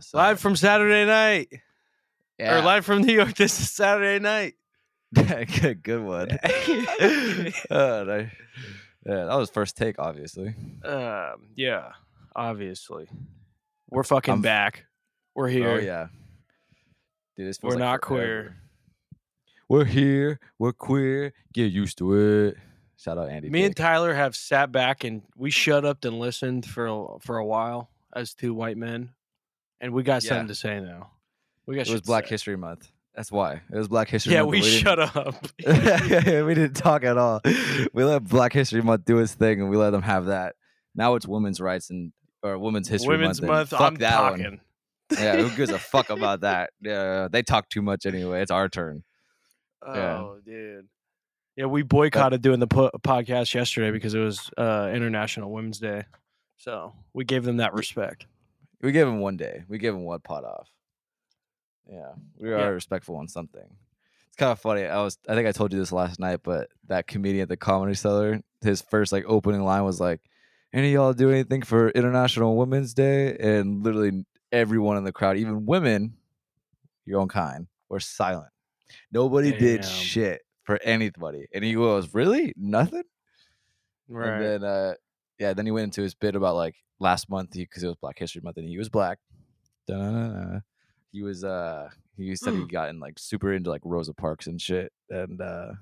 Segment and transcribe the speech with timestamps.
[0.00, 1.48] so- Live from Saturday night.
[2.38, 2.58] yeah.
[2.58, 3.34] Or live from New York.
[3.36, 4.54] This is Saturday night.
[5.14, 6.28] good, good one.
[7.70, 8.28] Uh, no-
[9.06, 10.54] yeah, that was first take, obviously.
[10.84, 11.92] Um, yeah,
[12.36, 13.08] obviously.
[13.90, 14.84] We're fucking I'm- back.
[15.34, 15.68] We're here.
[15.70, 16.08] Oh yeah,
[17.36, 18.56] dude, We're like not queer.
[19.68, 20.40] We're here.
[20.58, 21.32] We're queer.
[21.52, 22.56] Get used to it.
[22.96, 23.48] Shout out Andy.
[23.48, 27.38] Me and Tyler have sat back and we shut up and listened for a, for
[27.38, 29.10] a while as two white men,
[29.80, 30.28] and we got Yeah.
[30.30, 31.10] something to say now.
[31.66, 32.30] We got it was Black say.
[32.30, 32.90] History Month.
[33.14, 34.50] That's why it was Black History Yeah, Month.
[34.52, 35.34] we but didn't- shut up.
[36.46, 37.40] we didn't talk at all.
[37.92, 40.54] We let Black History Month do its thing, and we let them have that.
[40.94, 43.50] Now it's Women's Rights and or Women's History Women's Month.
[43.50, 43.70] Month.
[43.70, 44.60] Fuck I'm that one.
[45.18, 46.70] Yeah, who gives a fuck about that?
[46.80, 48.40] Yeah, they talk too much anyway.
[48.42, 49.02] It's our turn.
[49.86, 50.18] Yeah.
[50.18, 50.86] Oh, dude.
[51.56, 56.04] Yeah, we boycotted doing the po- podcast yesterday because it was uh, International Women's Day.
[56.56, 58.26] So we gave them that respect.
[58.80, 59.64] We gave him one day.
[59.68, 60.68] We gave him one pot off.
[61.90, 62.66] Yeah, we are Yeah.
[62.66, 63.64] respectful on something.
[64.28, 64.84] It's kind of funny.
[64.84, 67.56] I was, I think I told you this last night, but that comedian at the
[67.56, 70.20] Comedy Cellar, his first like opening line was like,
[70.72, 75.38] "Any of y'all do anything for International Women's Day?" And literally everyone in the crowd,
[75.38, 76.16] even women,
[77.04, 78.52] your own kind, were silent.
[79.10, 82.52] Nobody did shit for anybody, and he goes, "Really?
[82.56, 83.04] Nothing?"
[84.08, 84.28] Right.
[84.34, 84.94] And then, uh,
[85.38, 88.18] yeah, then he went into his bit about like last month because it was Black
[88.18, 89.18] History Month and he was black.
[89.86, 90.60] Da-na-na-na.
[91.12, 94.60] He was, uh, he said he got in like super into like Rosa Parks and
[94.60, 94.92] shit.
[95.08, 95.72] And, uh,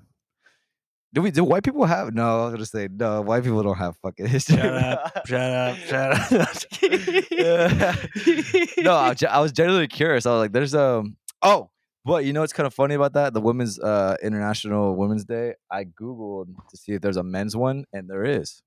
[1.13, 3.77] do we, do white people have, no, I was gonna say, no, white people don't
[3.77, 4.57] have fucking history.
[4.57, 5.27] Shut up.
[5.27, 5.77] shut up.
[5.77, 6.49] Shut up.
[8.77, 10.25] no, I, was I was genuinely curious.
[10.25, 11.69] I was like, there's, um, oh,
[12.05, 13.33] but you know what's kind of funny about that?
[13.33, 17.83] The Women's, uh, International Women's Day, I Googled to see if there's a men's one
[17.91, 18.61] and there is.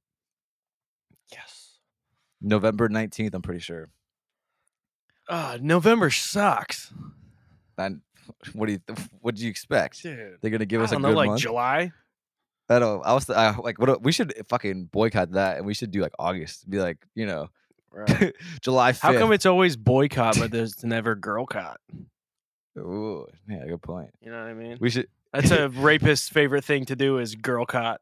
[2.41, 3.89] November 19th, I'm pretty sure.
[5.29, 6.93] Uh, November sucks.
[7.79, 8.01] And
[8.53, 8.81] what do you
[9.21, 10.03] what do you expect?
[10.03, 10.39] Dude.
[10.41, 11.41] They're gonna give us a don't good know, like month.
[11.41, 11.93] July.
[12.69, 13.05] I don't.
[13.05, 14.03] I was I, like, what?
[14.03, 16.71] We should fucking boycott that, and we should do like August.
[16.71, 17.49] Be like, you know,
[17.93, 18.35] Right.
[18.61, 19.03] July fifth.
[19.03, 21.81] How come it's always boycott, but there's never girl caught?
[22.79, 24.11] Ooh, yeah, good point.
[24.23, 24.79] You know what I mean?
[24.81, 25.09] We should.
[25.33, 28.01] That's a rapist's favorite thing to do is girl caught.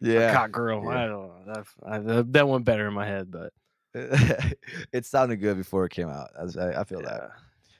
[0.00, 0.82] Yeah, Caught girl.
[0.84, 0.90] yeah.
[1.04, 1.54] I don't know.
[1.54, 3.52] That, I, that that went better in my head, but
[4.92, 6.30] it sounded good before it came out.
[6.38, 7.30] I, I, feel that.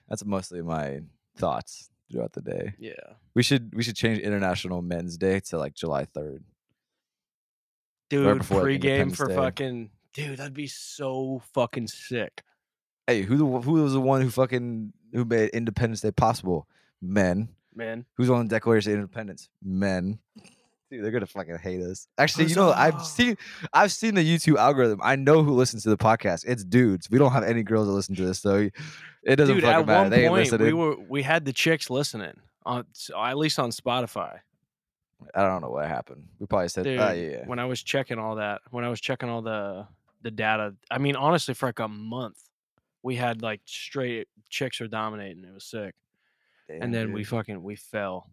[0.09, 1.01] That's mostly my
[1.37, 2.75] thoughts throughout the day.
[2.79, 2.93] Yeah.
[3.35, 6.45] We should we should change International Men's Day to like July third.
[8.11, 9.35] Dude, right pregame for Day.
[9.35, 12.45] fucking dude, that'd be so fucking sick.
[13.07, 16.69] Hey, who the, who was the one who fucking who made Independence Day possible?
[17.03, 17.49] Men.
[17.75, 18.07] Man.
[18.17, 19.49] Who's on the Declaration of Independence?
[19.63, 20.21] Men.
[20.95, 22.07] Dude, they're gonna fucking hate us.
[22.19, 23.37] Actually, you know, I've seen
[23.73, 25.01] I've seen the YouTube algorithm.
[25.03, 26.45] I know who listens to the podcast.
[26.47, 27.11] It's dudes.
[27.11, 28.69] We don't have any girls that listen to this, so
[29.25, 30.01] it doesn't Dude, fucking at matter.
[30.03, 32.35] one They ain't point we were we had the chicks listening
[32.65, 32.85] on
[33.19, 34.39] at least on Spotify.
[35.35, 36.29] I don't know what happened.
[36.39, 38.85] We probably said, oh, Dude, "Oh yeah, yeah." when I was checking all that, when
[38.85, 39.87] I was checking all the
[40.23, 42.37] the data, I mean, honestly, for like a month,
[43.03, 45.45] we had like straight chicks are dominating.
[45.45, 45.95] It was sick,
[46.69, 48.31] Damn, and then we fucking we fell.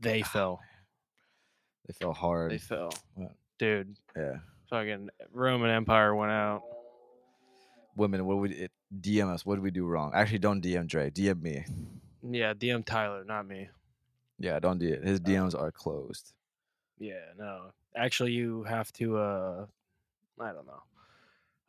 [0.00, 0.60] They Oh, fell.
[1.88, 2.52] They fell hard.
[2.52, 2.92] They fell.
[3.58, 4.36] Dude, yeah,
[4.70, 6.62] fucking Roman Empire went out.
[7.96, 8.24] women.
[8.24, 9.44] What would it DM us?
[9.44, 10.12] What did we do wrong?
[10.14, 11.10] Actually, don't DM Dre.
[11.10, 11.64] DM me.
[12.22, 13.68] Yeah, DM Tyler, not me.
[14.38, 15.02] Yeah, don't do it.
[15.02, 16.32] His DMs are closed.
[17.00, 17.72] Yeah, no.
[17.96, 19.16] Actually, you have to.
[19.18, 19.66] uh
[20.40, 20.82] I don't know.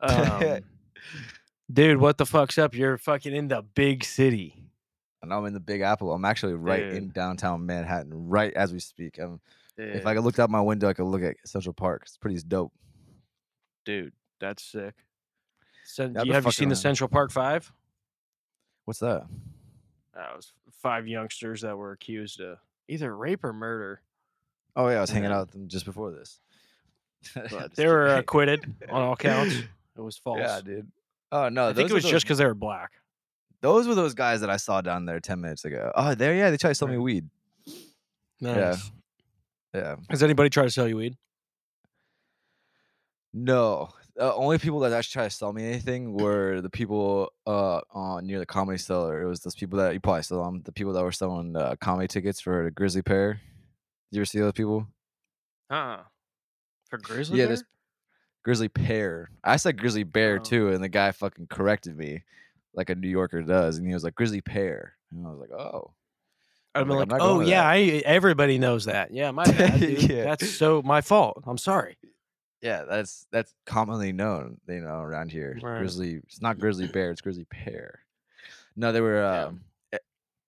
[0.02, 0.60] Um,
[1.70, 2.74] dude, what the fuck's up?
[2.74, 4.56] You're fucking in the big city.
[5.22, 6.12] And I'm in the Big Apple.
[6.14, 9.18] I'm actually right in downtown Manhattan, right as we speak.
[9.18, 9.40] I'm,
[9.82, 12.02] if I could look out my window, I could look at Central Park.
[12.06, 12.72] It's pretty dope.
[13.84, 14.94] dude, that's sick.
[15.84, 16.76] Cen- Yeah, I've you, have you seen the.
[16.76, 17.72] Central Park Five?
[18.84, 19.26] What's that?
[20.14, 20.52] That was
[20.82, 22.58] five youngsters that were accused of
[22.88, 24.02] either rape or murder,
[24.76, 25.36] Oh yeah, I was hanging Yeah.
[25.38, 26.40] out with them just before this.
[27.74, 29.54] they were acquitted on all counts.
[29.98, 30.38] It was false.
[30.40, 30.90] Yeah, dude.
[31.32, 32.92] Oh no, I think it was just because they were black.
[33.60, 35.92] those were those guys that I saw down there ten minutes ago.
[35.94, 37.28] Oh, there, yeah, they tried to sell me weed.
[38.40, 38.56] Nice.
[38.56, 38.76] Yeah,
[40.10, 41.16] Has anybody tried to sell you weed?
[43.32, 43.90] no.
[44.16, 48.26] The only people that actually tried to sell me anything were the people uh on
[48.26, 49.22] near the comedy cellar.
[49.22, 50.62] It was those people that you probably saw them.
[50.64, 53.40] The people that were selling uh, comedy tickets for the Grisly Pear.
[54.10, 54.88] You ever see those people?
[55.70, 55.98] Uh
[56.90, 57.56] For grizzly yeah, bear?
[57.56, 57.64] this
[58.44, 59.30] Grisly Pear.
[59.44, 60.42] I said Grizzly Bear Oh.
[60.42, 62.24] too, and the guy fucking corrected me,
[62.74, 65.52] like a New Yorker does, and he was like Grisly Pear, and I was like,
[65.52, 65.94] oh.
[66.74, 67.66] I'd I'm be like, like, "I'm oh yeah.
[67.66, 69.12] I everybody knows that.
[69.12, 70.02] Yeah, my bad, dude.
[70.08, 70.24] Yeah.
[70.24, 71.42] That's so my fault.
[71.46, 71.96] I'm sorry.
[72.62, 75.58] Yeah, that's that's commonly known, you know, around here.
[75.62, 75.78] Right.
[75.78, 76.20] Grizzly.
[76.26, 77.10] It's not Grizzly Bear.
[77.10, 78.00] It's Grisly Pear.
[78.76, 79.20] No, they were.
[79.22, 79.48] Damn.
[79.48, 79.60] Um,
[79.92, 79.98] eh,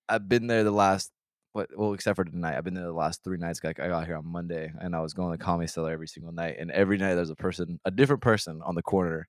[0.08, 1.10] I've been there the last.
[1.54, 1.70] What?
[1.76, 3.60] Well, except for tonight, I've been there the last three nights.
[3.64, 6.08] Like I got here on Monday, and I was going to the comedy cellar every
[6.08, 6.56] single night.
[6.58, 9.26] And every night there's a person, a different person on the corner,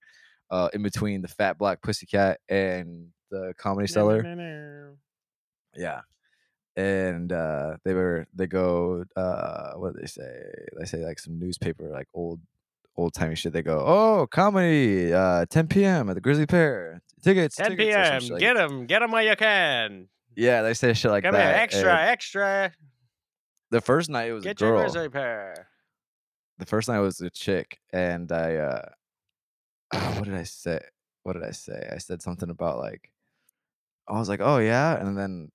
[0.52, 4.96] uh, in between the Fat Black Pussycat and the comedy cellar.
[5.76, 6.02] Yeah.
[6.76, 10.42] And uh, they were they go uh, what do they say?
[10.80, 12.40] They say like some newspaper like old
[12.96, 13.54] old timey shit.
[13.54, 16.10] They go, oh, comedy, uh, 10 p.m.
[16.10, 17.02] at the Grisly Pear.
[17.24, 18.22] Tickets, 10 tickets," p.m.
[18.22, 20.08] shit like- Get them, get them while you can.
[20.36, 21.42] Yeah, they say shit like Come that.
[21.42, 22.72] here, and extra, extra.
[23.70, 24.82] The first night it was Get a your girl.
[24.82, 25.68] grizzly pair.
[26.60, 28.86] The first night was a chick, and I uh,
[30.18, 30.80] what did I say?
[31.24, 31.88] What did I say?
[31.94, 33.12] I said something about like,
[34.08, 35.52] I was like, oh yeah, and then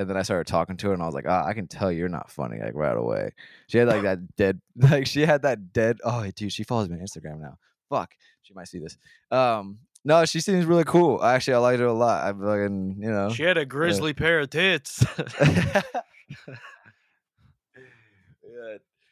[0.00, 1.92] and then I started talking to her, and I was like, ah, I can tell
[1.92, 3.32] you're not funny like right away.
[3.66, 5.98] She had like that dead, like she had that dead.
[6.02, 7.58] Oh, dude, she follows me on Instagram now.
[7.90, 8.96] Fuck, she might see this.
[9.30, 11.22] Um, no, she seems really cool.
[11.22, 12.24] Actually, I liked her a lot.
[12.24, 13.28] I fucking, you know.
[13.28, 15.04] She had a grizzly pair of tits.
[15.40, 15.82] yeah.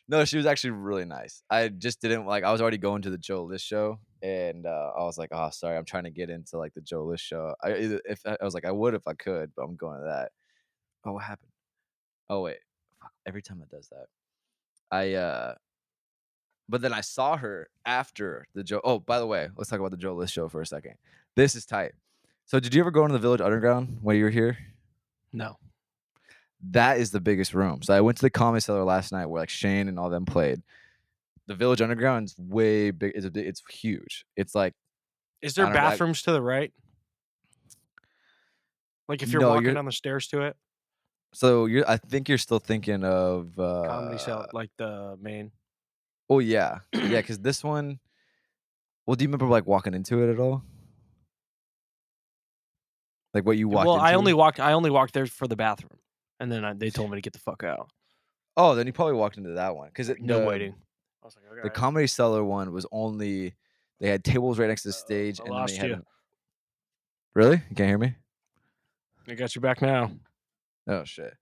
[0.08, 1.42] No, she was actually really nice.
[1.50, 2.44] I just didn't like.
[2.44, 5.50] I was already going to the Joe List show, and uh, I was like, "Oh,
[5.50, 7.72] sorry, I'm trying to get into like the Joe List show." I
[8.06, 10.30] if I was like, I would if I could, but I'm going to that.
[11.08, 11.50] Oh, what happened?
[12.28, 12.58] Oh wait,
[13.00, 14.06] Fuck, every time it does that,
[14.90, 15.14] I.
[15.14, 15.54] uh
[16.68, 18.80] But then I saw her after the Joe.
[18.84, 20.94] Oh, by the way, let's talk about the Joe List show for a second.
[21.36, 21.92] This is tight.
[22.44, 24.58] So, did you ever go into the Village Underground when you were here?
[25.32, 25.56] no.
[26.70, 27.80] that is the biggest room.
[27.82, 30.24] So I went to the comedy cellar last night where like Shane and all them
[30.26, 30.60] played.
[31.46, 33.12] The Village Underground is way big.
[33.14, 34.26] It's a, it's huge.
[34.36, 34.74] It's like
[35.40, 36.72] Is there I don't know, I- bathrooms to the right?
[39.08, 40.56] Like if you're No, walking you're- down the stairs to it,
[41.32, 41.66] so.
[41.66, 41.88] You're.
[41.88, 45.52] I think you're still thinking of uh, comedy cell, like the main.
[46.30, 47.00] Oh yeah, yeah.
[47.20, 47.98] Because this one.
[49.06, 50.62] Well, do you remember like walking into it at all?
[53.34, 53.86] Like what you walked.
[53.86, 54.60] Well, I only walked.
[54.60, 55.98] I only walked there for the bathroom,
[56.40, 57.90] and then I, they told me to get the fuck out.
[58.56, 60.74] Oh, then you probably walked into that one because No the, waiting.
[61.22, 61.60] I was like, okay.
[61.62, 63.54] The comedy cellar one was only.
[64.00, 65.90] They had tables right next to the Uh-oh, stage, I and then they had.
[65.90, 66.04] you.
[67.34, 67.62] Really?
[67.70, 68.14] You can't hear me?
[69.28, 70.10] I got you back now.
[70.88, 71.34] Oh shit.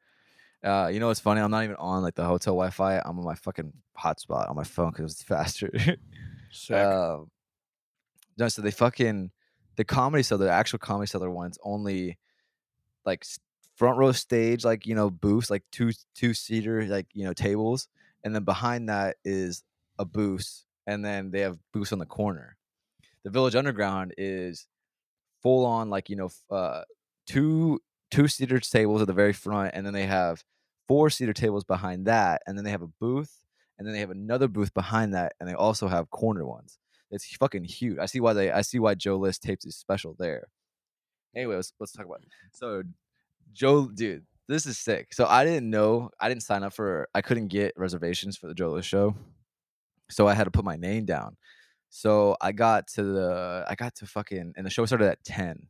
[0.65, 1.41] Uh, you know what's funny?
[1.41, 2.99] I'm not even on like the hotel Wi-Fi.
[3.05, 5.71] I'm on my fucking hotspot on my phone because it's faster.
[6.51, 6.77] Sick.
[6.77, 7.31] um,
[8.39, 9.31] no, so they fucking
[9.77, 12.19] the comedy cellar, the actual comedy cellar ones only
[13.05, 13.25] like
[13.77, 17.89] front row stage, like you know booths, like two two seater, like you know tables,
[18.25, 19.63] and then behind that is
[19.99, 22.57] a booth, and then they have booths on the corner.
[23.23, 24.67] The Village Underground is
[25.43, 26.83] full on like you know uh
[27.27, 27.81] two
[28.11, 30.45] two seater tables at the very front and then they have
[30.89, 33.41] four seater tables behind that and then they have a booth
[33.79, 36.79] and then they have another booth behind that and they also have corner ones
[37.11, 40.15] it's fucking huge i see why they i see why joe list tapes is special
[40.19, 40.49] there
[41.35, 42.29] anyway let's, let's talk about it.
[42.53, 42.83] so
[43.53, 47.21] joe dude this is sick so i didn't know i didn't sign up for i
[47.21, 49.15] couldn't get reservations for the joe list show
[50.11, 51.37] so i had to put my name down
[51.89, 55.67] so I got to the I got to fucking and the show started at 10.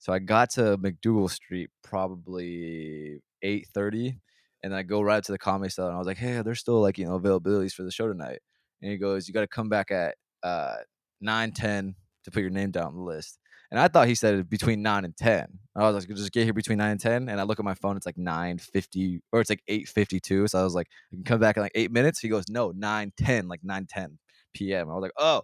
[0.00, 4.18] So I got to MacDougal Street probably 8:30
[4.62, 6.58] and I go right up to the comedy cellar and I was like, "Hey, there's
[6.60, 8.40] still like, you know, availabilities for the show tonight."
[8.82, 10.76] And he goes, "You got to come back at uh
[11.20, 11.94] 9 10
[12.24, 13.38] to put your name down on the list."
[13.70, 15.58] And I thought he said between 9 and 10.
[15.76, 17.74] I was like, "Just get here between 9 and 10." And I look at my
[17.74, 20.48] phone, it's like 9:50 or it's like 8:52.
[20.48, 22.72] So I was like, "I can come back in like 8 minutes." He goes, "No,
[22.72, 24.18] nine ten, like nine ten
[24.54, 25.42] p.m." I was like, "Oh,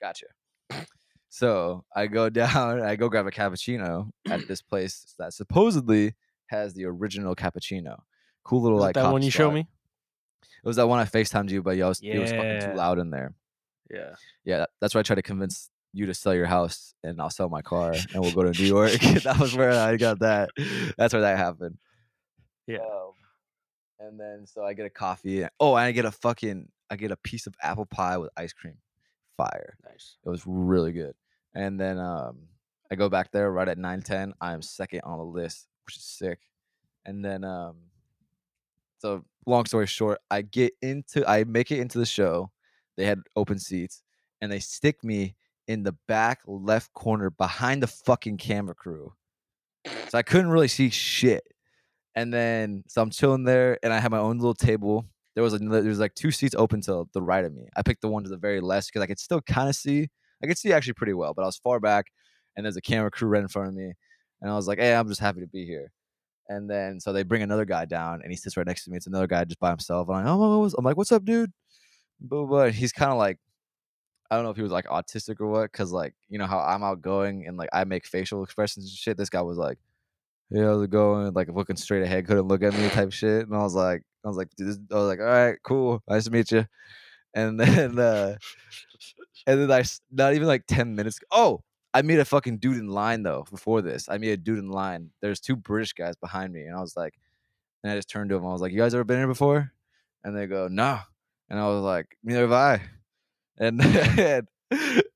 [0.00, 0.26] gotcha."
[1.34, 6.14] So I go down, I go grab a cappuccino at this place that supposedly
[6.46, 7.96] has the original cappuccino.
[8.44, 9.66] Cool little like that one you show me?
[10.42, 12.76] It was that one I FaceTimed you, but yo, it was, it was fucking too
[12.76, 13.34] loud in there.
[13.90, 14.14] Yeah.
[14.44, 17.30] Yeah, that- that's why I tried to convince you to sell your house and I'll
[17.30, 18.92] sell my car and we'll go to New York.
[19.24, 20.50] that was where I got that.
[20.96, 21.78] That's where that happened.
[22.68, 22.78] Yeah.
[22.78, 23.12] Um,
[23.98, 25.42] and then so I get a coffee.
[25.42, 28.30] and- Oh, and I get a fucking I get a piece of apple pie with
[28.36, 28.76] ice cream.
[29.36, 29.76] Fire.
[29.84, 30.16] Nice.
[30.24, 31.14] It was really good.
[31.54, 32.48] And then um,
[32.90, 34.32] I go back there right at 9:10.
[34.40, 36.40] I am second on the list, which is sick.
[37.04, 37.76] And then, um,
[38.98, 42.50] so long story short, I get into, I make it into the show.
[42.96, 44.02] They had open seats
[44.40, 45.36] and they stick me
[45.68, 49.12] in the back left corner behind the fucking camera crew.
[50.08, 51.44] So I couldn't really see shit.
[52.14, 55.04] And then, so I'm chilling there and I have my own little table.
[55.34, 57.68] There was another, there's like two seats open to the right of me.
[57.76, 60.08] I picked the one to the very left because I could still kind of see.
[60.44, 62.12] I could see actually pretty well, but I was far back
[62.56, 63.92] and there's a camera crew right in front of me.
[64.40, 65.90] And I was like, hey, I'm just happy to be here.
[66.48, 68.98] And then so they bring another guy down and he sits right next to me.
[68.98, 70.08] It's another guy just by himself.
[70.08, 71.52] And I'm like, oh, what's-" I'm like, what's up, dude?
[72.20, 73.38] But, but he's kind of like,
[74.30, 76.58] I don't know if he was like autistic or what, because like, you know how
[76.58, 79.16] I'm outgoing and like I make facial expressions and shit.
[79.16, 79.78] This guy was like,
[80.50, 83.46] "Hey, how's it going?" Like looking straight ahead, couldn't look at me, type shit.
[83.46, 86.30] And I was like, I was like, I was like, all right, cool, nice to
[86.30, 86.66] meet you.
[87.34, 88.36] And then, uh,
[89.46, 91.18] and then I not even like ten minutes.
[91.30, 91.62] Oh,
[91.92, 93.44] I made a fucking dude in line though.
[93.50, 95.10] Before this, I made a dude in line.
[95.20, 97.14] There's two British guys behind me, and I was like,
[97.82, 98.46] and I just turned to him.
[98.46, 99.72] I was like, "You guys ever been here before?"
[100.24, 100.98] And they go, "No."
[101.50, 102.82] And I was like, "Neither have I."
[103.58, 103.80] And
[104.18, 104.48] and,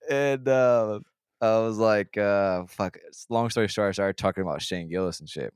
[0.09, 1.01] and uh,
[1.41, 2.99] I was like, uh, "Fuck."
[3.31, 5.53] Long story short, I started talking about Shane Gillis and shit.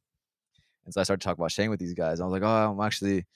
[0.84, 2.20] And so I started talking about Shane with these guys.
[2.20, 3.26] I was like, "Oh, I'm actually."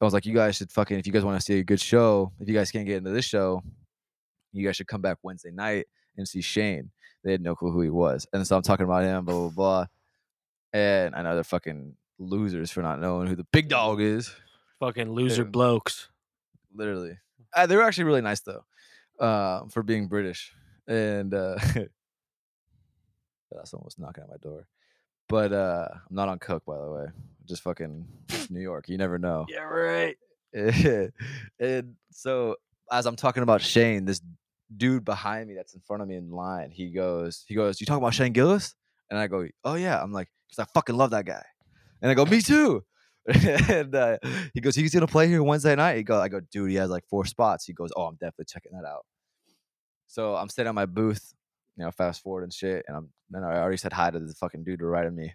[0.00, 1.80] I was like, "You guys should fucking if you guys want to see a good
[1.80, 3.62] show, if you guys can't get into this show,
[4.52, 5.86] you guys should come back Wednesday night
[6.16, 6.90] and see Shane."
[7.24, 9.48] They had no clue who he was, and so I'm talking about him, blah blah
[9.50, 9.86] blah.
[10.72, 14.30] And I know they're fucking losers for not knowing who the big dog is.
[14.80, 15.48] Fucking loser Yeah.
[15.48, 16.08] blokes.
[16.72, 17.18] Literally,
[17.56, 18.64] uh, they were actually really nice though,
[19.18, 20.52] uh, for being British.
[20.86, 21.58] And uh,
[23.64, 24.66] someone was knocking at my door,
[25.28, 27.06] but uh, I'm not on coke by the way.
[27.48, 28.88] Just fucking it's New York.
[28.88, 29.46] You never know.
[29.48, 30.16] Yeah, right.
[31.60, 32.56] and so
[32.90, 34.20] as I'm talking about Shane, this
[34.76, 37.86] dude behind me that's in front of me in line, he goes, he goes, "You
[37.86, 38.74] talking about Shane Gillis?"
[39.10, 41.44] And I go, "Oh yeah." I'm like, "Cause I fucking love that guy."
[42.02, 42.84] And I go, "Me too."
[43.68, 44.18] and uh,
[44.54, 46.90] he goes, "He's gonna play here Wednesday night." He go, I go, "Dude, he has
[46.90, 49.04] like four spots." He goes, "Oh, I'm definitely checking that out."
[50.06, 51.34] So I'm sitting at my booth,
[51.76, 54.34] you know, fast forward and shit, and I'm, and I already said hi to the
[54.34, 55.34] fucking dude to right of me.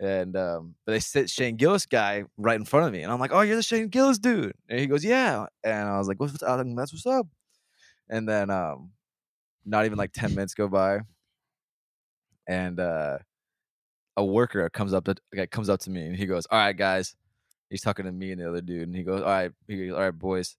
[0.00, 3.18] And um, but they sit Shane Gillis guy right in front of me, and I'm
[3.18, 6.20] like, "Oh, you're the Shane Gillis dude." And he goes, "Yeah." And I was like,
[6.20, 7.26] "What's like, that's what's up?"
[8.08, 8.92] And then um,
[9.64, 11.00] not even like ten minutes go by,
[12.46, 13.18] and uh,
[14.16, 17.14] a worker comes up to comes up to me, and he goes, "All right, guys."
[17.70, 19.94] He's talking to me and the other dude, and he goes, "All right, he goes,
[19.94, 20.56] all right, boys,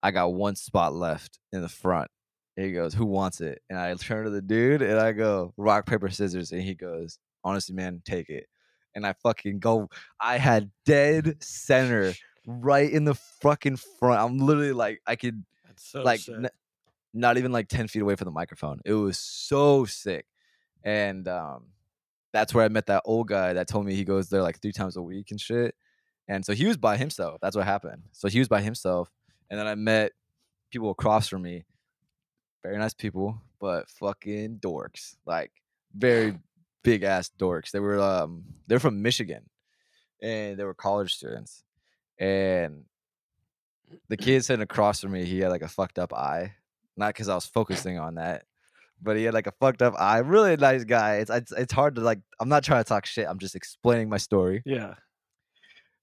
[0.00, 2.08] I got one spot left in the front."
[2.56, 5.54] And he goes, "Who wants it?" And I turn to the dude, and I go,
[5.56, 8.46] "Rock paper scissors," and he goes, "Honestly, man, take it."
[8.94, 9.88] And I fucking go.
[10.20, 12.14] I had dead center
[12.46, 14.20] right in the fucking front.
[14.20, 15.44] I'm literally like, I could
[15.76, 16.48] so like n-
[17.14, 18.80] not even like 10 feet away from the microphone.
[18.84, 20.26] It was so sick.
[20.84, 21.66] And um
[22.32, 24.72] that's where I met that old guy that told me he goes there like three
[24.72, 25.74] times a week and shit.
[26.28, 27.38] And so he was by himself.
[27.42, 28.04] That's what happened.
[28.12, 29.10] So he was by himself.
[29.50, 30.12] And then I met
[30.70, 31.64] people across from me.
[32.62, 35.16] Very nice people, but fucking dorks.
[35.26, 35.50] Like
[35.94, 36.38] very
[36.82, 37.70] big ass dorks.
[37.70, 39.48] They were um they're from Michigan
[40.22, 41.62] and they were college students.
[42.18, 42.84] And
[44.08, 46.52] the kid sitting across from me, he had like a fucked up eye.
[46.96, 48.44] Not because I was focusing on that,
[49.00, 50.18] but he had like a fucked up eye.
[50.18, 51.16] Really nice guy.
[51.16, 52.18] It's, it's it's hard to like.
[52.38, 53.26] I'm not trying to talk shit.
[53.26, 54.62] I'm just explaining my story.
[54.66, 54.94] Yeah.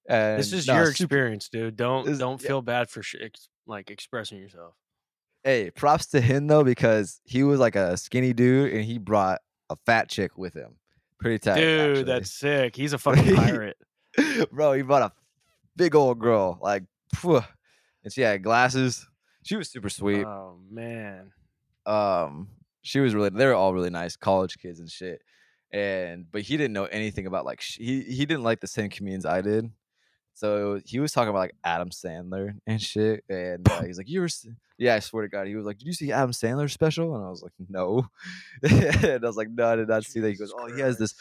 [0.07, 1.75] And This is nah, your super- experience, dude.
[1.75, 2.47] Don't This- don't yeah.
[2.47, 4.73] feel bad for sh- ex- like expressing yourself.
[5.43, 9.39] Hey, props to him though because he was like a skinny dude and he brought
[9.69, 10.75] a fat chick with him.
[11.19, 12.03] Pretty tight, Dude, actually.
[12.03, 12.75] that's sick.
[12.75, 13.77] He's a fucking pirate.
[14.51, 14.73] bro.
[14.73, 15.11] He brought a
[15.75, 16.83] big old girl, like,
[17.15, 17.41] phew.
[18.03, 19.05] and she had glasses.
[19.43, 20.25] She was super sweet.
[20.25, 21.31] Oh man.
[21.85, 22.49] um
[22.81, 25.21] she was really they were all really nice college kids and shit
[25.71, 28.89] and but he didn't know anything about like sh- he he didn't like the same
[28.89, 29.69] comedians i did
[30.39, 34.21] so he was talking about like adam sandler and shit and uh, he's like you
[34.21, 34.29] were
[34.77, 37.15] yeah i swear to god he was like did you see adam Sandler special?
[37.15, 38.07] And i was like no.
[38.63, 40.29] And i was like no i did not see that.
[40.29, 41.13] He goes Jesus oh he has this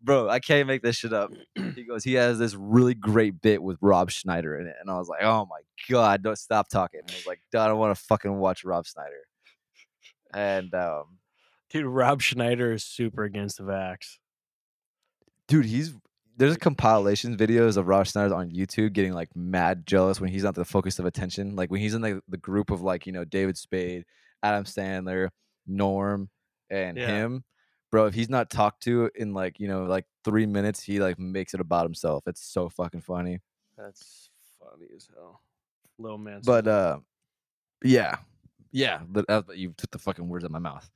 [0.00, 1.32] bro i can't make this shit up.
[1.74, 4.76] He goes he has this really great bit with rob schneider in it.
[4.80, 7.00] And i was like oh my god don't stop talking.
[7.08, 9.26] I was like i don't want to fucking watch rob schneider.
[10.32, 11.18] And um
[11.70, 14.18] Dude, Rob Schneider is super against the vax.
[15.48, 15.94] dude he's
[16.42, 20.54] there's compilations videos of rob schneider on youtube getting like mad jealous when he's not
[20.56, 23.24] the focus of attention like when he's in the, the group of like you know
[23.24, 24.04] david spade
[24.42, 25.28] adam sandler
[25.66, 26.28] norm
[26.68, 27.06] and Yeah.
[27.06, 27.44] him
[27.92, 31.18] bro if he's not talked to in like you know like three minutes he like
[31.18, 33.38] makes it about himself it's so fucking funny
[33.78, 35.42] That's funny as hell.
[35.98, 36.40] Little man.
[36.44, 36.98] but uh
[37.84, 38.16] yeah
[38.72, 40.88] yeah but you took the fucking words out of my mouth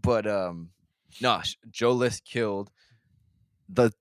[0.00, 0.70] but um
[1.20, 2.70] no joe list killed
[3.68, 3.92] the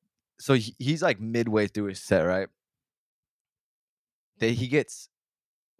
[0.41, 2.47] so he, he's like midway through his set right?
[4.39, 5.09] They he gets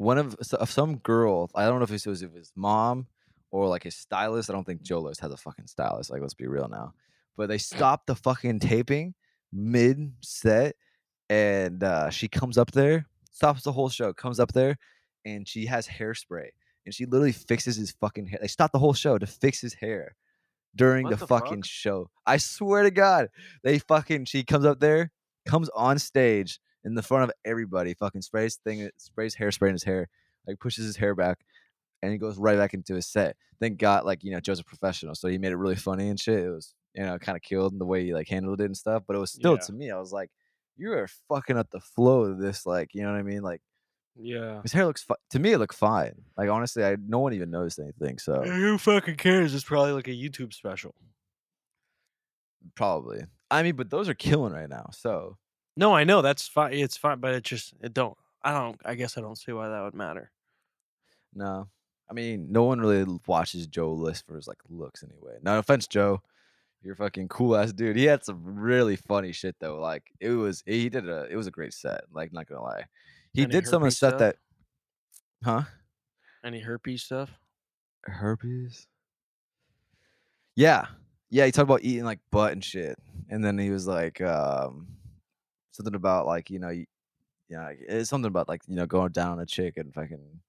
[0.01, 3.05] one of, of some girl i don't know if it was his mom
[3.51, 6.33] or like his stylist i don't think joe list has a fucking stylist like let's
[6.33, 6.91] be real now
[7.37, 9.13] but they stopped the fucking taping
[9.53, 10.75] mid set
[11.29, 14.75] and uh she comes up there stops the whole show comes up there
[15.23, 16.49] and she has hairspray
[16.87, 19.75] and she literally fixes his fucking hair they stopped the whole show to fix his
[19.75, 20.15] hair
[20.75, 21.65] during the, the fucking fuck?
[21.65, 23.27] show i swear to god
[23.63, 25.11] they fucking she comes up there
[25.45, 29.83] comes on stage in the front of everybody fucking sprays thing sprays hairspray in his
[29.83, 30.07] hair
[30.47, 31.39] like pushes his hair back
[32.01, 34.63] and he goes right back into his set thank god like you know joe's a
[34.63, 37.41] professional so he made it really funny and shit it was you know, kind of
[37.41, 39.03] killed in the way he like handled it and stuff.
[39.07, 39.59] But it was still Yeah.
[39.59, 40.29] to me, I was like,
[40.75, 43.41] you are fucking up the flow of this, like, you know what I mean?
[43.41, 43.61] Like
[44.19, 44.61] Yeah.
[44.61, 46.13] his hair looks fi- to me, it looked fine.
[46.37, 48.17] Like honestly, I no one even noticed anything.
[48.19, 49.53] So Who fucking cares?
[49.55, 50.93] It's probably like a YouTube special.
[52.75, 54.89] probably, I mean, but those are killing right now.
[54.91, 55.37] So
[55.77, 56.73] No, I know that's fine.
[56.73, 58.17] It's fine, but it just it don't.
[58.43, 58.79] I don't.
[58.85, 60.31] I guess I don't see why that would matter.
[61.33, 61.67] no,
[62.09, 65.37] I mean, no one really watches Joe List for his like looks anyway.
[65.41, 66.21] No offense, Joe.
[66.83, 67.95] You're a fucking cool ass dude.
[67.95, 69.79] He had some really funny shit though.
[69.79, 72.01] Like it was, he did a, it was a great set.
[72.11, 72.85] Like not gonna lie,
[73.33, 74.19] he Any did some of the stuff?
[74.19, 74.37] that,
[75.43, 75.63] huh?
[76.43, 77.31] Any herpes stuff?
[78.05, 78.87] herpes.
[80.55, 80.87] Yeah,
[81.29, 81.45] yeah.
[81.45, 82.97] He talked about eating like butt and shit,
[83.29, 84.87] and then he was like, um,
[85.71, 86.85] something about like you know, you,
[87.49, 90.41] yeah, like, it's something about like you know going down on a chick and fucking,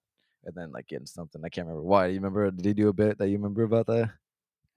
[0.44, 1.42] and then like getting something.
[1.44, 2.08] I can't remember why.
[2.08, 2.50] Do you remember?
[2.50, 4.10] Did he do a bit that you remember about that?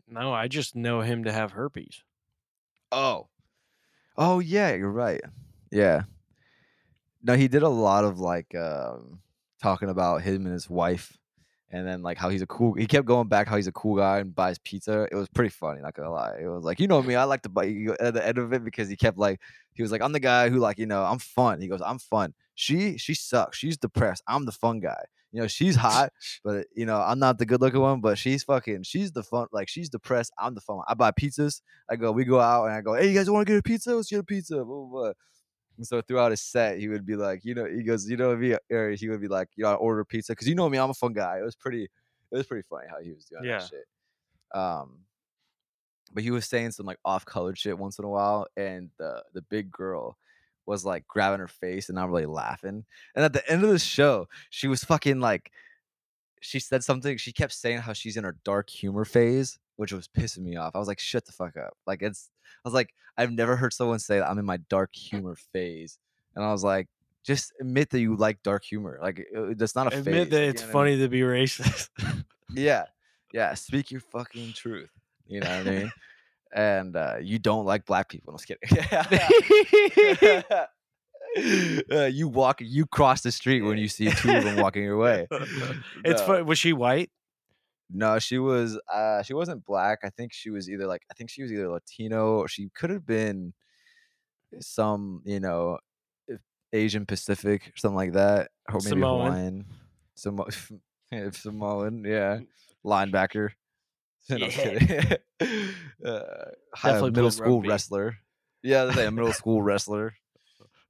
[0.07, 2.03] No, I just know him to have herpes.
[2.91, 3.29] Oh,
[4.17, 5.21] oh yeah, you're right.
[5.71, 6.03] Yeah.
[7.25, 9.19] No, he did a lot of like um
[9.59, 11.17] talking about him and his wife,
[11.71, 12.73] and then like how he's a cool.
[12.75, 15.07] He kept going back how he's a cool guy and buys pizza.
[15.11, 15.81] It was pretty funny.
[15.81, 16.37] Not gonna lie.
[16.39, 17.15] It was like you know me.
[17.15, 19.41] I like to buy you at the end of it because he kept like
[19.73, 21.61] he was like I'm the guy who like you know I'm fun.
[21.61, 22.35] He goes I'm fun.
[22.53, 23.57] She she sucks.
[23.57, 24.21] She's depressed.
[24.27, 25.03] I'm the fun guy.
[25.31, 26.13] You know she's hot,
[26.43, 28.01] but you know I'm not the good looking one.
[28.01, 28.83] But she's fucking.
[28.83, 29.47] She's the fun.
[29.51, 30.31] Like she's depressed.
[30.37, 30.75] I'm the fun.
[30.77, 30.85] one.
[30.87, 31.61] I buy pizzas.
[31.89, 32.11] I go.
[32.11, 32.93] We go out and I go.
[32.93, 33.95] Hey, you guys want to get a pizza?
[33.95, 34.57] Let's get a pizza.
[34.57, 35.13] Blah, blah, blah.
[35.77, 38.35] And so throughout his set, he would be like, you know, he goes, you know,
[38.35, 40.77] me, or he would be like, you know, I order pizza because you know me,
[40.77, 41.39] I'm a fun guy.
[41.39, 41.89] It was pretty, it
[42.37, 43.59] was pretty funny how he was doing Yeah.
[43.59, 43.85] that shit.
[44.53, 44.99] Um,
[46.13, 49.41] but he was saying some like off-colored shit once in a while, and the the
[49.41, 50.17] big girl
[50.65, 52.85] was like grabbing her face and not really laughing.
[53.15, 55.51] And at the end of the show, she was fucking like,
[56.41, 57.17] she said something.
[57.17, 60.75] She kept saying how she's in her dark humor phase, which was pissing me off.
[60.75, 61.75] I was like, shut the fuck up.
[61.87, 62.29] Like it's,
[62.63, 65.97] I was like, I've never heard someone say that I'm in my dark humor phase,
[66.35, 66.87] and I was like,
[67.23, 68.99] just admit that you like dark humor.
[69.01, 70.29] Like uh, that's not a Admit phase.
[70.29, 70.73] that you it's know I mean?
[70.73, 71.89] funny to be racist.
[72.53, 72.83] Yeah,
[73.33, 73.53] yeah.
[73.55, 74.91] Speak your fucking truth.
[75.27, 75.91] You know what I mean?
[76.53, 78.31] And uh, you don't like black people.
[78.33, 78.85] I'm just kidding.
[81.91, 84.97] uh, you walk, you cross the street when you see two of them walking your
[84.97, 85.27] way.
[86.05, 86.43] it's No.
[86.43, 87.09] Was she white?
[87.91, 88.79] No, she was.
[88.91, 89.99] Uh, she wasn't black.
[90.03, 91.03] I think she was either like.
[91.11, 93.53] I think she was either Latino or she could have been
[94.59, 95.77] some, you know,
[96.73, 99.25] Asian Pacific or something like that, or maybe Samoan.
[99.31, 99.65] Hawaiian,
[100.17, 100.71] Samo-
[101.11, 102.39] if Samoan, yeah,
[102.85, 103.51] linebacker.
[104.29, 105.17] No, kidding.
[106.03, 106.19] uh,
[106.73, 107.69] hi- Definitely middle school rugby.
[107.69, 108.17] wrestler.
[108.63, 110.15] Yeah, was saying, a middle school wrestler.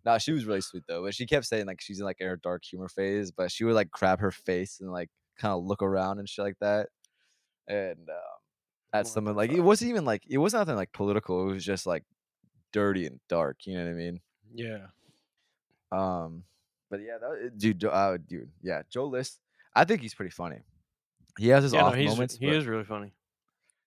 [0.06, 1.04] Nah, she was really sweet though.
[1.04, 3.74] But she kept saying like she's in like her dark humor phase, but she would
[3.74, 6.90] like grab her face and like kind of look around and shit like that.
[7.68, 11.50] And um, something the like it wasn't even like it wasn't nothing like political.
[11.50, 12.04] It was just like
[12.72, 13.66] dirty and dark.
[13.66, 14.20] You know what I mean?
[14.54, 14.86] Yeah.
[15.92, 16.44] Um,
[16.90, 19.40] but yeah, that, was- dude, uh, dude, yeah, Joe List.
[19.76, 20.60] I think he's pretty funny.
[21.38, 22.38] He has his yeah, no, off he's, moments.
[22.38, 23.12] he is really funny.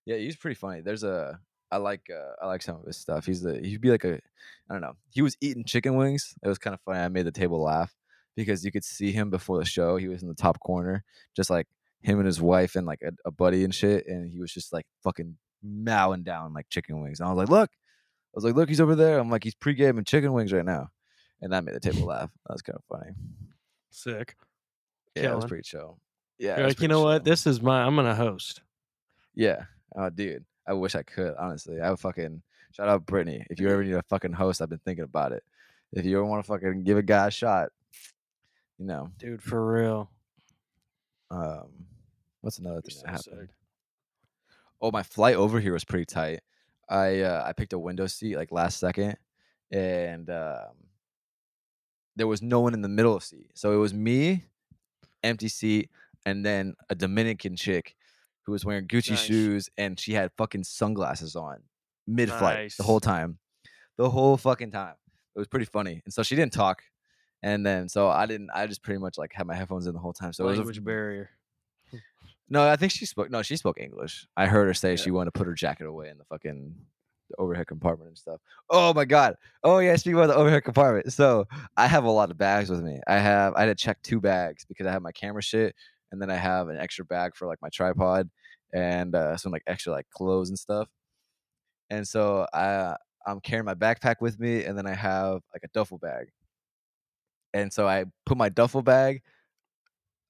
[0.05, 0.81] yeah, he's pretty funny.
[0.81, 3.27] There's a I like uh, I like some of his stuff.
[3.27, 4.95] He's the he'd be like a I don't know.
[5.11, 6.35] He was eating chicken wings.
[6.43, 7.01] It was kind of funny.
[7.01, 7.95] I made the table laugh
[8.37, 9.97] because you could see him before the show.
[9.97, 11.05] He was in the top corner,
[11.35, 11.67] just like
[12.01, 14.07] him and his wife and like a, a buddy and shit.
[14.07, 17.21] And he was just like fucking mowing down like chicken wings.
[17.21, 19.19] And I was like, look, I was like, look, he's over there.
[19.19, 20.91] I'm like, he's pre-gaming chicken wings right now.
[21.41, 22.31] And that made the table laugh.
[22.47, 23.13] That was kind of funny.
[23.91, 24.37] Sick.
[25.15, 25.99] Yeah, it was pretty chill.
[26.39, 27.25] Yeah, was like, you know what?
[27.25, 27.83] This is my.
[27.83, 28.61] I'm gonna host.
[29.35, 29.65] Yeah.
[29.97, 30.45] Oh, dude.
[30.69, 31.81] I wish I could, honestly.
[31.81, 33.45] I would fucking shout out Brittany.
[33.49, 35.43] If you ever need a fucking host, I've been thinking about it.
[35.93, 37.71] If you ever want to fucking give a guy a shot,
[38.79, 39.11] you know.
[39.19, 40.11] Dude, for real.
[41.31, 41.87] Um
[42.43, 43.33] what's another thing so that sick.
[43.33, 43.49] happened?
[44.81, 46.41] Oh, my flight over here was pretty tight.
[46.89, 49.17] I uh I picked a window seat like last second
[49.71, 50.75] and um
[52.17, 53.51] there was no one in the middle seat.
[53.55, 54.45] So it was me,
[55.23, 55.91] empty seat,
[56.27, 57.95] and then a Dominican chick
[58.49, 59.21] who was wearing Gucci Nice.
[59.21, 61.59] shoes and she had fucking sunglasses on
[62.07, 63.37] mid flight the whole time.
[63.99, 64.95] The whole fucking time.
[65.37, 66.01] It was pretty funny.
[66.07, 66.81] And so she didn't talk.
[67.43, 70.01] And then so I didn't I just pretty much like had my headphones in the
[70.01, 70.33] whole time.
[70.33, 71.29] So it was a- Language barrier.
[72.49, 73.31] no, I think she spoke.
[73.31, 74.27] No, she spoke English.
[74.35, 74.97] I heard her say Yeah.
[74.97, 76.75] she wanted to put her jacket away in the fucking
[77.37, 78.41] overhead compartment and stuff.
[78.71, 79.37] Oh my god.
[79.63, 81.13] Oh yeah, speaking about the overhead compartment.
[81.13, 82.99] So I have a lot of bags with me.
[83.07, 85.75] I have I had to check two bags because I have my camera shit,
[86.13, 88.31] and then I have an extra bag for like my tripod
[88.73, 90.89] and uh, some like extra like clothes and stuff.
[91.91, 95.69] And so I I'm carrying my backpack with me, and then I have like a
[95.75, 96.29] duffel bag.
[97.55, 99.23] And so I put my duffel bag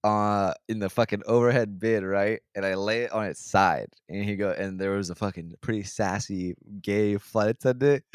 [0.05, 2.41] uh in the fucking overhead bin, right?
[2.55, 3.89] And I lay it on its side.
[4.09, 8.05] And he go and there was a fucking pretty sassy gay flight attendant.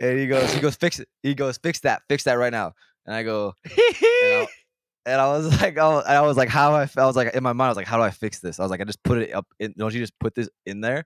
[0.00, 1.08] And he goes, he goes, fix it.
[1.22, 2.74] He goes, fix that, fix that right now.
[3.06, 3.54] And I go,
[4.22, 4.48] and
[5.06, 7.34] Oh, and I was like, I was, I was like, how I, I was like,
[7.34, 8.58] in my mind, I was like, how do I fix this?
[8.58, 9.46] I was like, I just put it up.
[9.58, 11.04] In, don't you just put this in there?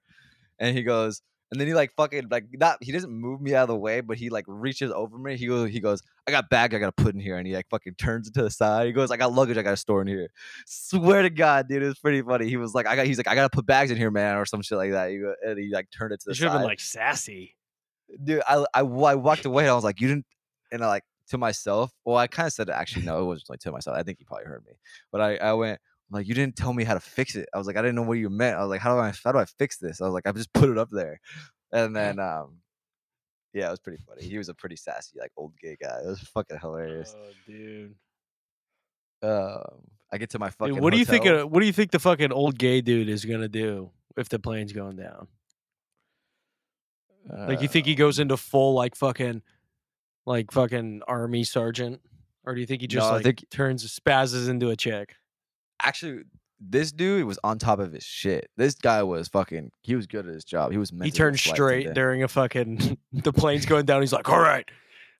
[0.60, 3.62] And he goes, and then he like fucking like not he doesn't move me out
[3.62, 5.36] of the way, but he like reaches over me.
[5.36, 7.66] He goes, he goes, I got bag I gotta put in here, and he like
[7.70, 8.86] fucking turns it to the side.
[8.86, 10.28] He goes, I got luggage I gotta store in here.
[10.66, 12.48] Swear to God, dude, it was pretty funny.
[12.48, 14.44] He was like, I got, he's like, I gotta put bags in here, man, or
[14.46, 15.10] some shit like that.
[15.10, 16.52] He go, and he like turned it to the You should side.
[16.52, 17.56] have been like sassy.
[18.22, 20.26] dude, I, I I walked away and I was like, you didn't,
[20.70, 21.92] and I like to myself.
[22.04, 23.04] Well, I kind of said it actually.
[23.06, 23.96] No, it wasn't like to myself.
[23.96, 24.72] I think he probably heard me,
[25.12, 25.80] but I I went.
[26.10, 27.48] I'm like, you didn't tell me how to fix it.
[27.54, 28.56] I was like, I didn't know what you meant.
[28.56, 30.00] I was like, how do I how do I fix this?
[30.00, 31.20] I was like, I just put it up there,
[31.72, 32.56] and then um,
[33.52, 34.24] yeah, it was pretty funny.
[34.24, 36.00] He was a pretty sassy like old gay guy.
[36.04, 37.14] It was fucking hilarious.
[37.16, 37.94] Oh, dude.
[39.22, 40.74] Um, I get to my fucking.
[40.74, 41.26] Dude, what do you think?
[41.26, 44.38] Of, what do you think the fucking old gay dude is gonna do if the
[44.38, 45.28] plane's going down?
[47.30, 49.42] Like, you think he Um, goes into full like fucking,
[50.28, 52.00] like fucking army sergeant,
[52.44, 55.14] or do you think he just No, I like think- turns spazzes into a chick?
[55.82, 56.22] actually?
[56.60, 58.50] This dude was on top of his shit.
[58.56, 59.70] This guy was fucking.
[59.82, 60.72] He was good at his job.
[60.72, 60.92] He was.
[60.92, 61.94] meant He to be a turns flight straight attendant.
[61.94, 64.00] during a fucking the plane's going down.
[64.00, 64.68] He's like, "All right,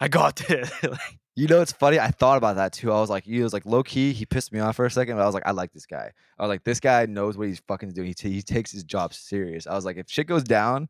[0.01, 0.99] I got this." Like,
[1.37, 2.01] You know, it's funny.
[2.01, 2.91] I thought about that too.
[2.91, 4.13] I was like, he was like low key.
[4.13, 6.11] He pissed me off for a second, but I was like, I like this guy.
[6.37, 8.09] I was like, this guy knows what he's fucking doing.
[8.09, 9.69] He, ta- he takes his job serious.
[9.69, 10.89] I was like, if shit goes down,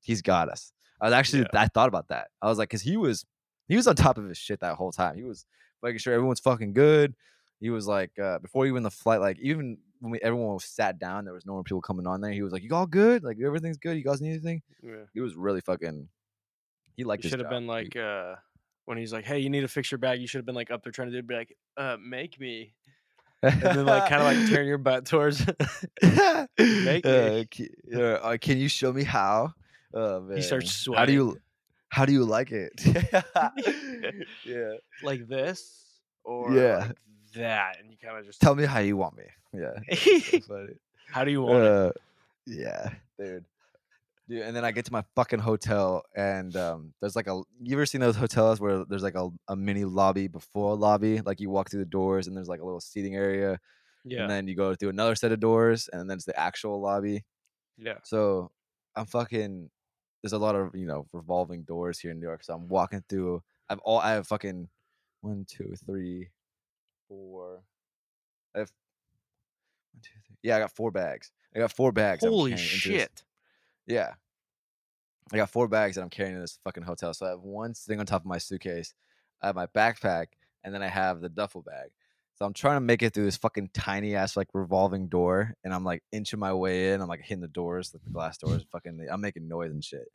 [0.00, 0.72] he's got us.
[1.00, 1.46] I was actually.
[1.54, 2.30] I thought about that.
[2.42, 3.24] I was like, cause he was,
[3.68, 5.16] he was on top of his shit that whole time.
[5.16, 5.44] He was
[5.82, 7.14] making sure everyone's fucking good.
[7.60, 10.98] He was like, uh, before even the flight, like even when we, everyone was sat
[10.98, 12.30] down, there was no more people coming on there.
[12.32, 13.24] He was like, you all good?
[13.24, 13.96] Like everything's good.
[13.96, 14.62] You guys need anything?
[15.14, 16.08] He was really fucking.
[16.96, 17.24] He liked.
[17.24, 18.34] should have been He- like, uh,
[18.86, 20.70] when he's like, "Hey, you need to fix your bag." You should have been like
[20.70, 22.72] up there trying to do, be like, "Uh, make me,"
[23.42, 25.44] and then like kind of like turn your butt towards.
[26.58, 27.40] Make me.
[27.40, 29.52] uh, can, uh, uh, can you show me how?
[29.94, 30.96] Oh, He starts man.
[30.98, 31.38] How do you
[31.96, 32.72] how do you like it?
[34.44, 34.74] yeah.
[35.02, 35.82] like this
[36.24, 36.76] or Yeah.
[36.88, 36.96] like
[37.34, 39.24] that, and you kind of just Tell me how you want me.
[39.54, 39.78] Yeah.
[41.08, 41.70] How do you want it?
[41.70, 41.92] Uh,
[42.46, 43.44] yeah, dude.
[44.28, 47.40] Dude, and then I get to my fucking hotel, and um, there's like a.
[47.62, 51.20] You ever seen those hotels where there's like a, a mini lobby before a lobby?
[51.22, 53.58] Like you walk through the doors, and there's like a little seating area,
[54.04, 56.80] Yeah, and then you go through another set of doors, and then it's the actual
[56.82, 57.24] lobby.
[57.78, 57.98] yeah.
[58.04, 58.50] So
[58.96, 59.70] I'm fucking.
[60.26, 62.42] There's a lot of you know revolving doors here in New York.
[62.42, 63.44] So I'm walking through.
[63.68, 64.68] I've all I have fucking
[65.20, 66.30] one, two, three,
[67.06, 67.62] four.
[68.52, 68.72] I have
[69.92, 70.36] one, two, three.
[70.42, 71.30] Yeah, I got four bags.
[71.54, 72.24] I got four bags.
[72.24, 73.24] Holy carrying into this- shit!
[73.86, 74.14] yeah.
[75.32, 77.14] I got four bags that I'm carrying in this fucking hotel.
[77.14, 78.94] So I have one sitting on top of my suitcase.
[79.40, 80.26] I have my backpack,
[80.64, 81.90] and then I have the duffel bag.
[82.36, 85.72] So I'm trying to make it through this fucking tiny ass like revolving door, and
[85.72, 87.00] I'm like inching my way in.
[87.00, 88.62] I'm like hitting the doors, like the glass doors.
[88.72, 90.06] Fucking, I'm making noise and shit.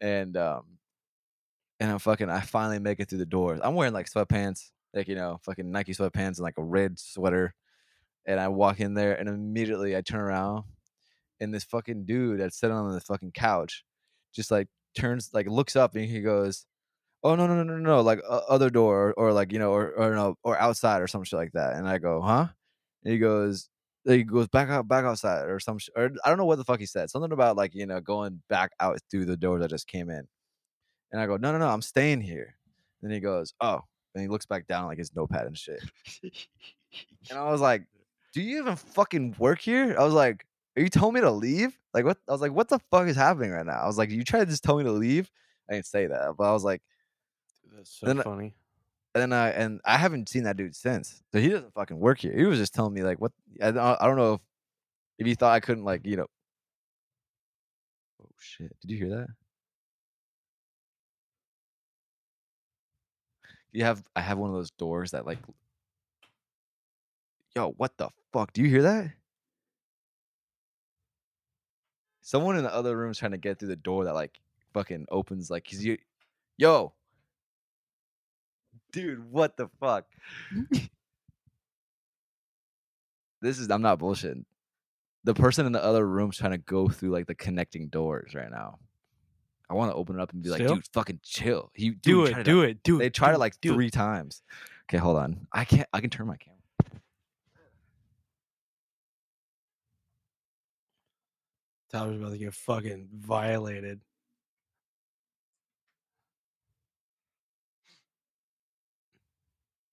[0.00, 0.62] And um,
[1.78, 2.30] and I'm fucking.
[2.30, 3.60] I finally make it through the doors.
[3.62, 7.54] I'm wearing like sweatpants, like you know, fucking Nike sweatpants and like a red sweater.
[8.26, 10.64] And I walk in there, and immediately I turn around,
[11.38, 13.84] and this fucking dude that's sitting on the fucking couch
[14.32, 16.66] just like turns like looks up and he goes
[17.22, 19.72] oh no no no no no like uh, other door or, or like you know
[19.72, 22.46] or or no or outside or some shit like that and i go huh
[23.04, 23.68] and he goes
[24.04, 26.64] he goes back out back outside or some sh- or i don't know what the
[26.64, 29.70] fuck he said something about like you know going back out through the door that
[29.70, 30.26] just came in
[31.12, 32.56] and i go no no no i'm staying here
[33.02, 33.80] and he goes oh
[34.14, 35.82] and he looks back down like his notepad and shit
[36.22, 37.84] and i was like
[38.34, 40.44] do you even fucking work here i was like
[40.76, 41.78] are you telling me to leave?
[41.92, 42.18] Like what?
[42.28, 43.80] I was like, what the fuck is happening right now?
[43.80, 45.30] I was like, you tried to just tell me to leave.
[45.68, 46.82] I didn't say that, but I was like,
[47.74, 48.54] That's so Then I- funny.
[49.14, 51.22] and then I and I haven't seen that dude since.
[51.32, 52.32] So he doesn't fucking work here.
[52.36, 53.32] He was just telling me like, what?
[53.62, 54.40] I don't, I don't know if
[55.18, 56.26] if he thought I couldn't like you know.
[58.22, 58.74] Oh shit!
[58.80, 59.28] Did you hear that?
[63.72, 65.38] You have I have one of those doors that like.
[67.54, 68.52] Yo, what the fuck?
[68.52, 69.12] Do you hear that?
[72.22, 74.40] Someone in the other room is trying to get through the door that like
[74.72, 75.98] fucking opens like cause you
[76.56, 76.94] yo
[78.92, 80.04] dude what the fuck?
[80.54, 80.84] Mm-hmm.
[83.40, 84.44] This is i'm not bullshitting.
[85.24, 88.50] The person in the other room's trying to go through like the connecting doors right
[88.50, 88.78] now.
[89.70, 91.70] I want to open it up and be like dude fucking chill.
[91.74, 92.98] He Do it, do it, do it.
[92.98, 94.42] they tried do it like do three times.
[94.88, 95.46] Okay hold on.
[95.52, 96.58] I can't i can turn my camera.
[101.92, 104.00] Tyler's about to get fucking violated.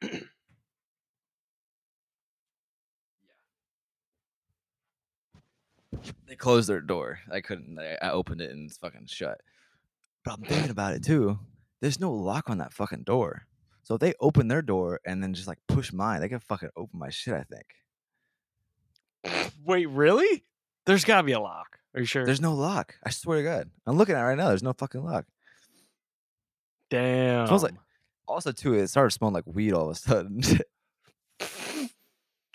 [0.02, 0.20] yeah.
[6.28, 7.20] They closed their door.
[7.32, 7.80] I couldn't.
[7.80, 9.42] I, I opened it and it's fucking shut.
[10.24, 11.40] But I'm thinking about it too.
[11.82, 13.48] There's no lock on that fucking door.
[13.84, 16.70] So if they open their door and then just like push mine, they can fucking
[16.78, 17.34] open my shit.
[17.34, 17.66] I think.
[19.66, 20.46] Wait, really?
[20.86, 21.80] There's gotta be a lock.
[21.96, 22.26] Are you sure?
[22.26, 22.96] There's no lock.
[23.04, 24.50] I swear to God, I'm looking at it right now.
[24.50, 25.26] There's no fucking lock.
[26.90, 27.48] Damn.
[27.48, 27.74] Smells like
[28.30, 30.42] also, too, it started smelling like weed all of a sudden.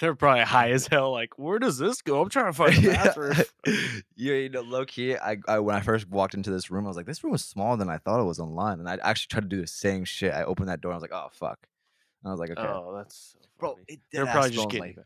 [0.00, 1.12] They're probably high as hell.
[1.12, 2.20] Like, where does this go?
[2.20, 3.34] I'm trying to find the bathroom.
[4.16, 5.16] yeah, you know, low key.
[5.16, 7.44] I, I when I first walked into this room, I was like, this room was
[7.44, 10.04] smaller than I thought it was online, and I actually tried to do the same
[10.04, 10.32] shit.
[10.34, 11.58] I opened that door, and I was like, oh fuck.
[12.22, 14.98] And I was like, okay, Oh, that's so bro, it They're probably just like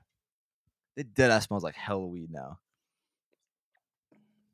[0.97, 2.59] it dead ass smells like hella weed now.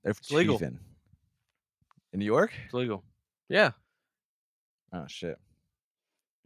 [0.03, 0.61] They're It's legal.
[0.63, 0.79] in
[2.13, 2.53] New York.
[2.67, 3.03] It's legal.
[3.49, 3.71] Yeah.
[4.93, 5.39] Oh shit.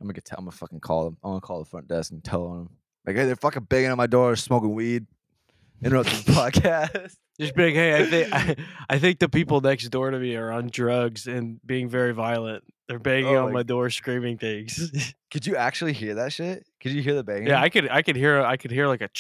[0.01, 0.25] I'm gonna get.
[0.27, 1.17] T- I'm gonna fucking call them.
[1.25, 2.71] I'm gonna call the front desk and tell them
[3.07, 5.07] like, hey, they're fucking banging on my door, smoking weed,
[5.83, 7.17] interrupting the podcast.
[7.41, 8.57] Just being, hey, I think I,
[8.91, 12.65] I think the people next door to me are on drugs and being very violent.
[12.89, 15.15] They're banging Oh on my- my door, screaming things.
[15.31, 16.67] Could you actually hear that shit?
[16.81, 17.49] Could you hear the banging?
[17.49, 19.11] yeah, I could I could hear I could hear like a.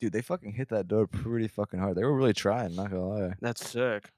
[0.00, 1.96] dude, they fucking hit that door pretty fucking hard.
[1.96, 3.34] They were really trying, not gonna lie.
[3.40, 4.10] That's sick.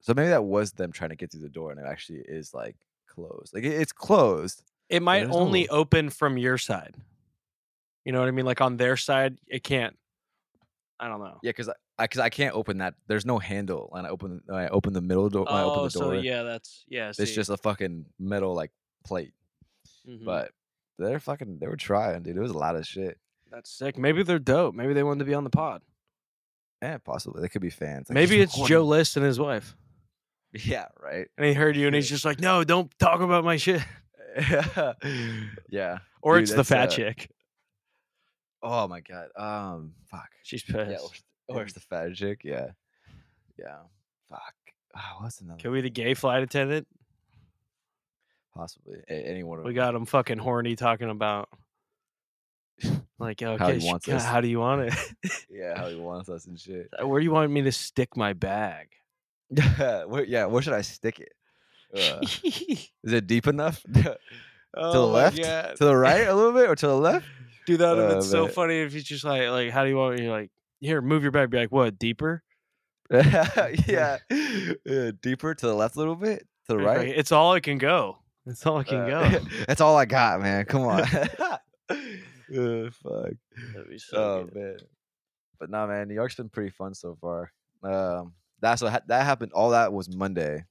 [0.00, 2.52] So maybe that was them trying to get through the door, and it actually is
[2.54, 2.76] like
[3.16, 3.52] closed.
[3.54, 4.62] Like it's closed.
[4.88, 6.94] It might only no- open from your side.
[8.04, 8.46] You know what I mean?
[8.46, 9.96] Like on their side, it can't.
[11.00, 11.38] I don't know.
[11.42, 12.94] Yeah, because I, I, cause I can't open that.
[13.08, 15.44] There's no handle, and I open, I open the middle door.
[15.44, 17.08] When I open Oh, the so door, yeah, that's yeah.
[17.08, 17.34] it's see.
[17.34, 18.70] just a fucking metal like
[19.04, 19.32] plate.
[20.08, 20.24] Mhm.
[20.24, 20.52] But
[20.98, 21.58] they're fucking.
[21.58, 22.36] They were trying, dude.
[22.36, 23.18] It was a lot of shit.
[23.50, 23.98] that's sick.
[23.98, 24.74] Maybe they're dope.
[24.74, 25.82] Maybe they wanted to be on the pod.
[26.82, 28.08] Yeah, possibly they could be fans.
[28.08, 28.82] Like, Maybe it's Joe.
[28.84, 29.76] List and his wife,
[30.64, 31.26] Yeah, right.
[31.36, 33.82] and he heard you, and he's just like, "No, don't talk about my shit."
[35.68, 35.98] yeah.
[36.22, 37.30] Or Dude, it's the fat uh, chick.
[38.62, 39.28] Oh my god.
[39.36, 39.92] Um.
[40.10, 40.28] Fuck.
[40.42, 40.90] She's pissed.
[40.90, 40.96] Yeah.
[41.48, 42.42] Or, or it's the fat chick.
[42.44, 42.70] Yeah.
[43.58, 43.78] Yeah.
[44.28, 44.54] Fuck.
[44.94, 45.60] Ah, what's another?
[45.60, 46.86] Can we the gay flight attendant?
[48.54, 48.98] Possibly.
[49.08, 51.48] A- any one of We got him fucking horny talking about
[53.18, 54.24] like okay, yeah, us.
[54.24, 54.94] how do you want it?
[55.50, 56.90] Yeah, how he wants us and shit.
[57.02, 58.88] Where do you want me to stick my bag?
[59.48, 60.46] Where, yeah.
[60.46, 61.32] Where should I stick it?
[61.94, 63.82] Uh, is it deep enough?
[63.94, 64.18] to
[64.74, 65.36] oh the left?
[65.36, 67.26] to the right a little bit, or to the left?
[67.66, 68.52] Dude, that would have Oh, been so man.
[68.52, 70.28] funny if he's just like, like, how do you want me?
[70.30, 71.50] Like, here, move your bag.
[71.50, 71.98] Be like, what?
[71.98, 72.42] Deeper?
[73.10, 74.18] yeah.
[74.30, 76.40] Uh, deeper to the left a little bit.
[76.68, 77.08] To the right.
[77.08, 78.18] It's all it can go.
[78.46, 79.38] It's all I can Uh, go.
[79.66, 80.64] That's all I got, man.
[80.66, 81.00] Come on.
[81.00, 83.32] Uh, fuck.
[83.74, 84.54] That'd be so Oh good.
[84.54, 84.76] man.
[85.58, 86.08] But no, man.
[86.08, 87.52] New York's been pretty fun so far.
[87.82, 89.52] Um, that's what ha- that happened.
[89.52, 90.64] All that was Monday.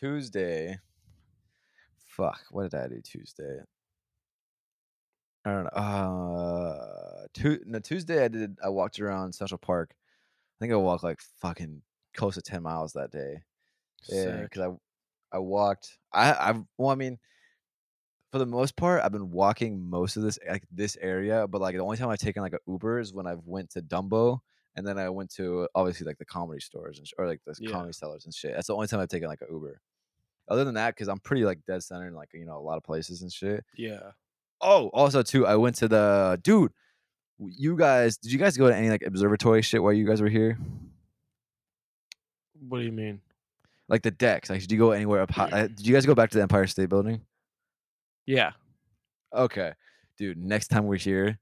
[0.00, 0.78] Tuesday.
[2.06, 2.40] Fuck.
[2.50, 3.60] What did I do Tuesday?
[5.44, 5.70] I don't know.
[5.70, 8.56] Uh, tu- no, Tuesday I did.
[8.64, 9.90] I walked around Central Park.
[9.92, 11.82] I think I walked like fucking
[12.14, 13.42] close to ten miles that day.
[14.08, 14.62] Yeah, because
[15.32, 15.98] I I walked.
[16.12, 17.18] I I well, I mean,
[18.32, 21.46] for the most part, I've been walking most of this like this area.
[21.46, 23.82] But like the only time I've taken like a Uber is when I've went to
[23.82, 24.40] Dumbo,
[24.76, 27.54] and then I went to obviously like the comedy stores and sh- or like the
[27.60, 27.70] Yeah.
[27.70, 28.52] comedy cellars and shit.
[28.54, 29.80] That's the only time I've taken like an Uber.
[30.48, 32.76] Other than that, because I'm pretty like dead center in like you know a lot
[32.76, 33.64] of places and shit.
[33.76, 34.10] Yeah.
[34.60, 36.72] Oh, also too, I went to the dude.
[37.38, 40.28] You guys, did you guys go to any like observatory shit while you guys were
[40.28, 40.56] here?
[42.68, 43.20] What do you mean?
[43.88, 44.48] Like the decks.
[44.50, 45.50] Like, did you go anywhere up high?
[45.50, 47.20] uh, Did you guys go back to the Empire State Building?
[48.26, 48.52] Yeah.
[49.34, 49.72] Okay,
[50.16, 50.38] dude.
[50.38, 51.38] Next time we're here,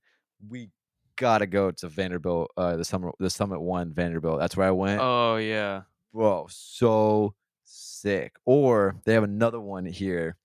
[0.49, 0.71] we
[1.17, 2.51] gotta go to Vanderbilt.
[2.57, 4.41] Uh, the summer, the Summit One Vanderbilt.
[4.41, 5.01] That's where I went.
[5.03, 5.83] Oh yeah.
[6.13, 8.37] Bro, so sick.
[8.45, 10.37] Or they have another one here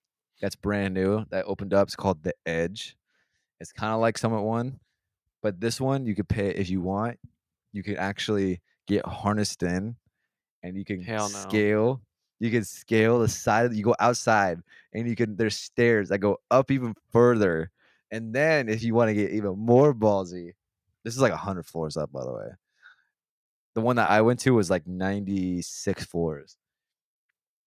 [0.42, 1.88] that's brand new that opened up.
[1.88, 2.96] It's called the Edge.
[3.60, 4.80] It's kind of like Summit One,
[5.42, 7.18] but this one you could pay if you want.
[7.74, 9.96] You could actually get harnessed in,
[10.64, 11.28] and you can no.
[11.28, 12.02] scale.
[12.40, 13.66] You can scale the side.
[13.66, 14.60] Of, you go outside,
[14.94, 15.36] and you can.
[15.36, 17.72] There's stairs that go up even further.
[18.12, 20.54] And then, if you want to get even more ballsy,
[21.04, 22.48] this is like hundred floors up, by the way.
[23.76, 26.58] The one that I went to was like 96 floors.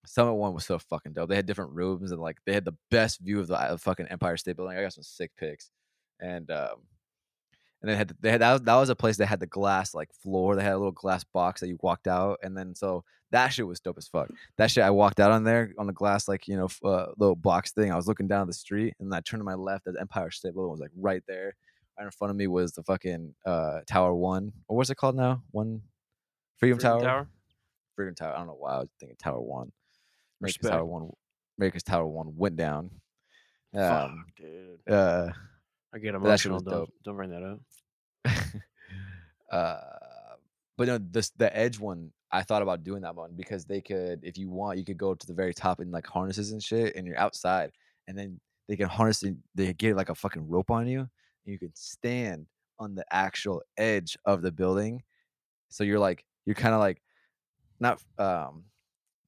[0.07, 1.29] Summit one was so fucking dope.
[1.29, 4.09] They had different rooms and like they had the best view of the uh, fucking
[4.09, 4.77] Empire State Building.
[4.77, 5.71] I got some sick pics,
[6.19, 6.83] and um,
[7.83, 9.95] and they had they had that was, that was a place that had the glass
[9.95, 10.57] like floor.
[10.57, 13.67] They had a little glass box that you walked out, and then so that shit
[13.67, 14.29] was dope as fuck.
[14.59, 17.37] That shit I walked out on there on the glass like you know uh, little
[17.37, 17.93] box thing.
[17.93, 19.85] I was looking down the street, and then I turned to my left.
[19.85, 21.55] The Empire State Building was like right there.
[21.99, 25.17] Right in front of me was the fucking uh, Tower One, or what's it called
[25.17, 25.43] now?
[25.51, 25.83] One
[26.61, 27.29] Freedom, Freedom Tower?
[27.97, 28.35] Freedom Tower.
[28.35, 29.73] I don't know why I was thinking Tower One.
[30.41, 31.11] America's Tower One.
[31.59, 32.91] America's Tower One went down.
[33.75, 34.95] Um, Fuck, dude.
[34.95, 35.31] uh,
[35.95, 36.79] I get but that shit emotional.
[36.79, 37.61] Don't don't bring that up.
[39.51, 39.81] Uh,
[40.79, 42.13] but no, this the edge one.
[42.33, 45.15] I thought about doing that one because they could, if you want, you could go
[45.17, 47.73] to the very top in like harnesses and shit, and you're outside,
[48.07, 51.09] and then they can harness and They get like a fucking rope on you, and
[51.45, 52.47] you can stand
[52.79, 55.03] on the actual edge of the building.
[55.69, 57.03] So you're like, you're kind of like,
[57.81, 58.63] not um,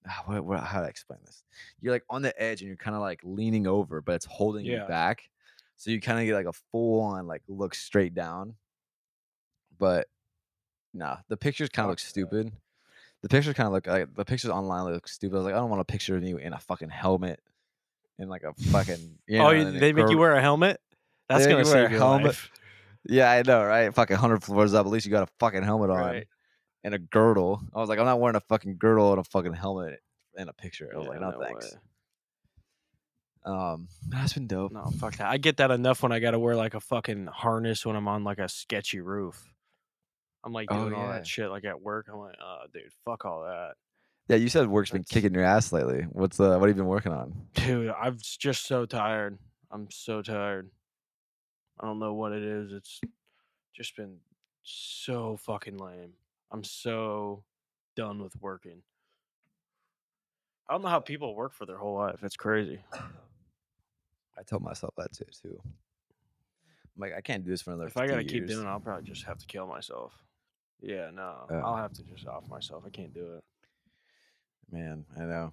[0.09, 1.43] ah, what, what, how do I explain this?
[1.81, 4.65] You're like on the edge, and you're kind of like leaning over, but it's holding
[4.65, 4.83] Yeah.
[4.83, 5.29] you back.
[5.77, 8.55] So you kind of get like a full on like look straight down.
[9.83, 10.07] But
[10.95, 12.07] nah, the pictures kind of look that.
[12.07, 12.53] stupid.
[13.23, 15.35] The pictures kind of look like the pictures online look stupid.
[15.35, 17.41] I was like, I don't want a picture of you in a fucking helmet
[18.17, 19.19] and like a fucking.
[19.27, 20.81] You know, oh, they make you wear a helmet.
[21.29, 22.27] That's gonna make you wear a save your helmet.
[22.27, 22.51] life.
[23.09, 23.93] Yeah, I know, right?
[23.93, 24.87] Fucking hundred floors up.
[24.87, 26.29] At least you got a fucking helmet on Right.
[26.85, 27.61] and a girdle.
[27.75, 29.99] I was like, I'm not wearing a fucking girdle and a fucking helmet
[30.39, 30.89] in a picture.
[30.95, 31.73] I was Yeah, like, no, no thanks.
[31.73, 31.81] way.
[33.45, 34.71] Um, that's been dope.
[34.71, 35.27] No, fuck that.
[35.27, 38.07] I get that enough when I got to wear like a fucking harness when I'm
[38.07, 39.52] on like a sketchy roof.
[40.45, 41.13] I'm like Oh, doing all yeah.
[41.13, 42.07] that shit like at work.
[42.13, 43.75] I'm like, oh, dude, fuck all that.
[44.29, 46.03] Yeah, you said work's been That's- kicking your ass lately.
[46.11, 47.33] What's uh, what have you been working on?
[47.55, 49.39] Dude, I'm just so tired.
[49.71, 50.71] I'm so tired.
[51.81, 52.73] I don't know what it is.
[52.73, 53.01] It's
[53.75, 54.17] just been
[54.63, 56.13] so fucking lame.
[56.51, 57.43] I'm so
[57.97, 58.83] done with working.
[60.69, 62.21] I don't know how people work for their whole life.
[62.23, 62.81] It's crazy.
[64.39, 65.25] I told myself that too.
[65.43, 65.61] too.
[65.65, 67.87] I'm like, I can't do this for another.
[67.89, 70.13] If I gotta 50 keep doing it, I'll probably just have to kill myself.
[70.83, 71.55] Yeah, no, Uh.
[71.65, 72.83] I'll have to just off myself.
[72.87, 73.45] I can't do it.
[74.71, 75.53] man, I know.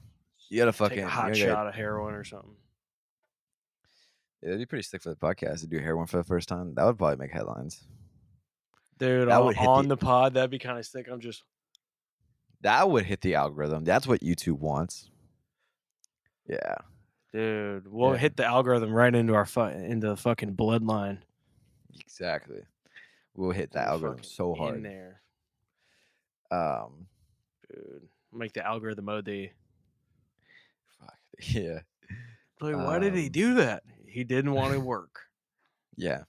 [0.49, 2.55] You gotta fucking Take a hot shot of heroin or something.
[4.41, 6.73] Yeah, it'd be pretty sick for the podcast to do heroin for the first time.
[6.75, 7.83] That would probably make headlines.
[8.97, 11.07] Dude, That on, on the- the pod, that'd be kind of sick.
[11.09, 11.43] I'm just
[12.61, 13.83] That would hit the algorithm.
[13.83, 15.09] That's what YouTube wants.
[16.47, 16.75] Yeah.
[17.33, 18.17] Dude, we'll Yeah.
[18.17, 21.19] hit the algorithm right into our fu- into the fucking bloodline.
[21.99, 22.63] Exactly.
[23.39, 24.83] We'll hit that We're algorithm so in hard.
[24.83, 25.21] there,
[26.51, 27.07] Um,
[27.73, 28.09] dude.
[28.33, 29.51] Make the algorithm OD.
[30.99, 31.15] fuck.
[31.39, 31.79] Yeah.
[32.59, 33.83] Like, why did he Um, do that?
[34.05, 35.21] He didn't want to work.
[35.95, 36.23] Yeah.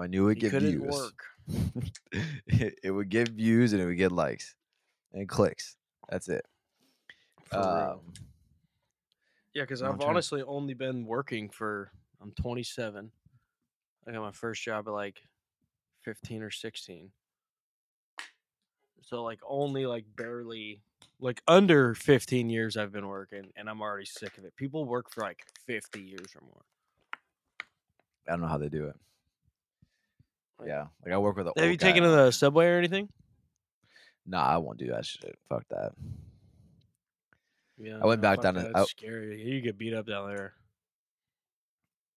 [0.00, 0.90] I knew it would he get couldn't views.
[0.90, 1.22] work.
[2.46, 4.54] it, it would get views and it would get likes
[5.12, 5.76] and clicks.
[6.08, 6.46] That's it.
[7.52, 8.00] Um,
[9.52, 11.90] Yeah, because I've to- honestly only been working for.
[12.22, 13.12] I'm 27.
[14.06, 15.20] I got my first job at like
[16.04, 17.10] 15 or 16.
[19.02, 20.80] So like only like barely
[21.20, 24.56] like under 15 years I've been working, and I'm already sick of it.
[24.56, 26.62] People work for like 50 years or more.
[28.26, 28.96] I don't know how they do it.
[30.58, 30.86] Like, Yeah.
[31.04, 33.08] Like I work with a Have you taken to the subway or anything?
[34.26, 35.36] Nah, I won't do that shit.
[35.48, 35.92] Fuck that.
[37.78, 39.42] Yeah, I went no, back fuck down to- that, I- scary.
[39.42, 40.54] You get beat up down there.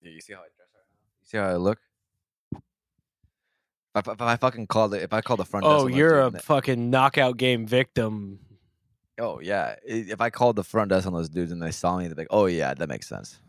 [0.01, 0.99] Yeah, you see how I dress right now?
[1.21, 1.79] You see how I look?
[3.95, 6.29] If I, if I fucking called it, if I called the front desk Oh, you're
[6.29, 8.39] dudes a fucking knockout game victim.
[9.19, 9.75] oh yeah.
[9.85, 12.23] If I called the front desk on those dudes and they saw me, they'd be
[12.23, 13.39] like, "Oh yeah, that makes sense."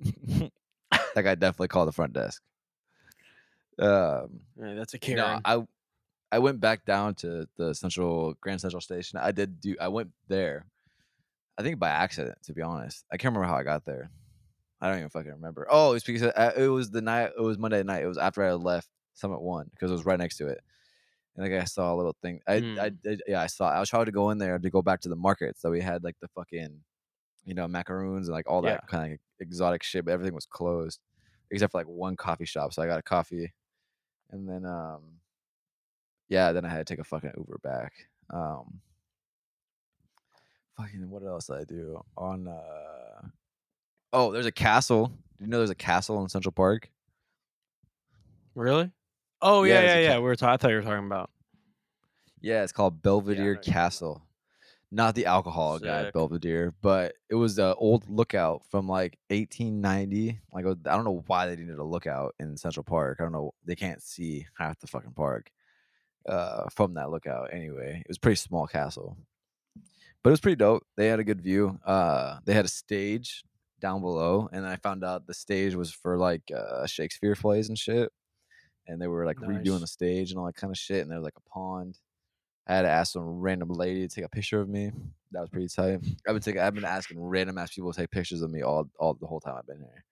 [0.02, 0.50] that
[1.22, 2.42] guy definitely called the front desk.
[3.78, 5.40] Um, Yeah, that's a no, Karen.
[5.44, 5.66] I
[6.30, 9.18] I went back down to the central Grand Central Station.
[9.18, 9.76] I did do.
[9.80, 10.66] I went there.
[11.56, 13.04] I think by accident, to be honest.
[13.10, 14.10] I can't remember how I got there.
[14.80, 15.66] I don't even fucking remember.
[15.68, 17.32] Oh, it's because uh, it was the night.
[17.36, 18.02] It was Monday night.
[18.02, 18.88] It was after I left
[19.18, 20.60] Summit One because it was right next to it.
[21.36, 22.40] And like I saw a little thing.
[22.48, 23.70] I, I, did yeah, I saw.
[23.70, 25.58] I was trying to go in there to go back to the market.
[25.58, 26.80] So we had like the fucking,
[27.44, 30.04] you know, macaroons and like all that kind of exotic shit.
[30.04, 31.00] But everything was closed
[31.50, 32.72] except for like one coffee shop.
[32.72, 33.52] So I got a coffee,
[34.30, 35.00] and then um,
[36.28, 37.92] yeah, then I had to take a fucking Uber back.
[38.30, 38.80] Um,
[40.76, 42.48] fucking what else did I do on?
[42.48, 43.28] uh
[44.12, 45.06] Oh, there's a castle.
[45.06, 46.90] Do you know there's a castle in Central Park?
[48.54, 48.90] really?
[49.40, 50.16] Oh Yeah, yeah, yeah, yeah.
[50.16, 51.30] We were ta- I thought you were talking about.
[52.40, 53.82] Yeah, it's called Belvedere know what you're talking about.
[53.82, 54.22] Castle.
[54.90, 60.40] Not the alcohol guy, Belvedere, but it was the old lookout from like 1890.
[60.52, 63.18] Like I don't know why they needed a lookout in Central Park.
[63.20, 63.52] I don't know.
[63.66, 65.50] They can't see half the fucking park
[66.26, 67.50] uh, from that lookout.
[67.52, 69.18] Anyway, it was a pretty small castle,
[70.22, 70.86] but it was pretty dope.
[70.96, 71.78] They had a good view.
[71.84, 73.44] Uh, they had a stage
[73.80, 77.78] down below, and I found out the stage was for like uh, Shakespeare plays and
[77.78, 78.10] shit.
[78.88, 81.02] And they were like redoing the stage and all that kind of shit.
[81.02, 81.98] And there was like a pond.
[82.66, 84.90] I had to ask some random lady to take a picture of me.
[85.32, 86.00] That was pretty tight.
[86.26, 88.88] I've been taking, I've been asking random ass people to take pictures of me all
[88.98, 90.04] all the whole time I've been here.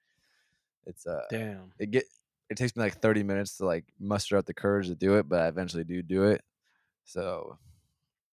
[0.87, 1.73] It's uh, Damn.
[1.79, 2.05] it get
[2.49, 5.29] it takes me like thirty minutes to like muster up the courage to do it,
[5.29, 6.43] but I eventually do do it.
[7.05, 7.59] So,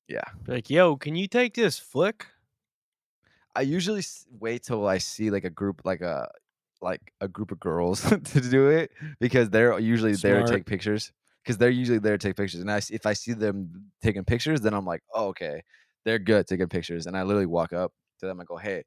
[0.08, 2.28] yeah, like, yo, can you take this flick?
[3.56, 4.04] I usually
[4.40, 6.30] wait till I see like a group like a
[6.84, 11.12] like a group of girls to do it because they're usually there to take pictures.
[11.44, 12.62] because they're usually there to take pictures.
[12.62, 15.64] And I, if I see them taking pictures, then I'm like, oh, okay,
[16.06, 17.08] they're good at taking pictures.
[17.08, 18.84] And I literally walk up to them and go, hey,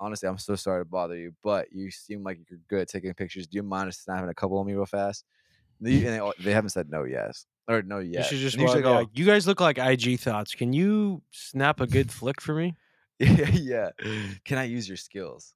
[0.00, 3.14] honestly, I'm so sorry to bother you, but you seem like you're good at taking
[3.14, 3.46] pictures.
[3.46, 5.24] Do you mind snapping a couple of me real fast?
[5.80, 8.30] And they, and they, they haven't said no, yes, or no, yes.
[8.30, 10.54] You should just walk go, like, you guys look like IG thoughts.
[10.54, 12.76] Can you snap a good flick for me?
[13.18, 13.90] yeah,
[14.44, 15.54] can I use your skills?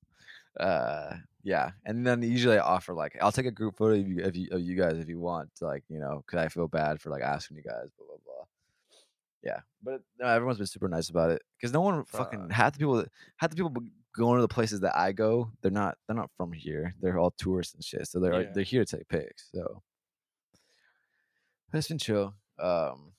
[0.58, 1.14] Uh,
[1.48, 4.36] yeah, and then usually I offer like I'll take a group photo of you, of
[4.36, 7.08] you, of you guys if you want, like you know, because I feel bad for
[7.08, 8.44] like asking you guys, blah blah blah.
[9.42, 12.52] Yeah, but no, everyone's been super nice about it because no one fucking Fuck.
[12.52, 13.72] half the people that half the people
[14.14, 16.94] going to the places that I go, they're not they're not from here.
[17.00, 18.50] They're all tourists and shit, so they're Yeah.
[18.52, 19.48] they're here to take pics.
[19.54, 19.82] So
[21.72, 22.34] it's been chill.
[22.58, 23.12] Um,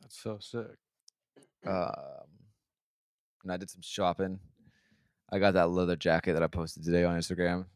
[0.00, 0.76] That's so sick.
[1.66, 2.26] um,
[3.44, 4.40] and I did some shopping.
[5.30, 7.66] I got that leather jacket that I posted today on Instagram.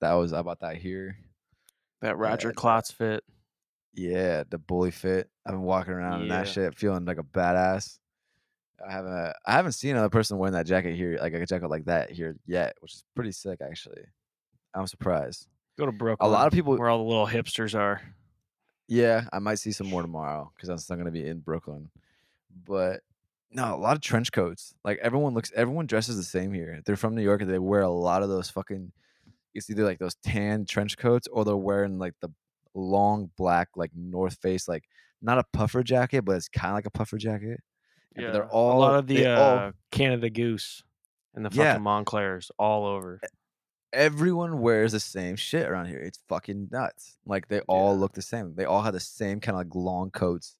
[0.00, 1.16] That was I bought that here.
[2.02, 3.24] That Roger and, uh, Klotz fit.
[3.94, 5.30] Yeah, the bully fit.
[5.46, 7.98] I've been walking around in that shit, feeling like a badass.
[8.86, 11.68] I haven't uh, I haven't seen another person wearing that jacket here, like a jacket
[11.70, 14.02] like that here yet, which is pretty sick actually.
[14.74, 15.46] I'm surprised.
[15.78, 16.28] Go to Brooklyn.
[16.28, 18.02] A lot of people- where all the little hipsters are.
[18.88, 21.90] Yeah, I might see some more tomorrow because I'm still gonna be in Brooklyn.
[22.66, 23.00] But
[23.50, 24.74] no, a lot of trench coats.
[24.84, 26.82] Like everyone looks, everyone dresses the same here.
[26.84, 28.92] They're from New York and they wear a lot of those fucking.
[29.56, 32.28] It's either like those tan trench coats or they're wearing like the
[32.74, 34.84] long black like North Face, like
[35.22, 37.60] not a puffer jacket, but it's kind of like a puffer jacket.
[38.14, 40.82] And Yeah, they're all a lot of the uh, all- Canada Goose
[41.34, 41.72] and the Yeah.
[41.72, 43.20] fucking Monclers all over.
[43.92, 45.98] everyone wears the same shit around here.
[45.98, 47.16] It's fucking nuts.
[47.24, 48.00] Like they all Yeah.
[48.00, 48.54] look the same.
[48.54, 50.56] They all have the same kind of like long coats.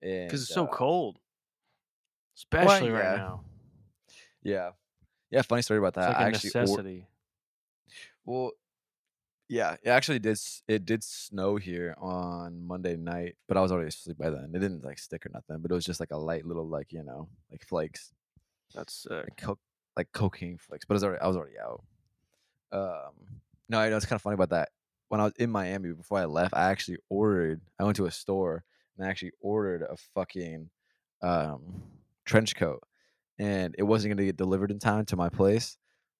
[0.00, 1.18] Because it's And, so uh, cold,
[2.36, 2.94] especially yeah.
[2.98, 3.44] right now.
[4.42, 4.70] Yeah.
[5.30, 6.08] Yeah, funny story about It's that.
[6.08, 7.06] like I a actually or- necessity.
[8.26, 8.52] Well
[9.48, 13.70] yeah, it actually did s- it did snow here on Monday night, but I was
[13.70, 14.50] already asleep by then.
[14.54, 16.92] It didn't like stick or nothing, but it was just like a light little like,
[16.92, 18.12] you know, like flakes.
[18.74, 19.12] That's sick.
[19.12, 19.58] Like co-
[19.96, 21.84] like cocaine flakes, but it was already I was already out.
[22.72, 23.12] Um
[23.68, 24.70] no, I know it's kind of funny about that.
[25.08, 28.10] When I was in Miami before I left, I actually ordered I went to a
[28.10, 28.64] store
[28.96, 30.70] and I actually ordered a fucking
[31.22, 31.82] um
[32.24, 32.82] trench coat
[33.38, 35.76] and it wasn't going to get delivered in time to my place.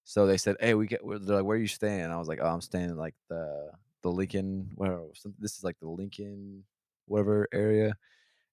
[0.07, 2.39] So they said, "Hey, we get." They're like, "Where are you staying?" I was like,
[2.41, 3.71] "Oh, I'm staying in like the
[4.03, 4.71] the Lincoln.
[4.75, 6.63] Where oh, this is like the Lincoln
[7.07, 7.97] whatever area."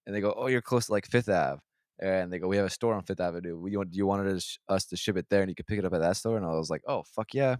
[0.06, 1.60] And they go, "Oh, you're close to like Fifth Ave."
[2.00, 3.58] And they go, "We have a store on Fifth Avenue.
[3.58, 5.78] We want, do you wanted us, us to ship it there, and you could pick
[5.78, 7.56] it up at that store?" And I was like, "Oh, fuck yeah!"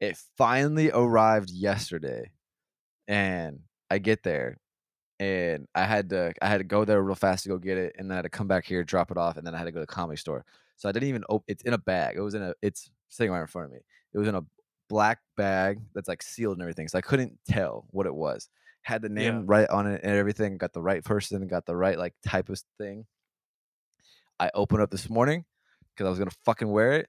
[0.00, 2.32] It finally arrived yesterday,
[3.08, 3.60] and
[3.90, 4.58] I get there,
[5.20, 7.96] and I had to I had to go there real fast to go get it,
[7.98, 9.64] and then I had to come back here, drop it off, and then I had
[9.66, 10.44] to go to the comedy store.
[10.82, 11.44] So I didn't even open.
[11.46, 12.16] It's in a bag.
[12.16, 12.54] It was in a.
[12.60, 13.78] It's sitting right in front of me.
[14.12, 14.42] It was in a
[14.88, 16.88] black bag that's like sealed and everything.
[16.88, 18.48] So I couldn't tell what it was.
[18.82, 19.42] Had the name Yeah.
[19.46, 20.58] right on it and everything.
[20.58, 21.46] Got the right person.
[21.46, 23.06] Got the right like type of thing.
[24.40, 25.44] I opened up this morning
[25.94, 27.08] because I was gonna fucking wear it.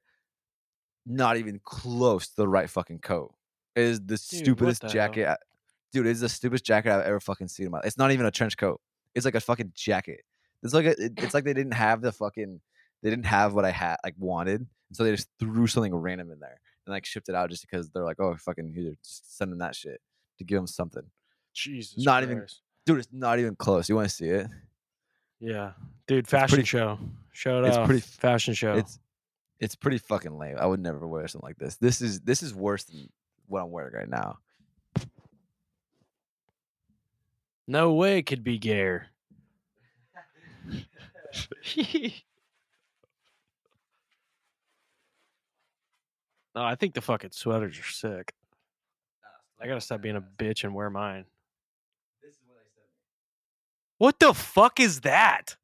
[1.08, 3.34] Not even close to the right fucking coat.
[3.76, 5.28] It is the what stupidest the jacket.
[5.30, 5.38] I-
[5.92, 7.80] dude, it's the stupidest jacket I've ever fucking seen in my.
[7.80, 7.88] Life.
[7.88, 8.80] It's not even a trench coat.
[9.16, 10.22] It's like a fucking jacket.
[10.62, 12.62] It's like a, it- it's like they didn't have the fucking.
[13.04, 16.40] They didn't have what I had like wanted, so they just threw something random in
[16.40, 19.52] there and like shipped it out just because they're like, oh fucking here, just send
[19.52, 20.02] them that shit
[20.40, 21.04] to give them something.
[21.54, 22.04] Jesus.
[22.04, 22.48] Not even-
[22.86, 23.88] Dude, it's not even close.
[23.88, 24.48] You want to see it?
[25.40, 25.72] Yeah,
[26.08, 26.28] dude.
[26.28, 26.98] Fashion pretty- show.
[27.32, 28.74] Show it it's pretty fashion show.
[28.76, 29.00] It's
[29.60, 30.58] it's pretty fucking lame.
[30.60, 31.76] I would never wear something like this.
[31.78, 33.10] This is this is worse than
[33.48, 34.40] what I'm wearing right now.
[37.68, 39.08] no way it could be gayer.
[46.56, 48.34] no, I think the fucking sweaters are sick.
[49.62, 51.26] I gotta stop being a bitch and wear mine.
[53.98, 55.56] What the fuck is that?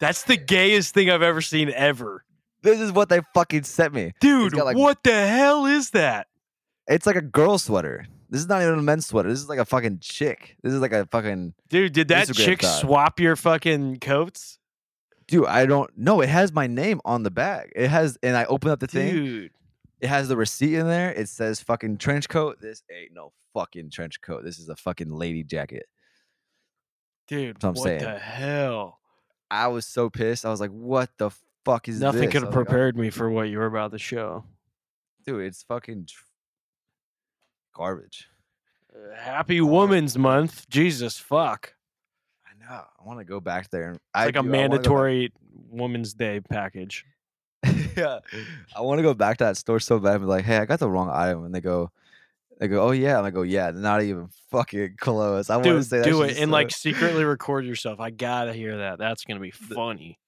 [0.00, 2.24] That's the gayest thing I've ever seen ever.
[2.62, 4.12] This is what they fucking sent me.
[4.20, 6.26] Dude, like- what the hell is that?
[6.88, 8.06] It's like a girl sweater.
[8.28, 9.28] This is not even a men's sweater.
[9.28, 10.56] This is like a fucking chick.
[10.62, 12.80] This is like a fucking Dude, did that Instagram chick thought.
[12.80, 14.58] swap your fucking coats?
[15.28, 15.46] dude.
[15.46, 16.20] I don't know.
[16.22, 17.72] It has my name on the bag.
[17.76, 19.50] It has, and I open up the thing.
[20.00, 21.12] It has the receipt in there.
[21.12, 22.58] It says fucking trench coat.
[22.60, 24.44] This ain't no fucking trench coat.
[24.44, 25.86] This is a fucking lady jacket.
[27.28, 28.02] Dude, That's what I'm what saying.
[28.02, 28.98] the hell?
[29.50, 30.44] I was so pissed.
[30.46, 31.30] I was like, what the
[31.64, 32.02] fuck is this?
[32.02, 32.32] Nothing this?
[32.32, 34.44] could have was like, "Oh, prepared me for what you were about to show.
[35.26, 35.42] dude.
[35.44, 36.22] It's fucking tr-
[37.74, 38.28] garbage.
[38.94, 40.68] Uh, Happy Woman's Month.
[40.68, 41.74] Jesus fuck.
[42.46, 42.80] I know.
[43.00, 43.92] I want to go back there.
[43.92, 45.32] It's I like a do- I wanna go back- mandatory
[45.68, 47.04] Woman's Day package.
[47.96, 48.20] yeah.
[48.76, 50.64] I want to go back to that store so bad and be like, hey, I
[50.64, 51.44] got the wrong item.
[51.44, 51.90] And they go,
[52.58, 55.82] They go, "Oh yeah," and I go, "Yeah, not even fucking close." I want to
[55.82, 58.00] say do it and so- like secretly record yourself.
[58.00, 58.98] I gotta hear that.
[58.98, 60.18] That's gonna be funny.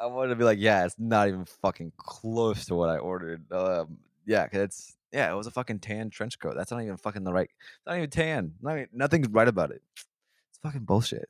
[0.00, 3.50] I wanted to be like, "Yeah, it's not even fucking close to what I ordered."
[3.52, 6.54] Um, yeah, 'cause it's yeah, it was a fucking tan trench coat.
[6.56, 7.50] That's not even fucking the right.
[7.50, 8.54] It's not even tan.
[8.62, 9.82] Not even, nothing's right about it.
[9.96, 11.28] It's fucking bullshit.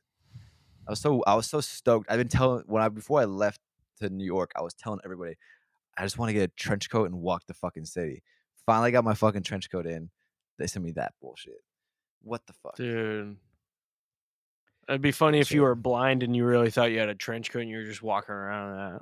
[0.87, 2.05] I was so I was so stoked.
[2.11, 3.61] I've been telling when I before I left
[3.97, 5.35] to New York, I was telling everybody,
[5.97, 8.23] I just want to get a trench coat and walk the fucking city.
[8.65, 10.09] Finally got my fucking trench coat in.
[10.57, 11.61] They sent me that bullshit.
[12.21, 12.75] What the fuck?
[12.75, 13.37] Dude.
[14.87, 17.51] It'd be funny if you were blind and you really thought you had a trench
[17.51, 19.01] coat and you were just walking around in that.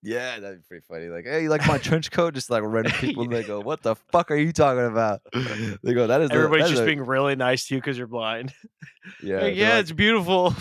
[0.00, 1.08] Yeah, that'd be pretty funny.
[1.08, 2.34] Like, hey, you like my trench coat?
[2.34, 5.20] Just like random people, and they go, "What the fuck are you talking about?"
[5.82, 7.80] They go, "That is the- Everybody's that is just a-" being really nice to you
[7.80, 8.54] because you're blind.
[9.22, 10.54] yeah, Like, yeah, like- it's beautiful.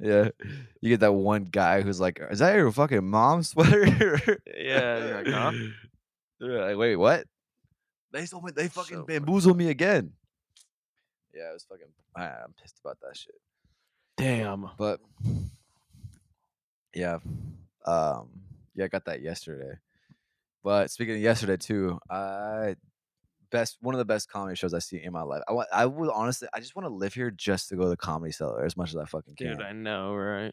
[0.00, 0.28] yeah."
[0.80, 4.20] You get that one guy who's like, "Is that your fucking mom's sweater?"
[4.56, 5.52] yeah, you're like, huh?
[6.38, 7.26] They're like, "Wait, what?"
[8.12, 9.18] They told me they fucking So funny.
[9.18, 10.12] bamboozled me again.
[11.34, 11.86] Yeah, I was fucking.
[12.16, 13.34] ah, I'm pissed about that shit.
[14.16, 14.70] Damn.
[14.78, 15.00] But
[16.94, 17.18] yeah,
[17.86, 18.28] um,
[18.80, 19.74] yeah, I got that yesterday.
[20.64, 22.76] But speaking of yesterday too, I
[23.50, 25.42] best one of the best comedy shows I see in my life.
[25.48, 27.88] I want, I would honestly, I just want to live here just to go to
[27.88, 29.48] the comedy cellar as much as I fucking can.
[29.48, 30.52] Dude, I know, right?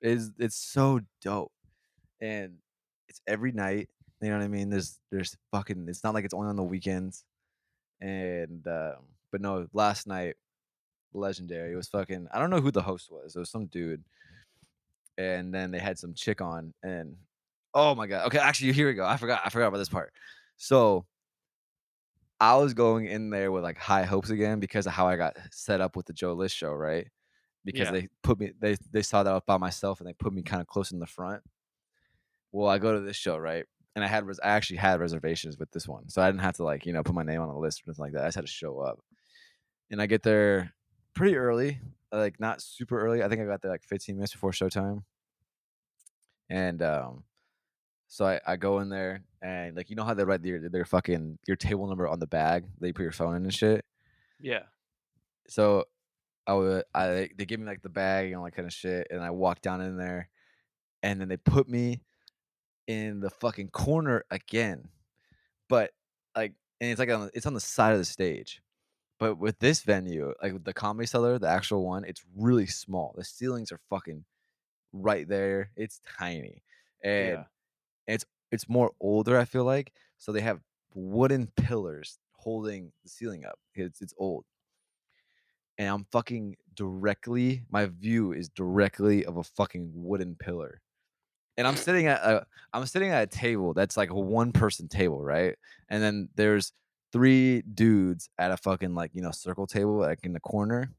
[0.00, 1.52] It's it's so dope,
[2.20, 2.54] and
[3.08, 3.88] it's every night.
[4.20, 4.70] You know what I mean?
[4.70, 5.86] There's there's fucking.
[5.88, 7.24] It's not like it's only on the weekends,
[8.00, 8.96] and um,
[9.30, 10.34] but no, last night,
[11.12, 11.72] legendary.
[11.72, 12.28] It was fucking.
[12.32, 13.36] I don't know who the host was.
[13.36, 14.04] It was some dude,
[15.18, 17.16] and then they had some chick on, and
[17.74, 18.26] oh my god.
[18.26, 19.04] Okay, actually, here we go.
[19.04, 19.42] I forgot.
[19.44, 20.12] I forgot about this part.
[20.56, 21.06] So.
[22.40, 25.36] I was going in there with like high hopes again because of how I got
[25.50, 27.06] set up with the Joe List show, right?
[27.64, 27.92] Because Yeah.
[27.92, 30.42] they put me they they saw that I was by myself and they put me
[30.42, 31.42] kind of close in the front.
[32.52, 33.64] Well, I go to this show, right?
[33.94, 36.08] And I had res- I actually had reservations with this one.
[36.08, 37.90] So I didn't have to like, you know, put my name on a list or
[37.90, 38.24] anything like that.
[38.24, 38.98] I just had to show up.
[39.90, 40.72] And I get there
[41.14, 41.80] pretty early,
[42.12, 43.22] like not super early.
[43.22, 45.04] I think I got there like 15 minutes before showtime.
[46.50, 47.24] And um
[48.14, 50.84] so I, I go in there and like you know how they write their their
[50.84, 53.84] fucking your table number on the bag that you put your phone in and shit.
[54.38, 54.62] Yeah.
[55.48, 55.86] So
[56.46, 59.08] I would I they give me like the bag and all that kind of shit,
[59.10, 60.28] and I walk down in there,
[61.02, 62.02] and then they put me
[62.86, 64.90] in the fucking corner again,
[65.68, 65.90] but
[66.36, 68.62] like and it's like on it's on the side of the stage.
[69.18, 73.12] But with this venue, like with the comedy cellar, the actual one, it's really small.
[73.16, 74.24] The ceilings are fucking
[74.92, 75.70] right there.
[75.76, 76.62] It's tiny,
[77.02, 77.44] and Yeah.
[78.06, 79.38] It's it's more older.
[79.38, 80.60] I feel like so they have
[80.94, 83.58] wooden pillars holding the ceiling up.
[83.74, 84.44] It's it's old,
[85.78, 87.62] and I'm fucking directly.
[87.70, 90.80] My view is directly of a fucking wooden pillar,
[91.56, 94.88] and I'm sitting at a I'm sitting at a table that's like a one person
[94.88, 95.56] table, right?
[95.88, 96.72] And then there's
[97.12, 100.90] three dudes at a fucking like you know circle table like in the corner.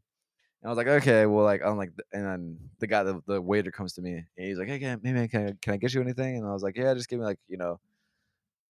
[0.65, 3.71] I was like, okay, well, like I'm like, and then the guy, the, the waiter
[3.71, 5.93] comes to me and he's like, hey, can, I- maybe can I, can I get
[5.93, 6.37] you anything?
[6.37, 7.79] And I was like, yeah, just give me like you know,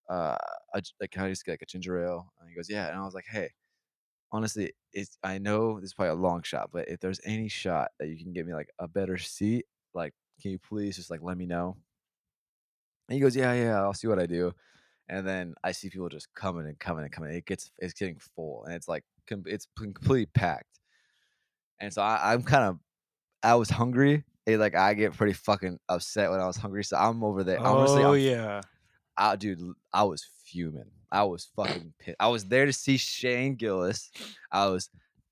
[0.09, 0.37] uh,
[0.73, 2.31] a, like can I just get like a ginger ale?
[2.39, 2.87] And he goes, yeah.
[2.89, 3.51] And I was like, hey,
[4.31, 7.91] honestly, it's I know this is probably a long shot, but if there's any shot
[7.99, 11.21] that you can get me like a better seat, like can you please just like
[11.23, 11.77] let me know?
[13.07, 14.53] And he goes, yeah, yeah, I'll see what I do.
[15.09, 17.33] And then I see people just coming and coming and coming.
[17.35, 20.74] It gets it's getting full, and it's like it's completely packed.
[21.79, 22.79] And so I, I'm kind of
[23.43, 24.23] I was hungry.
[24.45, 26.83] It, like I get pretty fucking upset when I was hungry.
[26.83, 27.59] So I'm over there.
[27.59, 28.61] Honestly, oh I'm yeah.
[29.17, 29.59] I, dude,
[29.93, 30.91] I was fuming.
[31.11, 32.17] I was fucking pissed.
[32.19, 34.11] I was there to see Shane Gillis.
[34.51, 34.89] I was,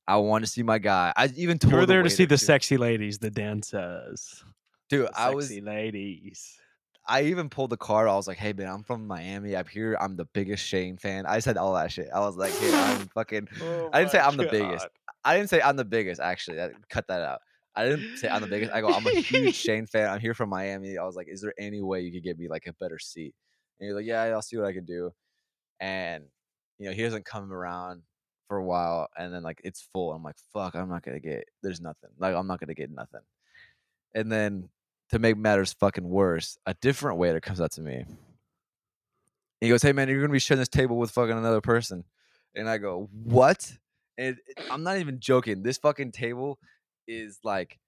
[0.08, 1.12] I wanted to see my guy.
[1.16, 2.46] I even told You were the there to see the too.
[2.46, 4.44] sexy ladies, the dancers.
[4.90, 5.08] dude.
[5.08, 6.58] The I was, sexy ladies.
[7.06, 8.08] I even pulled the card.
[8.08, 9.56] I was like, hey man, I'm from Miami.
[9.58, 9.98] I'm here.
[10.00, 11.26] I'm the biggest Shane fan.
[11.26, 12.08] I said all that shit.
[12.14, 13.50] I was like, here, I'm fucking.
[13.62, 14.88] Oh I didn't say I'm the biggest.
[15.26, 16.20] I didn't say I'm the biggest.
[16.20, 17.40] Actually, that, cut that out.
[17.76, 18.72] I didn't say I'm the biggest.
[18.72, 20.10] I go, I'm a huge Shane fan.
[20.10, 20.98] I'm here from Miami.
[20.98, 23.34] I was like, is there any way you could get me like a better seat?
[23.80, 25.12] And he's like, yeah, I'll see what I can do.
[25.80, 26.26] And
[26.78, 28.04] you know, he doesn't come around
[28.48, 30.12] for a while, and then like it's full.
[30.12, 31.46] I'm like, fuck, I'm not gonna get.
[31.62, 32.10] There's nothing.
[32.20, 33.22] Like I'm not gonna get nothing.
[34.14, 34.70] And then
[35.10, 38.06] to make matters fucking worse, a different waiter comes up to me.
[39.62, 42.04] He goes, "Hey man, you're gonna be sharing this table with fucking another person,"
[42.54, 43.78] and I go, "What?"
[44.18, 45.64] And it- I'm not even joking.
[45.64, 46.60] This fucking table
[47.08, 47.80] is like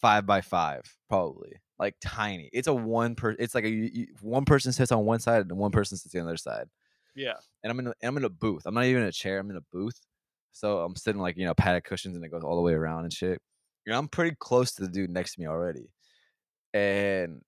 [0.00, 2.50] five by five, probably like tiny.
[2.52, 3.30] It's a one per.
[3.38, 6.14] It's like a you- you- one person sits on one side and one person sits
[6.14, 6.68] on the other side.
[7.14, 7.34] Yeah.
[7.62, 8.62] And I'm in a, and I'm in a booth.
[8.66, 9.38] I'm not even in a chair.
[9.38, 10.00] I'm in a booth.
[10.52, 13.04] So I'm sitting like you know padded cushions and it goes all the way around
[13.04, 13.40] and shit.
[13.86, 15.90] You know I'm pretty close to the dude next to me already.
[16.74, 17.42] And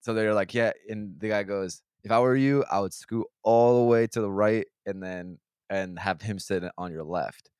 [0.00, 0.72] so they're like, yeah.
[0.88, 4.20] And the guy goes, if I were you, I would scoot all the way to
[4.20, 5.38] the right and then
[5.70, 7.50] and have him sit on your left.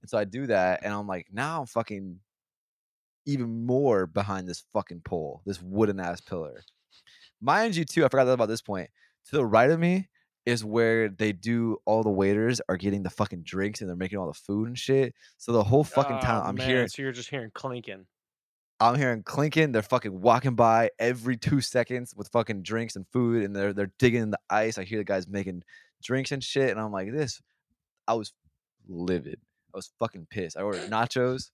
[0.00, 2.20] And so I do that, and I'm like, now I'm fucking
[3.26, 6.62] even more behind this fucking pole, this wooden ass pillar.
[7.40, 8.90] Mind you, too, I forgot that about this point.
[9.26, 10.08] To the right of me
[10.46, 14.18] is where they do all the waiters are getting the fucking drinks and they're making
[14.18, 15.14] all the food and shit.
[15.36, 18.06] So the whole fucking Oh, time I'm man, hearing So you're just hearing clinking.
[18.80, 19.72] I'm hearing clinking.
[19.72, 23.92] They're fucking walking by every two seconds with fucking drinks and food, and they're they're
[23.98, 24.78] digging in the ice.
[24.78, 25.62] I hear the guys making
[26.02, 27.42] drinks and shit, and I'm like, this.
[28.08, 28.32] I was
[28.88, 29.38] livid.
[29.74, 30.56] I was fucking pissed.
[30.56, 31.50] I ordered nachos.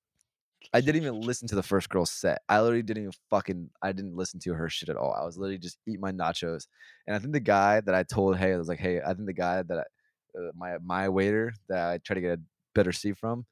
[0.72, 2.42] I didn't even listen to the first girl's set.
[2.48, 3.70] I literally didn't even fucking.
[3.82, 5.14] I didn't listen to her shit at all.
[5.14, 6.66] I was literally just eating my nachos,
[7.06, 9.26] and I think the guy that I told, hey, I was like, hey, I think
[9.26, 12.42] the guy that I, uh, my my waiter that I tried to get a
[12.74, 13.46] better seat from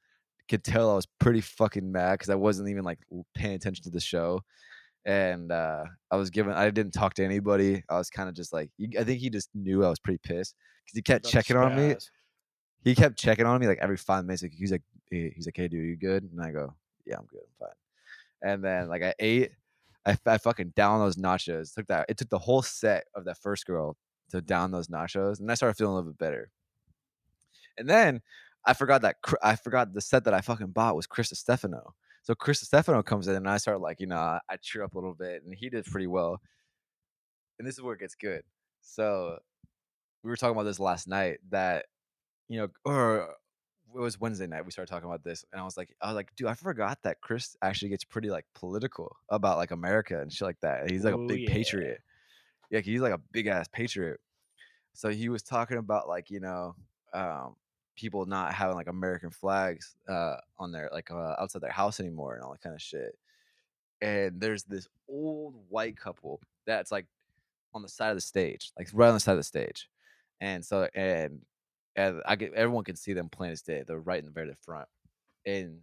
[0.47, 2.99] could tell I was pretty fucking mad because I wasn't even like
[3.33, 4.41] paying attention to the show,
[5.05, 6.53] and uh, I was given.
[6.53, 7.83] I didn't talk to anybody.
[7.89, 10.55] I was kind of just like, I think he just knew I was pretty pissed
[10.85, 11.95] because he kept to checking on me.
[12.85, 14.43] He kept checking on me like every five minutes.
[14.43, 16.23] Like, he's like, he- he's like, hey, dude, you good?
[16.23, 16.73] And I go,
[17.05, 17.75] yeah, I'm good, I'm fine.
[18.53, 19.51] And then like I ate,
[20.05, 21.73] I fucking down those nachos.
[21.73, 22.05] Took that.
[22.09, 23.97] It took the whole set of that first girl
[24.29, 26.51] to down those nachos, and I started feeling a little bit better.
[27.77, 28.21] And then
[28.65, 31.93] I forgot that I forgot the set that I fucking bought was Chris Distefano.
[32.23, 34.93] So Chris Distefano comes in, and I start like, you know, I, I cheer up
[34.93, 36.39] a little bit, and he did pretty well.
[37.59, 38.43] And this is where it gets good.
[38.81, 39.39] So
[40.23, 41.85] we were talking about this last night that
[42.47, 43.29] you know, or
[43.95, 44.65] it was Wednesday night.
[44.65, 46.99] We started talking about this, and I was like, I was like, dude, I forgot
[47.03, 50.89] that Chris actually gets pretty like political about like America and shit like that.
[50.89, 51.49] He's like a big yeah.
[51.53, 52.01] patriot.
[52.69, 54.19] Yeah, he's like a big ass patriot.
[54.93, 56.75] So he was talking about like you know,
[57.13, 57.55] um,
[57.95, 62.35] people not having like American flags uh, on their like uh, outside their house anymore
[62.35, 63.17] and all that kind of shit.
[64.01, 67.05] And there's this old white couple that's like
[67.73, 69.89] on the side of the stage, like right on the side of the stage.
[70.41, 71.41] And so and
[71.95, 73.83] and I get everyone can see them plain as day.
[73.85, 74.87] They're right in the very front.
[75.45, 75.79] And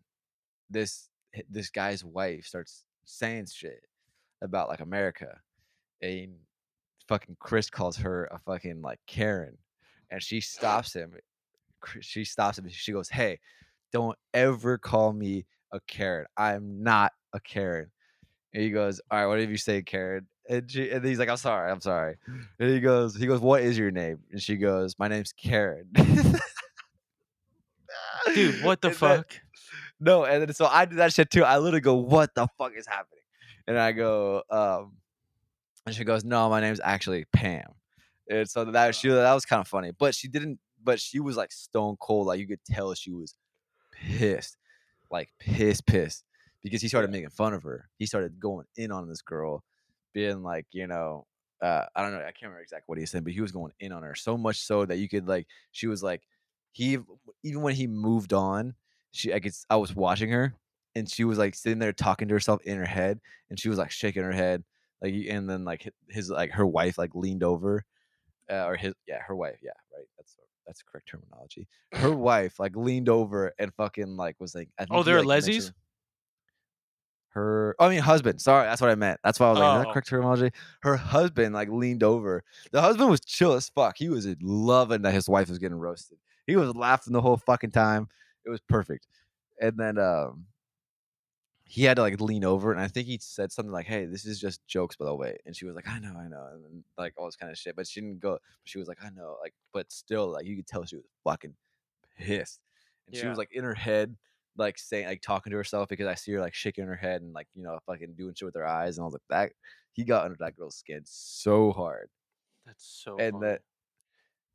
[0.71, 1.09] this
[1.49, 3.83] this guy's wife starts saying shit
[4.43, 5.41] about like America.
[6.03, 6.35] And
[7.09, 9.57] fucking Chris calls her a fucking like Karen.
[10.11, 11.15] And she stops him.
[12.01, 12.69] She stops him.
[12.69, 13.39] She goes, Hey,
[13.93, 16.27] don't ever call me a Karen.
[16.37, 17.91] I'm not a Karen.
[18.53, 20.27] And he goes, All right, whatever you say, Karen.
[20.53, 22.17] And, she, and he's like, I'm sorry, I'm sorry.
[22.59, 24.19] And he goes, he goes, What is your name?
[24.31, 25.89] And she goes, My name's Karen.
[28.35, 29.41] Dude, what the And then- fuck?
[30.01, 31.45] no, and then so I do that shit too.
[31.45, 33.21] I literally go, "What the fuck is happening?"
[33.67, 34.93] And I go, um,
[35.87, 37.65] and she goes, "No, my name's actually Pam."
[38.29, 40.59] And so that she that was kind of funny, but she didn't.
[40.83, 42.27] But she was like stone cold.
[42.27, 43.35] Like you could tell she was
[43.93, 44.57] pissed,
[45.11, 46.25] like pissed, pissed,
[46.63, 47.89] because he started making fun of her.
[47.99, 49.63] He started going in on this girl,
[50.13, 51.27] being like, you know,
[51.63, 53.73] uh, I don't know, I can't remember exactly what he said, but he was going
[53.81, 56.23] in on her so much so that you could like, she was like,
[56.73, 56.99] he
[57.43, 58.75] even when he moved on,
[59.13, 60.55] she I could I was watching her
[60.95, 63.79] and she was like sitting there talking to herself in her head and she was
[63.79, 64.65] like shaking her head
[65.03, 67.85] like and then like his like her wife like leaned over
[68.51, 70.37] uh, or his yeah her wife yeah right that's
[70.67, 75.05] that's correct terminology her wife like leaned over and fucking like was like Oh, he,
[75.05, 75.73] they're like, lesies?
[77.35, 79.75] Her I mean husband sorry that's what I meant that's why I was like is
[79.83, 79.93] that Oh.
[79.93, 80.51] correct terminology
[80.83, 85.15] her husband like leaned over the husband was chill as fuck he was loving that
[85.15, 88.09] his wife was getting roasted he was laughing the whole fucking time
[88.45, 89.07] it was perfect
[89.61, 90.47] and then um
[91.65, 94.27] he had to like lean over and I think he said something like, Hey, this
[94.27, 95.39] is just jokes by the way.
[95.47, 97.57] And she was like, I know, I know, and then, like all this kind of
[97.57, 97.77] shit.
[97.77, 100.67] But she didn't go she was like, I know, like, but still, like you could
[100.67, 101.55] tell she was fucking
[102.19, 102.61] pissed.
[103.07, 104.17] And she was like in her head,
[104.57, 107.33] like saying like talking to herself because I see her like shaking her head and
[107.33, 108.97] like, you know, fucking doing shit with her eyes.
[108.97, 109.53] And I was like, that
[109.93, 112.09] he got under that girl's skin so hard.
[112.67, 113.47] That's so and funny.
[113.47, 113.61] that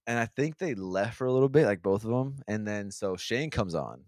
[0.07, 2.37] and I think they left for a little bit, like both of them.
[2.47, 4.01] And then so Shane comes on.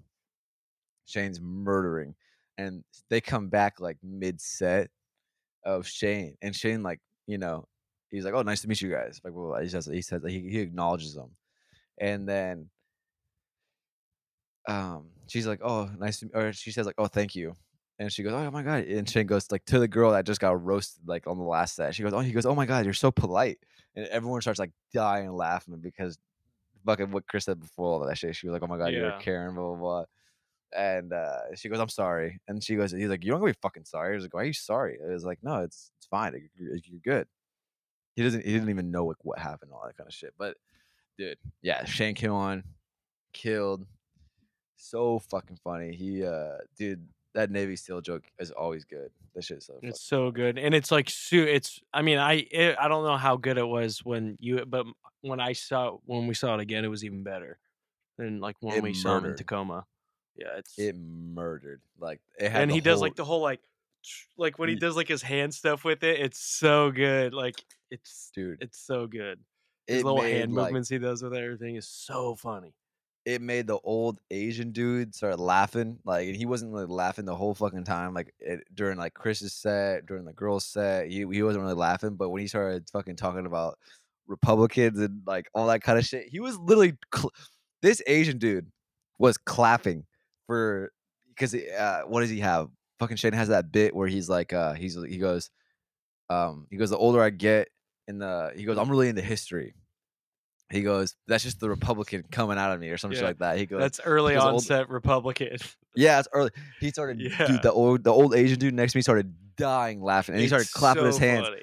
[1.05, 2.15] Shane's murdering,
[2.57, 4.89] and they come back like mid set
[5.65, 7.67] of Shane, and Shane like you know
[8.09, 10.39] he's like, "Oh, nice to meet you guys." Like, well, he says he says he,
[10.39, 11.31] he acknowledges them,
[11.99, 12.69] and then
[14.67, 17.53] um she's like, "Oh, nice," to, or she says like, "Oh, thank you."
[17.97, 20.39] And she goes, "Oh my god!" And Shane goes like to the girl that just
[20.39, 21.93] got roasted like on the last set.
[21.95, 23.59] She goes, "Oh," he goes, "Oh my god, you're so polite,"
[23.95, 26.17] and everyone starts like dying laughing because
[26.85, 28.35] fucking what Chris said before all that shit.
[28.35, 29.17] She was like, "Oh my god, you're Yeah.
[29.17, 30.03] a Karen," blah blah blah.
[30.71, 33.57] And uh, she goes, "I'm sorry," and she goes, "He's like, you don't gonna be
[33.61, 36.05] fucking sorry." I was like, "Why are you sorry?" I was like, "No, it's it's
[36.07, 36.33] fine.
[36.55, 37.27] You're, you're good."
[38.15, 38.45] He doesn't.
[38.45, 40.33] He didn't even know like what happened, all that kind of shit.
[40.37, 40.55] But
[41.17, 42.63] dude, yeah, Shane came on,
[43.33, 43.85] killed.
[44.81, 45.93] So fucking funny.
[45.93, 47.05] He, uh, dude,
[47.35, 49.11] that Navy SEAL joke is always good.
[49.35, 49.77] That shit is so.
[49.83, 51.81] It's so good, and it's like su- It's.
[51.93, 52.47] I mean, I.
[52.49, 54.85] It, I don't know how good it was when you, but
[55.21, 57.59] when I saw when we saw it again, it was even better.
[58.17, 59.35] than like when It we saw it in.
[59.35, 59.85] Tacoma.
[60.37, 61.81] Yeah, it's It murdered.
[61.99, 63.59] Like it had and he does like the whole like
[64.37, 66.19] like when he does like his hand stuff with it.
[66.21, 67.33] It's so good.
[67.33, 67.55] Like
[67.91, 68.61] it's dude.
[68.61, 69.39] it's so good.
[69.87, 72.73] His little hand like movements he does with everything is so funny.
[73.29, 75.99] It made the old Asian dude start laughing.
[76.03, 78.15] Like and he wasn't really laughing the whole fucking time.
[78.15, 82.15] Like it, during like Chris's set, during the girls' set, he he wasn't really laughing.
[82.15, 83.77] But when he started fucking talking about
[84.25, 87.31] Republicans and like all that kind of shit, he was literally cl-
[87.83, 88.71] this Asian dude
[89.19, 90.05] was clapping
[90.47, 90.91] for
[91.27, 92.69] because uh, what does he have?
[92.97, 95.51] Fucking Shane has that bit where he's like, uh, he's he goes,
[96.31, 97.69] um, he goes, the older I get,
[98.07, 99.75] and the he goes, I'm really into history.
[100.71, 103.57] He goes, that's just the Republican coming out of me or something Yeah, like that.
[103.57, 105.57] He goes, That's early old- onset Republican.
[105.95, 106.51] yeah, it's early.
[106.79, 107.47] He started, Yeah.
[107.47, 107.63] dude.
[107.63, 110.65] The old, the old Asian dude next to me started dying laughing, and he started
[110.65, 111.47] It's clapping his hands.
[111.47, 111.61] funny.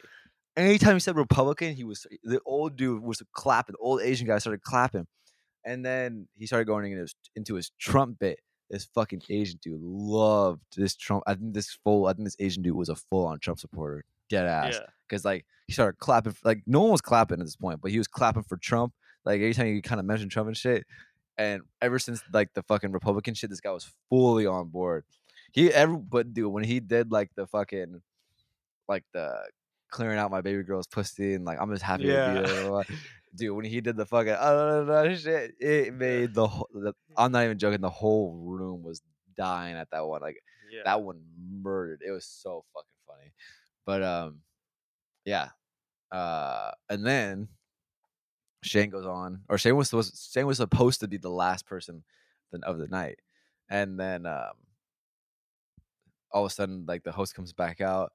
[0.56, 3.74] Anytime he said Republican, he was the old dude was clapping.
[3.74, 5.06] The old Asian guy started clapping,
[5.64, 8.40] and then he started going into his, into his Trump bit.
[8.70, 11.22] This fucking Asian dude loved this Trump.
[11.26, 12.06] I think this full.
[12.06, 14.74] I think this Asian dude was a full on Trump supporter, dead ass.
[14.80, 14.86] Yeah.
[15.08, 17.90] Because like he started clapping, f- like no one was clapping at this point, but
[17.90, 18.92] he was clapping for Trump.
[19.24, 20.84] Like every time you kind of mentioned Trump and shit.
[21.38, 25.04] And ever since like the fucking Republican shit, this guy was fully on board.
[25.52, 28.00] He ever, but dude, when he did like the fucking,
[28.88, 29.34] like the
[29.90, 32.40] clearing out my baby girl's pussy and like I'm just happy to be Yeah.
[32.42, 32.82] blah, blah, blah.
[33.34, 36.94] Dude, when he did the fucking uh, uh, uh, shit, it made the, whole, the.
[37.18, 37.82] I'm not even joking.
[37.82, 39.02] The whole room was
[39.36, 40.22] dying at that one.
[40.22, 40.38] Like
[40.72, 40.82] Yeah.
[40.86, 41.20] that one
[41.62, 42.00] murdered.
[42.06, 43.32] It was so fucking funny.
[43.84, 44.38] But um,
[45.26, 45.48] yeah.
[46.10, 47.48] Uh, and then
[48.62, 52.02] Shane goes on, or Shane was supposed Shane was supposed to be the last person
[52.62, 53.18] of the night,
[53.68, 54.52] and then um,
[56.32, 58.12] all of a sudden, like the host comes back out,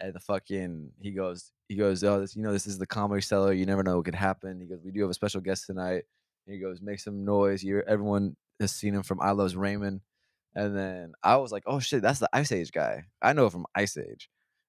[0.00, 3.22] and the fucking he goes, he goes, oh, this, you know, this is the comedy
[3.22, 3.52] cellar.
[3.52, 4.60] You never know what could happen.
[4.60, 6.04] He goes, we do have a special guest tonight.
[6.46, 7.62] He goes, make some noise.
[7.62, 10.00] You everyone has seen him from I Loves Raymond.
[10.54, 13.04] And then I was like, oh shit, that's the Ice Age guy.
[13.22, 14.28] I know from Ice Age.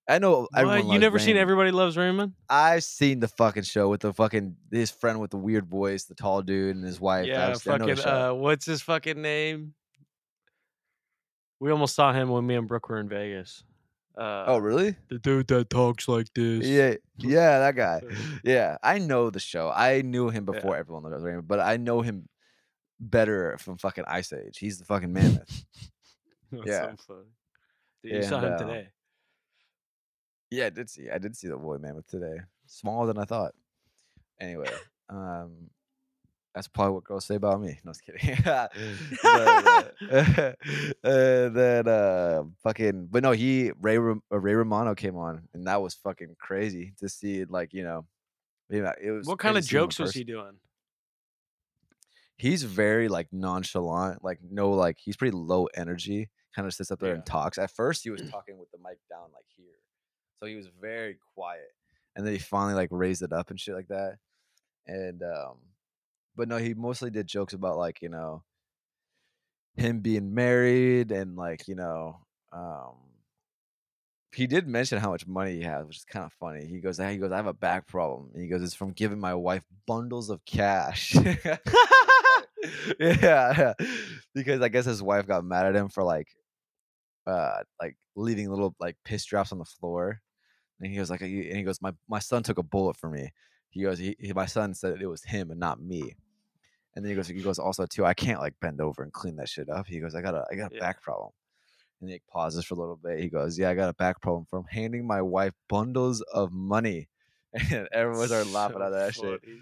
[0.10, 0.48] I know.
[0.52, 0.86] What?
[0.86, 2.34] You never seen Everybody Loves Raymond?
[2.50, 6.16] I've seen the fucking show with the fucking his friend with the weird voice, the
[6.16, 7.28] tall dude, and his wife.
[7.28, 8.12] yeah, I've, I know the fucking.
[8.12, 9.76] Uh, what's his fucking name?
[11.60, 13.64] We almost saw him when me and Brooke were in Vegas.
[14.18, 14.96] Uh, oh, really?
[15.10, 16.66] the dude that talks like this.
[16.66, 18.02] Yeah, yeah, that guy.
[18.44, 19.72] Yeah, I know the show.
[19.74, 20.56] I knew him Yeah.
[20.56, 22.28] before everyone knows Raymond, but I know him
[23.00, 24.58] better from fucking Ice Age.
[24.58, 25.66] He's the fucking mammoth.
[26.66, 26.96] Yeah.
[27.06, 27.26] so.
[28.04, 28.88] Dude, you saw him uh, today.
[30.52, 31.10] Yeah, I did see.
[31.10, 32.42] I did see the boy mammoth today.
[32.68, 33.54] Smaller than I thought.
[34.40, 34.70] Anyway,
[35.10, 35.70] um,
[36.56, 37.80] that's probably what girls say about me.
[37.84, 38.38] No, just kidding.
[38.44, 38.72] but,
[39.24, 40.54] uh,
[41.04, 45.82] and then uh, fucking, but no, he Ray uh, Ray Romano came on, and that
[45.82, 47.46] was fucking crazy to see.
[47.46, 48.06] Like you know,
[48.70, 49.28] yeah, it was.
[49.28, 50.54] What kind of to see him in jokes was he doing?
[52.40, 56.30] he's very like nonchalant, like no, like he's pretty low energy.
[56.56, 57.16] Kind of sits up there Yeah.
[57.16, 57.58] and talks.
[57.58, 59.68] At first, he was talking with the mic down like here,
[60.40, 61.72] so he was very quiet.
[62.16, 64.18] And then he finally like raised it up and shit like that.
[64.88, 65.58] And um,
[66.36, 68.44] but no, he mostly did jokes about like you know
[69.76, 72.18] him being married and like you know
[72.52, 72.96] um
[74.34, 76.66] he did mention how much money he has, which is kind of funny.
[76.66, 78.30] He goes, he goes, I have a back problem.
[78.34, 81.16] And he goes, it's from giving my wife bundles of cash.
[81.16, 81.58] yeah,
[83.00, 83.74] yeah,
[84.36, 86.28] because I guess his wife got mad at him for like,
[87.26, 90.22] uh, like leaving little like piss drops on the floor.
[90.80, 93.32] And he goes like, and he goes, my my son took a bullet for me.
[93.70, 96.16] He goes, he, he- my son said it was him and not me.
[96.96, 98.06] And then he goes, he goes also too.
[98.06, 99.88] I can't like bend over and clean that shit up.
[99.88, 100.80] He goes, I got a I got a Yeah.
[100.80, 101.32] back problem.
[102.02, 103.20] And he pauses for a little bit.
[103.20, 107.10] He goes, Yeah, I got a back problem from handing my wife bundles of money.
[107.72, 109.42] And everyone started laughing So at that shit.
[109.42, 109.60] funny.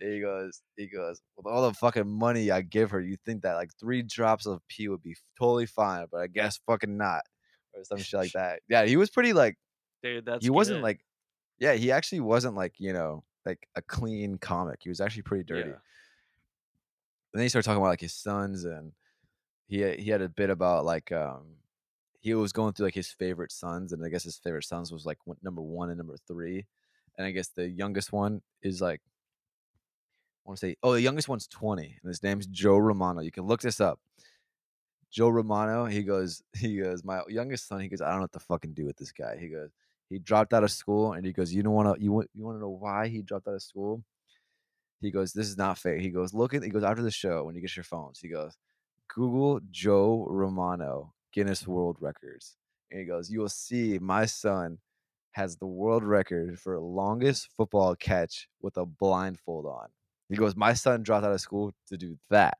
[0.00, 3.42] And he goes, he goes, with all the fucking money I give her, you think
[3.42, 7.22] that like three drops of pee would be totally fine, but I guess fucking not,
[7.74, 8.60] or some shit like that.
[8.68, 9.56] Yeah, he was pretty like
[10.02, 10.82] Dude, that's he wasn't good.
[10.84, 11.00] like,
[11.58, 14.80] yeah, he actually wasn't like you know like a clean comic.
[14.82, 15.70] He was actually pretty dirty.
[15.70, 15.76] Yeah.
[17.32, 18.92] And then he started talking about like his sons, and
[19.66, 21.56] he had- he had a bit about like um
[22.20, 25.06] he was going through like his favorite sons, and I guess his favorite sons was
[25.06, 26.66] like number one and number three,
[27.16, 29.00] and I guess the youngest one is like
[30.44, 33.20] I want to say oh the youngest one's twenty, and his name's Joe Romano.
[33.20, 34.00] You can look this up.
[35.10, 38.32] Joe Romano, he goes, he goes, my youngest son, he goes, I don't know what
[38.32, 39.36] to fucking do with this guy.
[39.38, 39.70] He goes,
[40.08, 42.44] he dropped out of school, and he goes, you don't want to, you want, you
[42.44, 44.02] want to know why he dropped out of school?
[45.00, 45.98] He goes, this is not fair.
[45.98, 48.18] He goes, look at, he goes after the show when you get your phones.
[48.20, 48.56] He goes,
[49.14, 52.56] Google Joe Romano Guinness World Records,
[52.90, 54.78] and he goes, you will see my son
[55.32, 59.88] has the world record for longest football catch with a blindfold on.
[60.28, 62.58] He goes, my son dropped out of school to do that.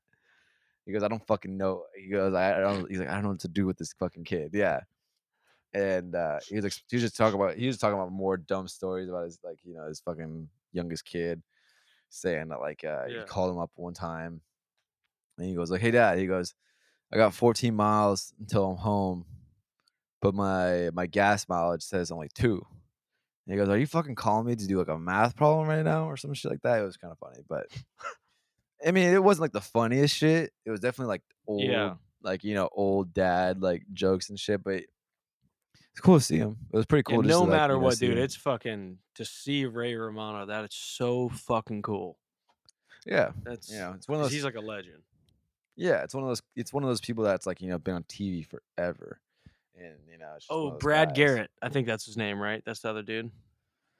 [0.86, 1.84] He goes, I don't fucking know.
[1.94, 2.88] He goes, I, I don't.
[2.88, 4.52] He's like, I don't know what to do with this fucking kid.
[4.54, 4.80] Yeah.
[5.74, 8.68] And uh, he was he was just talking about he was talking about more dumb
[8.68, 11.42] stories about his like you know his fucking youngest kid,
[12.08, 13.20] saying that like uh, Yeah.
[13.20, 14.40] he called him up one time,
[15.36, 16.54] and he goes like, Hey dad, he goes,
[17.12, 19.26] I got 14 miles until I'm home,
[20.22, 22.64] but my my gas mileage says only two.
[23.46, 25.84] And he goes, Are you fucking calling me to do like a math problem right
[25.84, 26.80] now or some shit like that?
[26.80, 27.66] It was kind of funny, but
[28.86, 30.52] I mean, it wasn't like the funniest shit.
[30.64, 31.94] It was definitely like old, Yeah.
[32.22, 34.62] like you know, old dad like jokes and shit.
[34.62, 34.84] But
[35.98, 36.56] it's cool to see him.
[36.72, 37.22] It was pretty Yeah, cool.
[37.24, 38.22] just no to, matter know, what, dude, him.
[38.22, 40.46] it's fucking to see Ray Romano.
[40.46, 42.18] That is so fucking cool.
[43.04, 44.32] yeah, That's you know, it's one of those.
[44.32, 45.02] he's like a legend.
[45.76, 46.42] yeah, it's one of those.
[46.54, 49.20] It's one of those people that's like you know been on TV forever,
[49.76, 50.32] and you know.
[50.36, 51.16] It's just one Oh, Brad guys.
[51.16, 51.50] Garrett.
[51.60, 52.62] I think that's his name, right?
[52.64, 53.30] That's the other dude.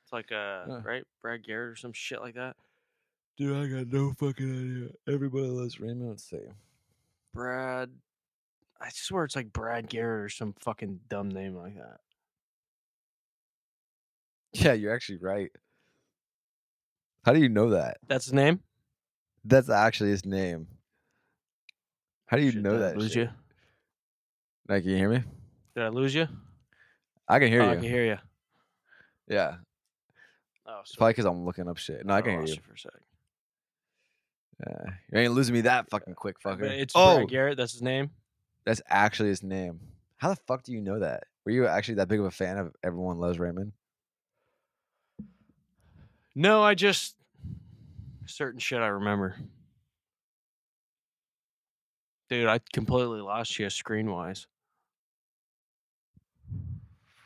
[0.04, 0.80] It's like uh, Yeah.
[0.84, 2.54] right, Brad Garrett or some shit like that.
[3.36, 5.14] Dude, I got no fucking idea.
[5.14, 6.08] Everybody loves Raymond.
[6.10, 6.38] Let's see.
[7.34, 7.90] Brad.
[8.80, 11.98] I swear it's like Brad Garrett or some fucking dumb name like that.
[14.52, 15.50] Yeah, you're actually right.
[17.24, 17.98] How do you know that?
[18.06, 18.60] That's his name.
[19.44, 20.68] That's actually his name.
[22.26, 22.98] How do you Shit, know did I that?
[22.98, 23.28] lose shit?
[23.28, 23.34] you?
[24.68, 25.24] Like, can you hear me?
[25.74, 26.28] Did I lose you?
[27.26, 27.70] I can hear oh, you.
[27.70, 28.18] I can hear you.
[29.28, 29.56] Yeah,
[30.68, 32.04] Oh, it's probably because I'm looking up shit.
[32.04, 32.56] No, I can hear oh, you.
[32.56, 32.92] for a sec.
[34.66, 34.90] Yeah.
[35.12, 36.60] You ain't losing me that fucking quick, fucker.
[36.60, 37.56] But it's oh, Brad Garrett.
[37.56, 38.10] That's his name.
[38.68, 39.80] That's actually his name.
[40.18, 41.24] How the fuck do you know that?
[41.46, 43.72] Were you actually that big of a fan of Everyone Loves Raymond?
[46.34, 47.16] No, I just
[48.26, 49.36] certain shit I remember.
[52.28, 54.46] Dude, I completely lost you screen wise.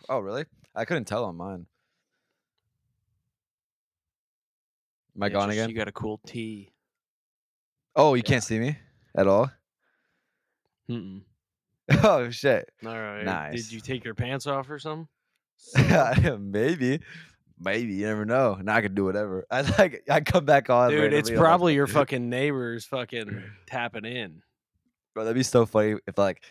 [0.08, 0.44] Oh, really?
[0.76, 1.66] I couldn't tell on mine.
[5.16, 5.68] Am I gone again?
[5.68, 6.70] You got a cool T.
[7.96, 8.30] oh, you yeah.
[8.30, 8.78] can't see me
[9.16, 9.50] at all?
[10.88, 11.22] Mm-mm.
[12.04, 12.70] oh, shit.
[12.84, 13.24] All right.
[13.24, 13.64] Nice.
[13.64, 15.08] Did you take your pants off or something?
[16.40, 17.00] Maybe.
[17.58, 17.94] Maybe.
[17.94, 18.58] You never know.
[18.60, 19.46] Now I can do whatever.
[19.50, 20.90] I like I come back on.
[20.90, 24.42] Dude, it's I'm like, probably your fucking neighbors fucking tapping in.
[25.14, 26.42] Bro, that'd be so funny if like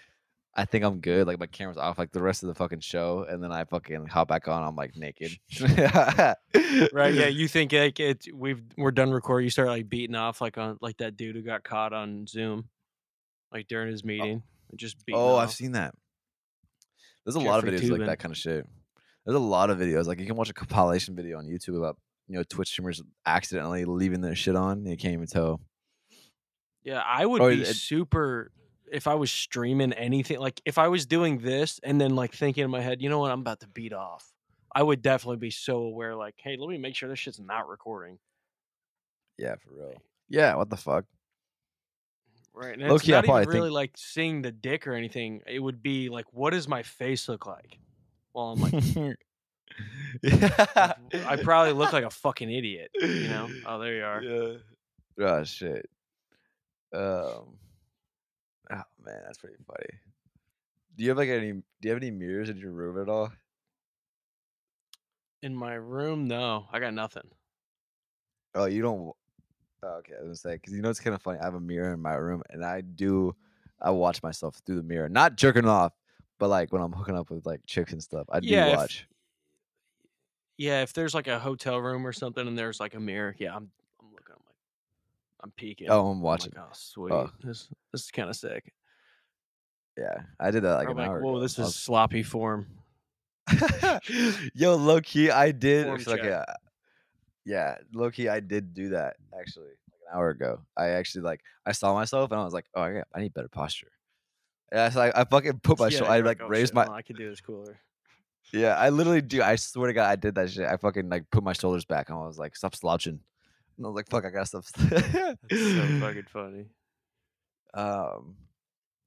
[0.53, 3.25] I think I'm good, like my camera's off like the rest of the fucking show,
[3.27, 5.31] and then I fucking hop back on, I'm like naked.
[6.93, 7.13] Right?
[7.13, 10.57] Yeah, you think like it we've we're done recording, you start like beating off like
[10.57, 12.69] on like that dude who got caught on Zoom.
[13.51, 14.43] Like during his oh, meeting.
[14.75, 15.35] Just beating Oh.
[15.37, 15.93] I've seen that.
[17.25, 18.65] There's a lot of Jeffrey videos like that kind of shit.
[19.25, 20.05] There's a lot of videos.
[20.07, 21.97] Like you can watch a compilation video on YouTube about
[22.27, 24.85] you know Twitch streamers accidentally leaving their shit on.
[24.85, 25.61] You can't even tell.
[26.83, 28.51] Yeah, I would Or be it- super
[28.91, 30.39] if I was streaming anything.
[30.39, 33.19] Like if I was doing this and then like thinking in my head, you know
[33.19, 34.27] what, I'm about to beat off.
[34.73, 36.15] I would definitely be so aware.
[36.15, 38.17] Like, hey, let me make sure this shit's not recording.
[39.37, 40.01] Yeah, for real.
[40.29, 41.05] Yeah, what the fuck?
[42.53, 42.77] Right.
[42.77, 45.41] And it's key, I not probably even think- really like seeing the dick or anything.
[45.47, 47.77] It would be like, what does my face look like?
[48.33, 48.73] Well, I'm like,
[50.21, 50.93] yeah.
[51.25, 52.91] I probably look like a fucking idiot.
[52.99, 53.49] You know?
[53.65, 54.21] Oh, there you are.
[54.23, 54.57] Yeah.
[55.19, 55.89] Oh shit.
[56.93, 57.57] Um.
[58.73, 59.99] Oh man, that's pretty funny.
[60.97, 61.51] Do you have like any?
[61.53, 63.31] Do you have any mirrors in your room at all?
[65.41, 67.29] In my room, no, I got nothing.
[68.55, 69.13] Oh, you don't.
[69.83, 71.39] Oh, okay, I was gonna say because you know it's kind of funny.
[71.39, 73.35] I have a mirror in my room, and I do.
[73.81, 75.93] I watch myself through the mirror, not jerking off,
[76.37, 78.27] but like when I'm hooking up with like chicks and stuff.
[78.31, 79.07] I do Yeah, if- watch.
[80.57, 83.55] Yeah, if there's like a hotel room or something and there's like a mirror, yeah,
[83.55, 84.35] I'm I'm looking.
[84.35, 84.55] I'm like,
[85.43, 85.87] I'm peeking.
[85.89, 86.51] Oh, I'm I'm watching.
[86.55, 87.11] Like, oh, sweet.
[87.13, 87.31] Oh.
[87.43, 88.71] This this is kind of sick.
[89.97, 91.39] Yeah, I did that like Or an I'm like, hour whoa, ago.
[91.41, 92.67] this is sloppy form.
[94.53, 95.85] Yo, low key, I did.
[95.87, 96.45] Form like check.
[97.45, 100.61] Yeah, low key, I did do that actually like an hour ago.
[100.77, 103.49] I actually like I saw myself and I was like, oh yeah, I need better
[103.49, 103.91] posture.
[104.71, 106.13] Yeah, so I, I fucking put my Yeah, shoulder.
[106.13, 106.85] I like oh, raised shit, my.
[106.85, 107.79] hold I could do this cooler.
[108.53, 109.41] Yeah, I literally do.
[109.41, 110.65] I swear to God, I did that shit.
[110.67, 113.19] I fucking like put my shoulders back and I was like, stop slouching.
[113.77, 114.65] And I was like, fuck, I gotta stop.
[114.77, 116.65] That's so fucking funny.
[117.73, 118.35] Um,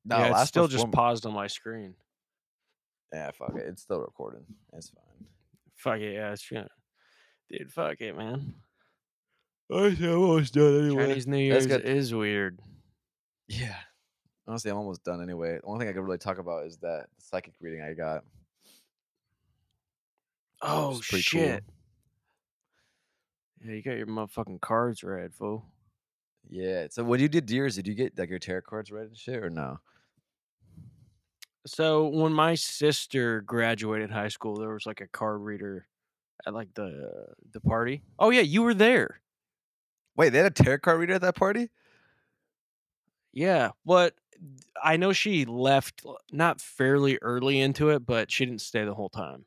[0.05, 1.95] no, yeah, it's still just paused on my screen.
[3.13, 3.65] yeah, fuck it.
[3.67, 4.45] It's still recording.
[4.73, 5.27] It's fine.
[5.77, 6.65] Fuck it, yeah, it's yeah.
[7.51, 8.55] Dude, fuck it, man.
[9.71, 11.07] I'm almost done anyway.
[11.07, 11.89] Chinese New That's Year's good.
[11.89, 12.61] is weird.
[13.49, 13.77] Yeah.
[14.47, 15.57] Honestly, I'm almost done anyway.
[15.57, 18.25] The only thing I could really talk about is that psychic reading I got.
[20.61, 21.43] Oh It's pretty cool.
[21.43, 21.65] shit.
[23.65, 25.65] Yeah, you got your motherfucking cards read, fool.
[26.51, 26.89] Yeah.
[26.91, 29.43] So when you did yours, did you get like your tarot cards read and shit
[29.43, 29.79] or no?
[31.67, 35.87] So when my sister graduated high school, there was like a card reader
[36.47, 38.03] at like the the party.
[38.19, 39.21] Oh yeah, you were there.
[40.17, 41.71] Wait, they had a tarot card reader at that party?
[43.33, 44.15] Yeah, but
[44.83, 49.09] I know she left not fairly early into it, but she didn't stay the whole
[49.09, 49.45] time.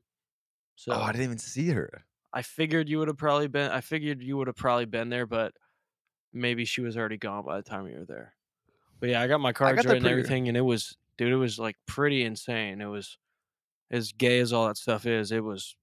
[0.76, 2.04] So oh, I didn't even see her.
[2.34, 3.72] I figured you would have probably been.
[3.72, 5.54] I figured you would have probably been there, but
[6.34, 8.34] maybe she was already gone by the time you were there.
[9.00, 11.58] But yeah, I got my cards right and everything, and it was, dude, it was
[11.60, 12.82] like pretty insane.
[12.82, 13.18] It was
[13.90, 15.32] as gay as all that stuff is.
[15.32, 15.76] It was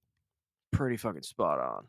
[0.75, 1.85] pretty fucking spot on.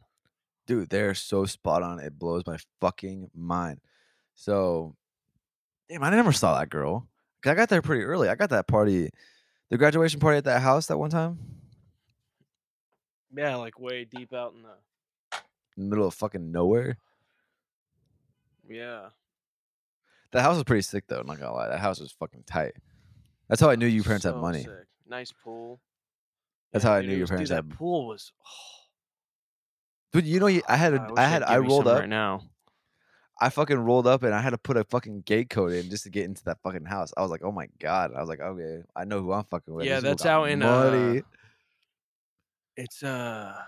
[0.67, 2.01] Dude, they're so spot on.
[2.01, 3.81] It blows my fucking mind.
[4.35, 4.95] So,
[5.89, 7.07] damn, I never saw that girl.
[7.45, 8.29] I got there pretty early.
[8.29, 9.11] I got that party,
[9.71, 11.39] the graduation party at that house that one time,
[13.37, 15.39] Yeah, like way deep out in the.
[15.77, 16.97] middle of fucking nowhere.
[18.69, 19.11] Yeah.
[20.33, 21.21] That house was pretty sick though.
[21.21, 22.73] I'm Not gonna lie, that house was fucking tight.
[23.49, 24.65] That's how I knew you parents had money.
[24.65, 24.73] sick.
[25.09, 25.81] Nice pool.
[26.73, 28.33] That's how I knew your was- dude, parents that pool was.
[30.13, 32.01] Dude, you know, I had, a, wish I had, I rolled up.
[32.01, 32.43] right now.
[33.39, 36.05] I fucking rolled up and I had to put a fucking gate code in just
[36.05, 37.13] to get into that fucking house.
[37.17, 38.13] I was like, oh my god.
[38.17, 39.85] I was like, okay, I know who I'm fucking with.
[39.85, 41.19] Yeah, people that's out in, money.
[41.19, 41.23] uh,
[42.79, 43.61] It's uh,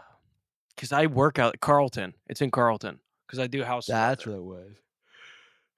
[0.78, 2.14] cause I work out at Carlton.
[2.28, 2.98] It's in Carlton.
[3.28, 3.86] Cause I do house.
[3.86, 4.70] That's what it was.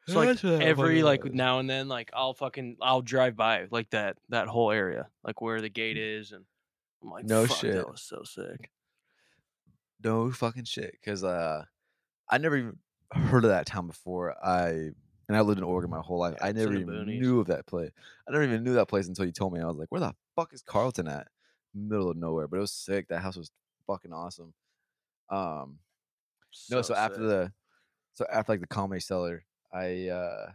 [0.06, 1.32] So like That's what it every like was.
[1.32, 5.40] now and then, like I'll fucking I'll drive by like that that whole area, like
[5.40, 6.44] where the gate is, and
[7.02, 7.74] I'm like, No shit.
[7.74, 8.70] that was so sick.
[10.02, 10.96] No fucking shit.
[11.04, 11.64] Cause uh,
[12.28, 12.78] I never even
[13.12, 14.34] heard of that town before.
[14.44, 14.90] I
[15.30, 16.34] and I lived in Oregon my whole life.
[16.38, 17.20] Yeah, I never even boonies.
[17.20, 17.90] knew of that place.
[18.28, 19.60] I never even knew that place until you told me.
[19.60, 21.28] I was like, where the fuck is Carlton at?
[21.74, 22.48] Middle of nowhere.
[22.48, 23.08] But it was sick.
[23.08, 23.50] That house was
[23.86, 24.54] fucking awesome.
[25.28, 25.78] Um,
[26.70, 27.52] no, so after the
[28.14, 30.50] so after like the comedy cellar, I uh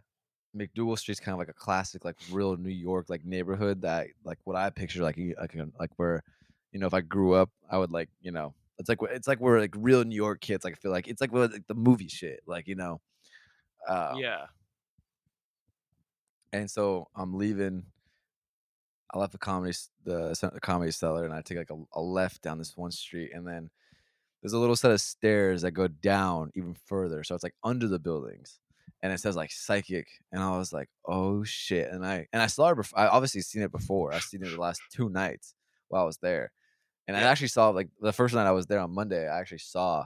[0.56, 4.40] MacDougal Street's kind of like a classic, like real New York like neighborhood that like
[4.44, 6.24] what I picture like like like where
[6.72, 9.40] you know if I grew up I would like you know it's like it's like
[9.40, 11.76] we're like real New York kids like I feel like it's like what like the
[11.76, 13.02] movie shit like you know
[13.88, 14.46] um, yeah,
[16.52, 17.84] and so I'm leaving.
[19.14, 22.42] I left the comedy the, the comedy cellar and I take like a, a left
[22.42, 23.70] down this one street and then
[24.42, 27.24] there's a little set of stairs that go down even further.
[27.24, 28.60] So it's like under the buildings
[29.02, 31.90] and it says like psychic and I was like, oh shit.
[31.92, 33.00] And I and I saw it before.
[33.00, 34.14] I obviously seen it before.
[34.14, 35.54] I've seen it the last two nights
[35.90, 36.52] while I was there.
[37.08, 39.60] And I actually saw like the first night I was there on Monday, I actually
[39.60, 40.06] saw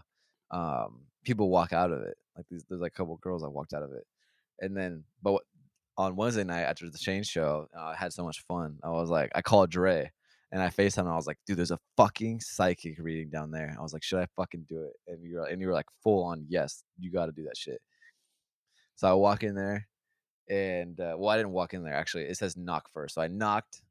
[0.51, 2.17] um people walk out of it.
[2.35, 4.05] Like these there's like a couple girls that walked out of it.
[4.59, 5.43] And then but what-
[5.97, 8.77] on Wednesday night after the Shane show, uh, I had so much fun.
[8.81, 10.09] I was like, I called Dre
[10.49, 13.75] and I FaceTime and I was like, dude, there's a fucking psychic reading down there.
[13.77, 14.93] I was like, should I fucking do it?
[15.07, 17.81] And you're and you were like full on, yes, you got to do that shit.
[18.99, 19.87] So I walk in there,
[20.49, 22.23] and uh, well, I didn't walk in there actually.
[22.25, 23.81] It says knock first, so I knocked,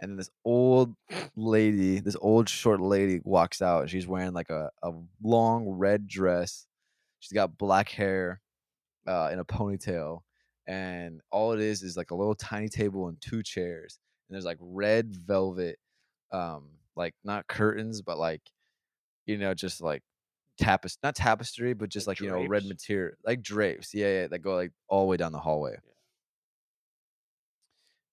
[0.00, 0.96] and then this old
[1.36, 3.82] lady, this old short lady, walks out.
[3.82, 4.90] and She's wearing like a a
[5.22, 6.66] long red dress.
[7.20, 8.40] She's got black hair,
[9.06, 10.22] uh, in a ponytail,
[10.66, 14.44] and all it is is like a little tiny table and two chairs, and there's
[14.44, 15.78] like red velvet,
[16.32, 16.64] um,
[16.96, 18.42] like not curtains, but like,
[19.24, 20.02] you know, just like
[20.58, 24.26] tapestry, not tapestry, but just like, Like you know, red material, like drapes, yeah, yeah,
[24.28, 25.76] that go like all the way down the hallway.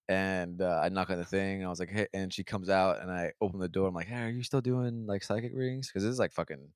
[0.08, 1.66] And uh, I knock on the thing.
[1.66, 3.88] I was like, "Hey!" And she comes out, and I open the door.
[3.88, 6.72] I'm like, "Hey, are you still doing like psychic readings?" Because this is like fucking.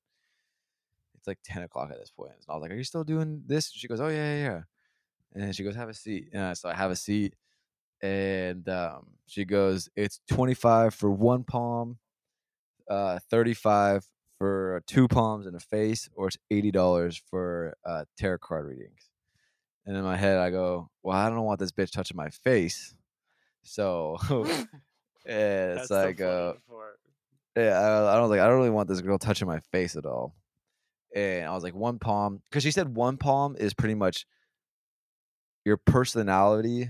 [1.16, 2.32] It's like ten o'clock at this point.
[2.32, 4.62] And I was like, "Are you still doing this?" She goes, "Oh yeah, yeah, yeah."
[5.44, 7.36] And she goes, "Have a seat." And so I have a seat,
[8.02, 11.98] and um, she goes, "It's twenty five for one palm,
[12.88, 14.08] uh, thirty five
[14.40, 19.10] for two palms and a face, or it's eighty dollars for uh, tarot card readings."
[19.84, 22.94] And in my head, I go, "Well, I don't want this bitch touching my face."
[23.62, 26.54] So yeah, it's That's like uh,
[27.56, 30.06] yeah, I, I was like, I don't really want this girl touching my face at
[30.06, 30.34] all.
[31.14, 34.26] And I was like, one palm, because she said one palm is pretty much
[35.64, 36.88] your personality.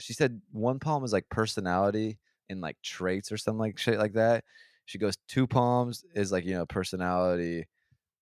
[0.00, 4.12] She said one palm is like personality and like traits or something like shit like
[4.14, 4.44] that.
[4.86, 7.66] She goes two palms is like you know personality,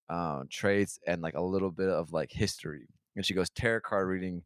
[0.09, 2.89] um, traits and like a little bit of like history.
[3.17, 4.43] And she goes tarot card reading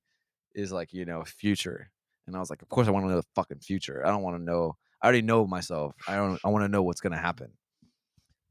[0.55, 1.91] is like you know future.
[2.27, 4.05] And I was like, of course I want to know the fucking future.
[4.05, 4.77] I don't want to know.
[5.03, 5.95] I already know myself.
[6.09, 6.41] I don't.
[6.45, 7.51] I want to know what's gonna happen.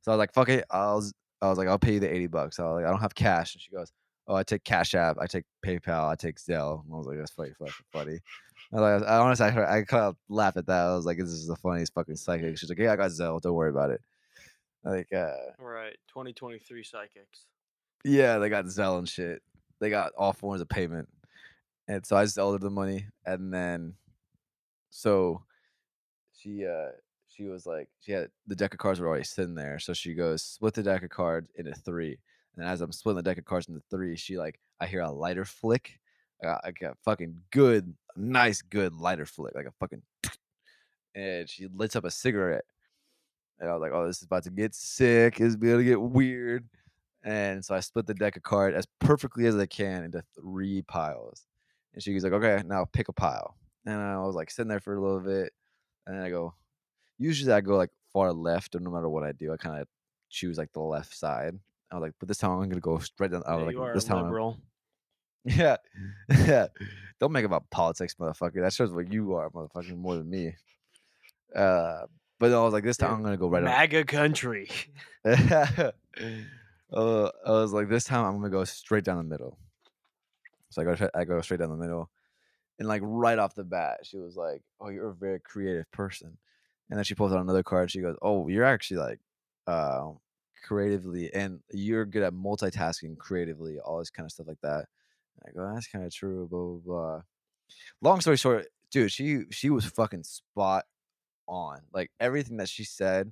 [0.01, 0.65] So I was like, fuck it.
[0.69, 1.03] I'll.
[1.41, 2.59] i was like, I'll pay you the eighty bucks.
[2.59, 3.55] I was like, I don't have cash.
[3.55, 3.91] And she goes,
[4.27, 5.17] Oh, I take Cash App.
[5.19, 6.07] I take PayPal.
[6.09, 6.83] I take Zelle.
[6.83, 8.19] And I was like, that's funny, fucking funny.
[8.73, 10.85] I was like, I honestly, I, I kind of laughed at that.
[10.87, 12.57] I was like, this is the funniest fucking psychic.
[12.57, 13.39] She's like, yeah, I got Zelle.
[13.39, 14.01] Don't worry about it.
[14.83, 17.45] Like, uh, Right, 2023 psychics.
[18.03, 19.41] yeah, they got Zelle and shit.
[19.79, 21.07] They got all forms of payment.
[21.87, 23.05] And so I Zelled her the money.
[23.25, 23.93] And then,
[24.89, 25.43] so
[26.33, 26.91] she, uh,
[27.27, 29.77] she was like, she had the deck of cards were already sitting there.
[29.79, 32.17] So she goes, split the deck of cards into three.
[32.57, 35.11] And as I'm splitting the deck of cards into three, she like, I hear a
[35.11, 35.99] lighter flick
[36.41, 40.01] I got like a fucking good, nice, good lighter flick, like a fucking,
[41.15, 42.65] and she lights up a cigarette,
[43.59, 45.39] and I was like, oh, this is about to get sick.
[45.39, 46.67] It's about to get weird.
[47.23, 50.81] And so I split the deck of cards as perfectly as I can into three
[50.83, 51.47] piles.
[51.93, 53.55] And she was like, okay, now pick a pile.
[53.85, 55.53] And I was like sitting there for a little bit.
[56.05, 56.53] And then I go,
[57.17, 59.87] usually I go like far left, or no matter what I do, I kind of
[60.29, 61.57] choose like the left side.
[61.91, 63.43] I was like, but this time I'm gonna go straight down.
[63.45, 64.57] I was Yeah, like, you are this time, I'm- liberal.
[65.45, 65.77] yeah,
[66.29, 66.67] yeah.
[67.19, 68.61] Don't make about politics, motherfucker.
[68.61, 70.55] That shows what you are, motherfucker, more than me.
[71.55, 72.01] Uh,
[72.39, 73.59] but I was like, this time I'm gonna go right.
[73.59, 74.69] on- MAGA country.
[75.25, 75.91] uh,
[76.91, 79.57] I was like, this time I'm gonna go straight down the middle.
[80.69, 82.09] So I go, I go straight down the middle,
[82.79, 86.37] and like right off the bat, she was like, "Oh, you're a very creative person,"
[86.89, 87.91] and then she pulls out another card.
[87.91, 89.19] She goes, "Oh, you're actually like,
[89.67, 90.09] uh,
[90.65, 94.85] creatively, and you're good at multitasking creatively, all this kind of stuff like that."
[95.39, 97.21] And I go, "That's kind of true." Blah blah blah.
[98.01, 100.85] Long story short, dude, she she was fucking spot
[101.47, 101.81] on.
[101.93, 103.31] Like everything that she said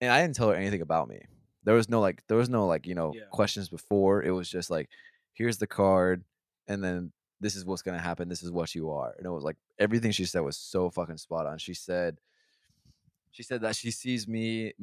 [0.00, 1.20] and I didn't tell her anything about me.
[1.62, 3.22] There was no like there was no like, you know, Yeah.
[3.30, 4.22] questions before.
[4.22, 4.90] It was just like,
[5.32, 6.24] here's the card,
[6.68, 9.14] and then this is what's gonna happen, this is what you are.
[9.16, 11.58] And it was like everything she said was so fucking spot on.
[11.58, 12.18] She said
[13.30, 14.74] she said that she sees me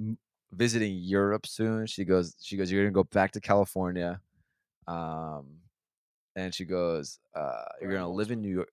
[0.51, 1.85] visiting Europe soon.
[1.87, 4.21] She goes, she goes, You're gonna go back to California.
[4.87, 5.47] Um
[6.35, 8.69] and she goes, uh, you're gonna live in New York.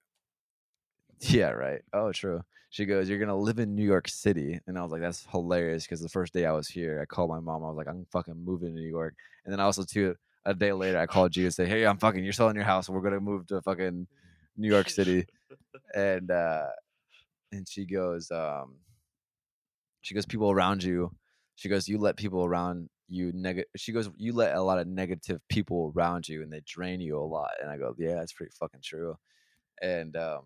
[1.21, 1.81] Yeah, right.
[1.93, 2.43] Oh, true.
[2.71, 4.61] She goes, You're gonna live in New York City.
[4.67, 7.31] And I was like, That's hilarious because the first day I was here, I called
[7.31, 7.65] my mom.
[7.65, 9.15] I was like, I'm fucking moving to New York.
[9.45, 10.15] And then I also too,
[10.45, 12.89] a day later, I called you and say, Hey, I'm fucking you're selling your house
[12.89, 14.07] and we're gonna move to fucking
[14.57, 15.27] New York City.
[15.95, 16.67] and uh
[17.53, 18.77] and she goes, um
[20.03, 21.11] she goes, People around you,
[21.59, 24.87] she goes, You let people around you negative she goes, You let a lot of
[24.87, 27.51] negative people around you and they drain you a lot.
[27.61, 29.19] And I go, Yeah, that's pretty fucking true.
[29.83, 30.45] And um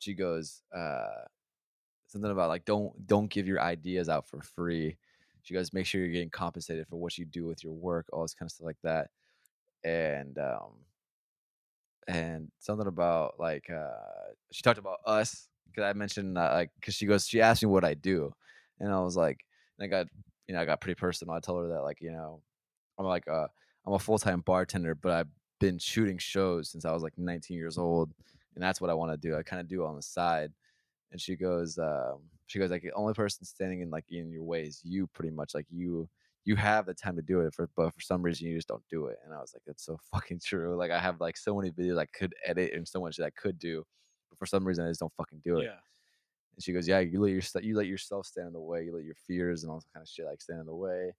[0.00, 1.24] she goes, uh
[2.08, 4.98] something about like don't don't give your ideas out for free.
[5.42, 8.22] She goes, make sure you're getting compensated for what you do with your work, all
[8.22, 9.10] this kind of stuff like that.
[9.84, 10.72] And um
[12.08, 16.94] and something about like uh she talked about us because I mentioned uh, like because
[16.94, 18.34] she goes she asked me what I do,
[18.80, 19.44] and I was like
[19.78, 20.06] and I got
[20.46, 21.34] you know I got pretty personal.
[21.34, 22.42] I told her that like you know
[22.98, 23.48] I'm like uh
[23.86, 25.28] I'm a full time bartender, but I've
[25.60, 28.12] been shooting shows since I was like 19 years old,
[28.54, 29.36] and that's what I want to do.
[29.36, 30.52] I kind of do on the side.
[31.12, 34.42] And she goes, um, she goes like the only person standing in like in your
[34.42, 35.54] way is you, pretty much.
[35.54, 36.08] Like you,
[36.44, 38.82] you have the time to do it, for but for some reason you just don't
[38.90, 39.18] do it.
[39.24, 40.76] And I was like, that's so fucking true.
[40.76, 43.30] Like I have like so many videos I could edit and so much that I
[43.30, 43.84] could do,
[44.28, 45.64] but for some reason I just don't fucking do it.
[45.64, 45.78] Yeah.
[46.54, 48.94] And she goes, yeah, you let your you let yourself stand in the way, you
[48.94, 51.12] let your fears and all that kind of shit like stand in the way.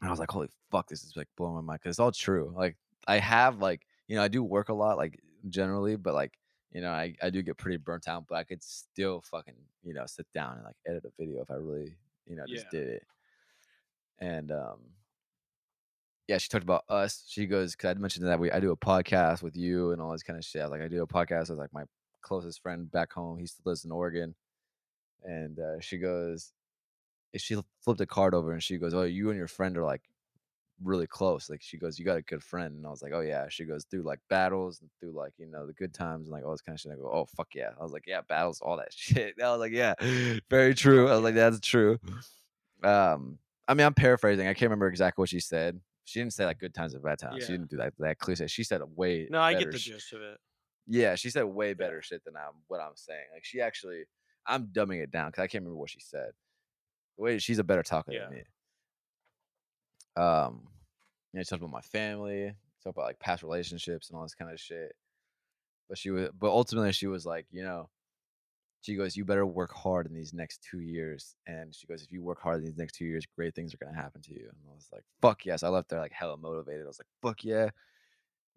[0.00, 2.12] And I was like, holy fuck, this is like blowing my mind because it's all
[2.12, 2.52] true.
[2.56, 6.38] Like I have like you know I do work a lot like generally, but like
[6.72, 9.94] you know I I do get pretty burnt out, but I could still fucking you
[9.94, 11.96] know sit down and like edit a video if I really
[12.26, 12.78] you know just Yeah.
[12.80, 13.06] did it.
[14.18, 14.80] And um
[16.28, 17.24] yeah, she talked about us.
[17.28, 20.10] She goes because I mentioned that we I do a podcast with you and all
[20.12, 20.60] this kind of shit.
[20.60, 21.84] I was Like I do a podcast with like my
[22.26, 23.38] closest friend back home.
[23.38, 24.34] He still lives in Oregon,
[25.24, 26.52] and uh, she goes,
[27.36, 30.02] she flipped a card over and she goes, "Oh, you and your friend are like
[30.82, 33.20] really close." Like she goes, "You got a good friend," and I was like, "Oh
[33.20, 36.32] yeah." She goes through like battles and through like you know the good times and
[36.32, 36.92] like all this kind of shit.
[36.92, 39.60] I go, "Oh fuck yeah!" I was like, "Yeah, battles, all that shit." I was
[39.60, 39.94] like, "Yeah,
[40.50, 41.98] very true." I was like, "That's true."
[42.82, 43.38] Um,
[43.68, 44.46] I mean, I'm paraphrasing.
[44.46, 45.80] I can't remember exactly what she said.
[46.04, 47.44] She didn't say like good times and bad times.
[47.44, 48.46] She didn't do that that cliche.
[48.46, 49.26] She said a way.
[49.30, 50.38] No, I get the sh- gist of it.
[50.86, 53.24] Yeah, she said way better shit than I'm what I'm saying.
[53.32, 54.04] Like she actually,
[54.46, 56.30] I'm dumbing it down because I can't remember what she said.
[57.16, 58.26] Wait, she's a better talker Yeah.
[58.28, 58.42] than me.
[60.16, 60.68] Um,
[61.32, 64.34] you know, she talked about my family, talked about like past relationships and all this
[64.34, 64.92] kind of shit.
[65.88, 67.88] But she was, but ultimately she was like, you know,
[68.82, 71.34] she goes, you better work hard in these next two years.
[71.46, 73.78] And she goes, if you work hard in these next two years, great things are
[73.84, 74.42] gonna happen to you.
[74.48, 75.62] And I was like, fuck yes.
[75.62, 76.84] I left there like hella motivated.
[76.84, 77.70] I was like, fuck yeah.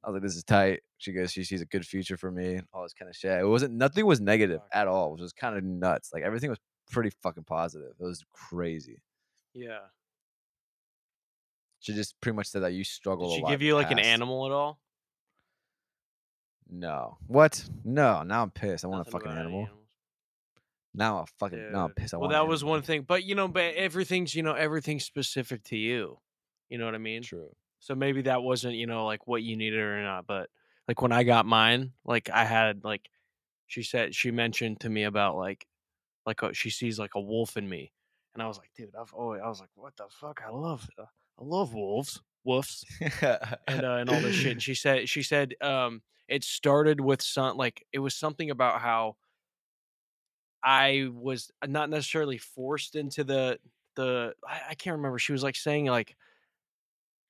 [0.04, 0.82] I was like, this is tight.
[0.98, 3.40] She goes, she sees a good future for me, all this kind of shit.
[3.40, 5.10] It wasn't nothing was negative at all.
[5.10, 6.12] It was just kind of nuts.
[6.14, 6.60] Like everything was
[6.90, 7.92] pretty fucking positive.
[8.00, 9.02] It was crazy.
[9.54, 9.80] Yeah.
[11.80, 13.30] She just pretty much said that you struggle.
[13.30, 14.08] Did she give you like an past.
[14.08, 14.80] animal at all?
[16.70, 17.18] No.
[17.28, 17.64] What?
[17.84, 18.24] No.
[18.24, 18.84] Now I'm pissed.
[18.86, 19.62] I want a Nothing fucking about any animal.
[19.62, 19.76] animals?
[20.94, 21.72] Now I'm fucking.
[21.72, 21.96] Now I'm Dude.
[21.96, 22.14] pissed.
[22.14, 22.72] I well, want that was animal.
[22.72, 26.20] one thing, but you know, but everything's you know everything's specific to you.
[26.70, 27.24] You know what I mean?
[27.24, 27.50] True.
[27.80, 30.50] So maybe that wasn't you know like what you needed or not, but
[30.88, 33.10] like when I got mine, like I had like
[33.68, 35.68] she said she mentioned to me about like
[36.26, 37.92] like uh, she sees like a wolf in me,
[38.34, 40.42] and I was like, dude, I've always I was like, what the fuck?
[40.46, 41.04] I love uh,
[41.40, 42.22] I love wolves.
[42.44, 42.86] wolves,
[43.22, 44.54] and uh, and all this shit.
[44.54, 48.82] And she said she said um it started with some like it was something about
[48.82, 49.16] how
[50.64, 53.60] I was not necessarily forced into the
[53.96, 55.20] the I, I can't remember.
[55.20, 56.16] She was like saying like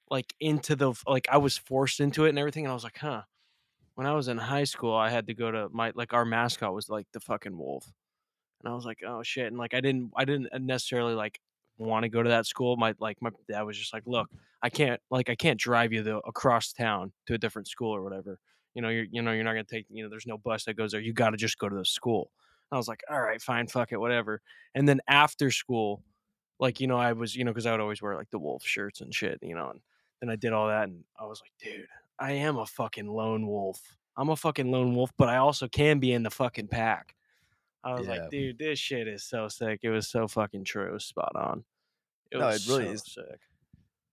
[0.10, 2.66] like into the like I was forced into it and everything.
[2.66, 3.24] And I was like, huh.
[3.96, 6.74] When I was in high school, I had to go to my like our mascot
[6.74, 7.92] was like the fucking wolf.
[8.64, 9.48] And I was like, oh shit.
[9.48, 11.40] And like I didn't I didn't uh, necessarily like
[11.78, 12.78] want to go to that school.
[12.78, 14.30] My like my dad was just like, look,
[14.62, 18.40] I can't like I can't drive you across town to a different school or whatever.
[18.74, 20.76] You know, you're you know, you're not gonna take you know, there's no bus that
[20.76, 21.02] goes there.
[21.02, 22.32] You gotta just go to the school.
[22.72, 24.42] I was like, all right, fine, fuck it, whatever.
[24.76, 26.04] And then after school,
[26.60, 28.64] like, you know, I was, you know, because I would always wear like the wolf
[28.64, 29.80] shirts and shit, you know, and
[30.22, 31.86] then I did all that and I was like, dude,
[32.20, 33.80] I am a fucking lone wolf.
[34.18, 37.16] I'm a fucking lone wolf, but I also can be in the fucking pack.
[37.84, 38.14] I was Yeah.
[38.14, 39.80] like, dude, this shit is so sick.
[39.84, 40.88] It was so fucking true.
[40.90, 41.64] It was spot on.
[42.32, 43.04] It No, was it really so is.
[43.06, 43.40] sick.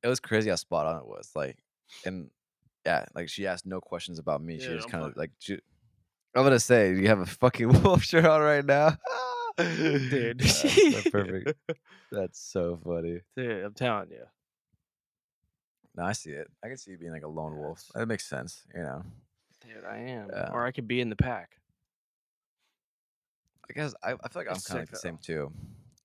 [0.02, 1.32] it was crazy how spot on it was.
[1.34, 1.58] Like,
[2.04, 2.30] and
[2.84, 4.60] yeah, like she asked no questions about me.
[4.60, 5.54] she Yeah, was I'm kind of like, she,
[6.36, 8.96] I'm gonna say, you have a fucking wolf shirt on right now,
[9.58, 10.38] Dude.
[10.40, 10.62] That's
[11.02, 11.54] so perfect.
[12.12, 13.20] That's so funny.
[13.36, 14.24] Dude, I'm telling you.
[15.96, 16.48] No, I see it.
[16.62, 17.78] I can see you being like a lone wolf.
[17.86, 17.92] Yes.
[17.94, 18.64] That makes sense.
[18.74, 19.02] You know,
[19.66, 20.28] Dude, I am.
[20.32, 20.50] Yeah.
[20.52, 21.56] Or I could be in the pack.
[23.68, 25.50] I guess I, I feel like I'm kind of like the same too.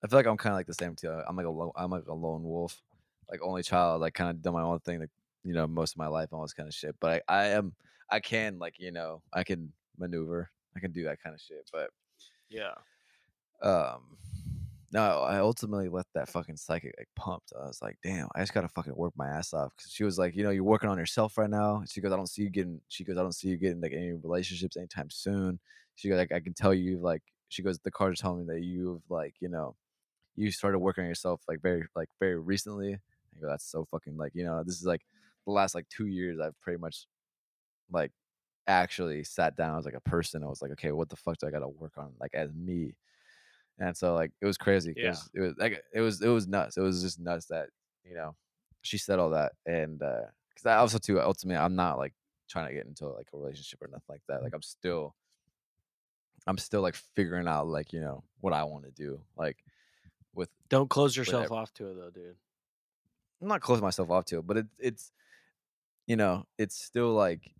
[0.04, 1.10] I feel like I'm kind of like the same too.
[1.12, 2.82] I'm like a lo- I'm like a lone wolf,
[3.30, 4.02] like only child.
[4.02, 5.00] Like kind of done my own thing.
[5.00, 5.12] Like
[5.44, 6.96] you know, most of my life, all this kind of shit.
[7.00, 7.74] But I, I am,
[8.10, 10.50] I can like you know, I can maneuver.
[10.76, 11.70] I can do that kind of shit.
[11.72, 11.90] But
[12.50, 12.74] Yeah.
[13.62, 14.18] um
[14.92, 17.54] no i ultimately let that fucking psychic like pumped.
[17.58, 19.72] I was like damn i just gotta fucking work my ass off.
[19.76, 21.84] Because she was like you know you're working on yourself right now.
[21.90, 23.94] She goes i don't see you getting she goes i don't see you getting like
[23.94, 25.60] any relationships anytime soon.
[25.96, 28.64] She goes like i can tell you like she goes the cards telling me that
[28.64, 29.76] you've like you know
[30.36, 32.94] you started working on yourself like very like very recently.
[32.94, 35.02] I go that's so fucking like you know this is like
[35.46, 37.08] the last like two years i've pretty much
[37.92, 38.12] like
[38.68, 40.44] actually sat down as like a person.
[40.44, 42.94] I was like okay what the fuck do i gotta work on like as me
[43.80, 45.16] and so like it was crazy Yeah.
[45.34, 46.78] it was like it was it was nuts.
[46.78, 47.70] It was just nuts that
[48.04, 48.36] you know
[48.82, 52.14] she said all that, and uh, because I also too ultimately I'm not like
[52.50, 54.44] trying to get into like a relationship or nothing like that.
[54.44, 55.16] Like I'm still
[56.48, 59.22] I'm still like figuring out like you know what I want to do.
[59.38, 59.58] Like
[60.34, 62.36] with Don't close yourself off to it though, dude.
[63.42, 65.12] I'm not closing myself off to it, but it, it's
[66.08, 67.52] you know it's still like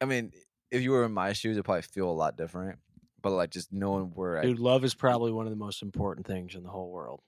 [0.00, 0.32] I mean
[0.70, 2.78] if you were in my shoes, it'd probably feel a lot different.
[3.22, 6.26] But like just knowing where I Dude, love is probably one of the most important
[6.26, 7.22] things in the whole world.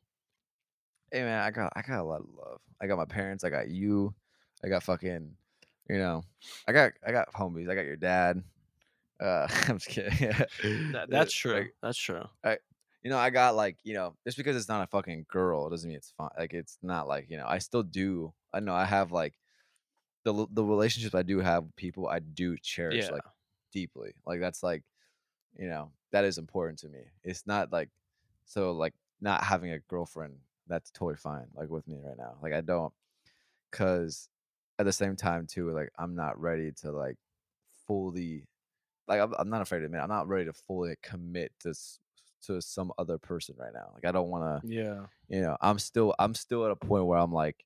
[1.10, 2.60] hey man, I got I got a lot of love.
[2.80, 4.14] I got my parents, I got you,
[4.64, 5.36] I got fucking,
[5.88, 6.22] you know,
[6.66, 8.42] I got I got homies, I got your dad.
[9.20, 10.34] Uh, I'm just kidding.
[10.92, 11.64] That, Uh, that's true.
[11.64, 12.24] like, that's true.
[12.44, 12.58] I,
[13.02, 15.88] you know, I got like you know, just because it's not a fucking girl doesn't
[15.88, 16.30] mean it's fine.
[16.38, 18.34] Like it's not like you know, I still do.
[18.52, 19.34] I know I have like
[20.24, 22.08] the the relationships I do have with people.
[22.08, 23.10] I do cherish Yeah.
[23.10, 23.24] like
[23.72, 24.14] deeply.
[24.26, 24.84] Like that's like,
[25.58, 27.00] you know, that is important to me.
[27.24, 27.88] It's not like
[28.44, 30.34] so like not having a girlfriend.
[30.68, 31.46] That's totally fine.
[31.54, 32.34] Like with me right now.
[32.42, 32.92] Like I don't,
[33.70, 34.28] cause
[34.78, 37.16] at the same time too, like I'm not ready to like
[37.86, 38.46] fully,
[39.08, 41.74] like I'm, I'm not afraid to admit I'm not ready to fully commit to
[42.46, 43.90] to some other person right now.
[43.94, 45.06] Like I don't want to Yeah.
[45.28, 47.64] you know i'm still i'm still at a point where i'm like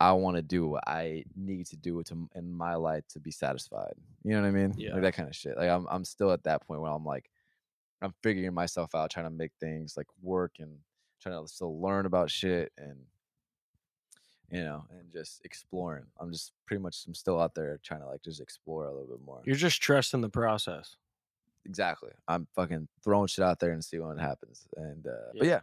[0.00, 3.30] i want to do what i need to do to in my life to be
[3.30, 4.74] satisfied you know what i mean?
[4.76, 4.92] Yeah.
[4.92, 7.30] like that kind of shit like i'm, I'm still at that point where i'm like
[8.02, 10.78] i'm figuring myself out trying to make things like work and
[11.20, 12.96] trying to still learn about shit and
[14.50, 16.04] you know and just exploring.
[16.20, 19.06] I'm just pretty much i'm still out there trying to like just explore a little
[19.06, 19.40] bit more.
[19.44, 20.96] You're just trusting the process.
[21.64, 22.10] exactly.
[22.28, 24.66] I'm fucking throwing shit out there and see what happens.
[24.76, 25.60] And uh but yeah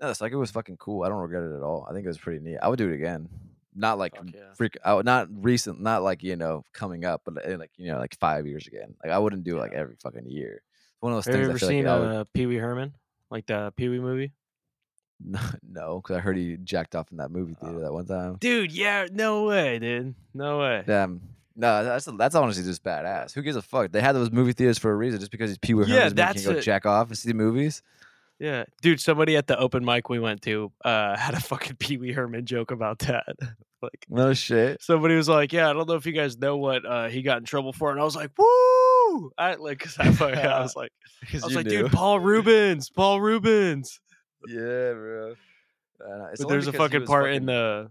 [0.00, 1.02] No, it's like it was fucking cool.
[1.04, 1.86] I don't regret it at all.
[1.88, 2.58] I think it was pretty neat.
[2.58, 3.28] I would do it again.
[3.74, 4.40] Not like Fuck yeah.
[4.54, 7.98] freak out, not recent, not like you know coming up, but uh, like you know
[7.98, 8.94] like five years again.
[9.02, 9.80] Like I wouldn't do it like Yeah.
[9.80, 10.62] every fucking year.
[10.92, 11.48] It's one of those Have you things.
[11.48, 12.94] I ever feel seen like I would, uh, Pee Wee Herman?
[13.30, 14.32] Like the Pee Wee movie?
[15.20, 17.82] no, because I heard he jacked off in that movie theater Oh.
[17.82, 18.36] that one time.
[18.40, 20.14] Dude, yeah, no way, dude.
[20.34, 20.82] No way.
[20.86, 21.20] Damn.
[21.58, 23.32] No, that's that's honestly just badass.
[23.32, 23.90] Who gives a fuck?
[23.90, 25.20] They had those movie theaters for a reason.
[25.20, 26.62] Just because he's Pee Wee Yeah, Herman's making that's you go it.
[26.62, 27.82] jack off and see movies.
[28.38, 28.64] Yeah.
[28.82, 32.12] Dude, somebody at the open mic we went to uh had a fucking Pee Wee
[32.12, 33.24] Herman joke about that.
[33.82, 34.82] like No shit.
[34.82, 37.38] somebody was like, "Yeah, I don't know if you guys know what uh, he got
[37.38, 40.92] in trouble for," and I was like, "Woo!" I like, cause I, I was like,
[41.32, 41.82] I was like, knew.
[41.82, 44.00] "Dude, Paul Reubens, Paul Reubens."
[44.48, 45.34] Yeah, bro.
[45.98, 47.90] Uh, But there's a fucking part in the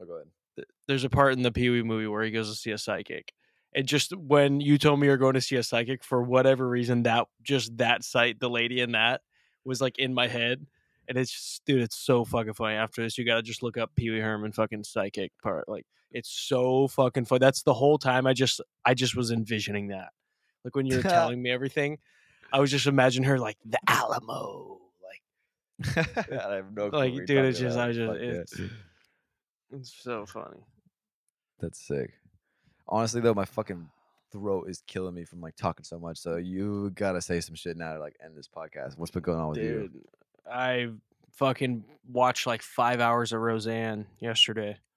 [0.00, 0.66] Oh, go ahead.
[0.86, 3.32] there's a part in the Pee Wee movie where he goes to see a psychic.
[3.74, 7.02] And just when you told me you're going to see a psychic, for whatever reason,
[7.04, 9.20] that just that sight, the lady in that
[9.64, 10.66] was like in my head.
[11.08, 12.74] And it's just, dude, it's so fucking funny.
[12.76, 15.68] After this, you gotta just look up Pee Wee Herman fucking psychic part.
[15.68, 17.38] Like, it's so fucking funny.
[17.40, 18.26] That's the whole time.
[18.26, 20.08] I just, I just was envisioning that.
[20.64, 21.98] Like when you were telling me everything,
[22.52, 24.80] I was just imagine her like the Alamo.
[25.86, 25.96] Like,
[26.30, 27.78] I have no Like, dude, it's just-.
[27.78, 28.60] I just- it's-
[29.70, 30.60] it's so funny.
[31.60, 32.12] That's sick.
[32.88, 33.88] Honestly though, my fucking
[34.32, 36.18] throat is killing me from like talking so much.
[36.18, 38.98] So you gotta say some shit now to like end this podcast.
[38.98, 39.90] What's been going on with you?
[40.50, 40.88] I
[41.32, 44.78] fucking watched like five hours of Roseanne yesterday.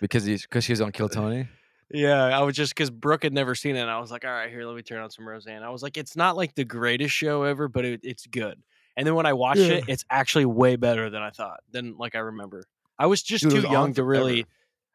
[0.00, 1.48] Because he's because she's on Kill Tony.
[1.92, 3.80] Yeah, I was just because Brooke had never seen it.
[3.80, 5.62] And I was like, all right, here, let me turn on some Roseanne.
[5.64, 8.62] I was like, it's not like the greatest show ever, but it, it's good.
[8.96, 9.74] And then when I watched Yeah.
[9.74, 12.64] it, it's actually way better than I thought, than like I remember.
[12.98, 14.46] I was just Dude, too was young to really.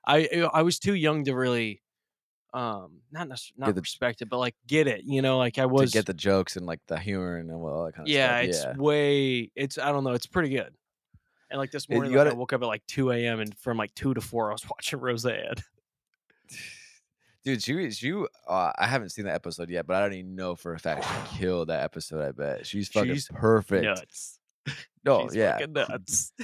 [0.07, 1.81] I I was too young to really,
[2.55, 3.27] um, not
[3.57, 5.03] not the- respect it, but like get it.
[5.03, 5.91] You know, like I to was.
[5.91, 8.71] get the jokes and like the humor and all that kind of yeah, stuff.
[8.71, 9.51] it's way.
[9.55, 10.13] It's I don't know.
[10.13, 10.73] It's pretty good.
[11.51, 13.41] And like this morning, you like, I woke up at like two a.m.
[13.41, 15.55] and from like two to four, I was watching Roseanne.
[17.43, 18.13] Dude, she she
[18.47, 21.03] uh, I haven't seen that episode yet, but I don't even know for a fact
[21.03, 22.25] she killed that episode.
[22.25, 23.83] I bet she's fucking She's perfect.
[23.83, 24.39] Nuts.
[25.03, 25.51] No, She's yeah.
[25.57, 26.31] fucking nuts.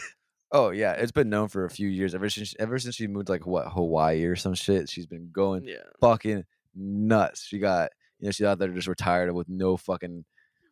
[0.51, 2.13] Oh yeah, it's been known for a few years.
[2.13, 5.63] Ever since ever since she moved like what Hawaii or some shit, she's been going
[5.65, 5.77] yeah.
[5.99, 6.43] fucking
[6.75, 7.45] nuts.
[7.45, 10.25] She got you know she's out there just retired with no fucking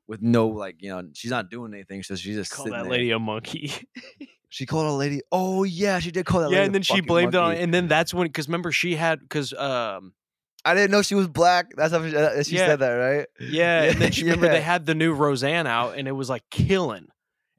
[0.07, 2.03] with no like you know she's not doing anything.
[2.03, 2.91] So she's just Call that there.
[2.91, 3.71] lady a monkey.
[4.51, 5.21] She called a lady.
[5.31, 6.49] Oh yeah, she did call that.
[6.49, 9.19] yeah, and then she blamed it on, and then that's when, because remember she had,
[9.19, 10.11] because um,
[10.65, 11.67] I didn't know she was black.
[11.77, 12.65] That's how she, uh, she Yeah.
[12.65, 13.27] said that, right?
[13.39, 14.53] yeah, and then she remember yeah.
[14.53, 17.09] they had the new Roseanne out, and it was like killing.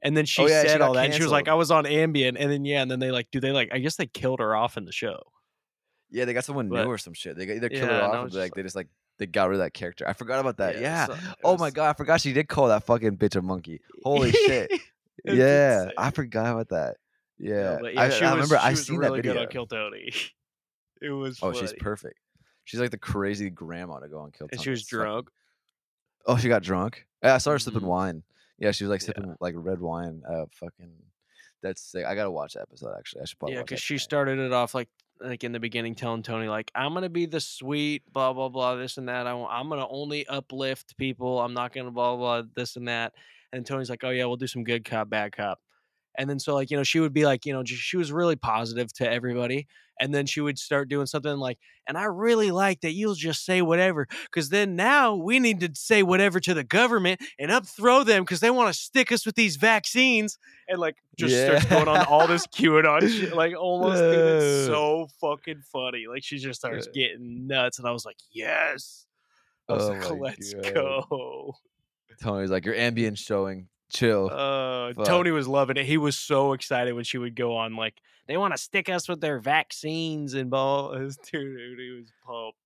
[0.03, 1.69] And then she Oh, yeah, said got all that, and she was like, "I was
[1.69, 3.69] on Ambien," and then yeah, and then they like, do they like?
[3.71, 5.21] I guess they killed her off in the show.
[6.09, 7.37] Yeah, they got someone But- new or some shit.
[7.37, 8.87] They got either killed Yeah, her off or was just like they just like
[9.19, 10.07] they got rid of that character.
[10.07, 10.79] I forgot about that.
[10.79, 11.05] Yeah.
[11.05, 13.81] so- it Oh my god, I forgot she did call that fucking bitch a monkey.
[14.03, 14.71] Holy shit.
[15.23, 15.93] Yeah, insane.
[15.99, 16.97] I forgot about that.
[17.37, 17.51] No,
[17.87, 19.41] Yeah, I, she I was- remember she I was seen really that good video.
[19.43, 20.11] on Kill Tony.
[21.01, 21.39] It was.
[21.43, 22.17] oh, she's perfect.
[22.65, 25.29] She's like the crazy grandma to go on Kill And she was It's drunk.
[26.25, 27.05] Oh, she got drunk.
[27.23, 27.85] Yeah, I saw her sipping Mhm.
[27.85, 28.23] wine.
[28.61, 29.07] Yeah, she was like Yeah.
[29.07, 30.23] sipping like red wine.
[30.27, 30.93] Uh, fucking,
[31.61, 32.05] that's sick.
[32.05, 33.23] I gotta watch that episode actually.
[33.23, 33.55] I should probably.
[33.55, 34.01] Yeah, because she tonight.
[34.03, 34.87] started it off like
[35.19, 38.75] like in the beginning, telling Tony like, "I'm gonna be the sweet blah blah blah
[38.75, 39.27] this and that.
[39.27, 41.39] I, I'm gonna only uplift people.
[41.41, 43.13] I'm not gonna blah blah blah this and that."
[43.53, 45.59] And Tony's like, "Oh yeah, we'll do some good cop, bad cop."
[46.17, 48.35] And then so like you know she would be like you know she was really
[48.35, 49.67] positive to everybody,
[50.01, 51.57] and then she would start doing something like,
[51.87, 55.69] "And I really like that you'll just say whatever, because then now we need to
[55.75, 59.35] say whatever to the government and upthrow them because they want to stick us with
[59.35, 60.37] these vaccines."
[60.67, 64.73] And like just starts going on all this QAnon shit, like almost it's Yeah.
[64.73, 66.05] so fucking funny.
[66.09, 67.07] Like she just starts Yeah.
[67.09, 69.05] getting nuts, and I was like, yes.
[69.69, 70.73] I was Oh like, let's God.
[70.73, 71.55] go.
[72.21, 73.67] Tony's like your Ambien showing.
[73.91, 74.29] Chill.
[74.31, 74.93] Uh.
[75.03, 75.85] Tony was loving it.
[75.85, 77.95] He was so excited when she would go on, like,
[78.27, 80.93] they want to stick us with their vaccines and ball.
[80.95, 82.57] Dude, dude, he was pumped.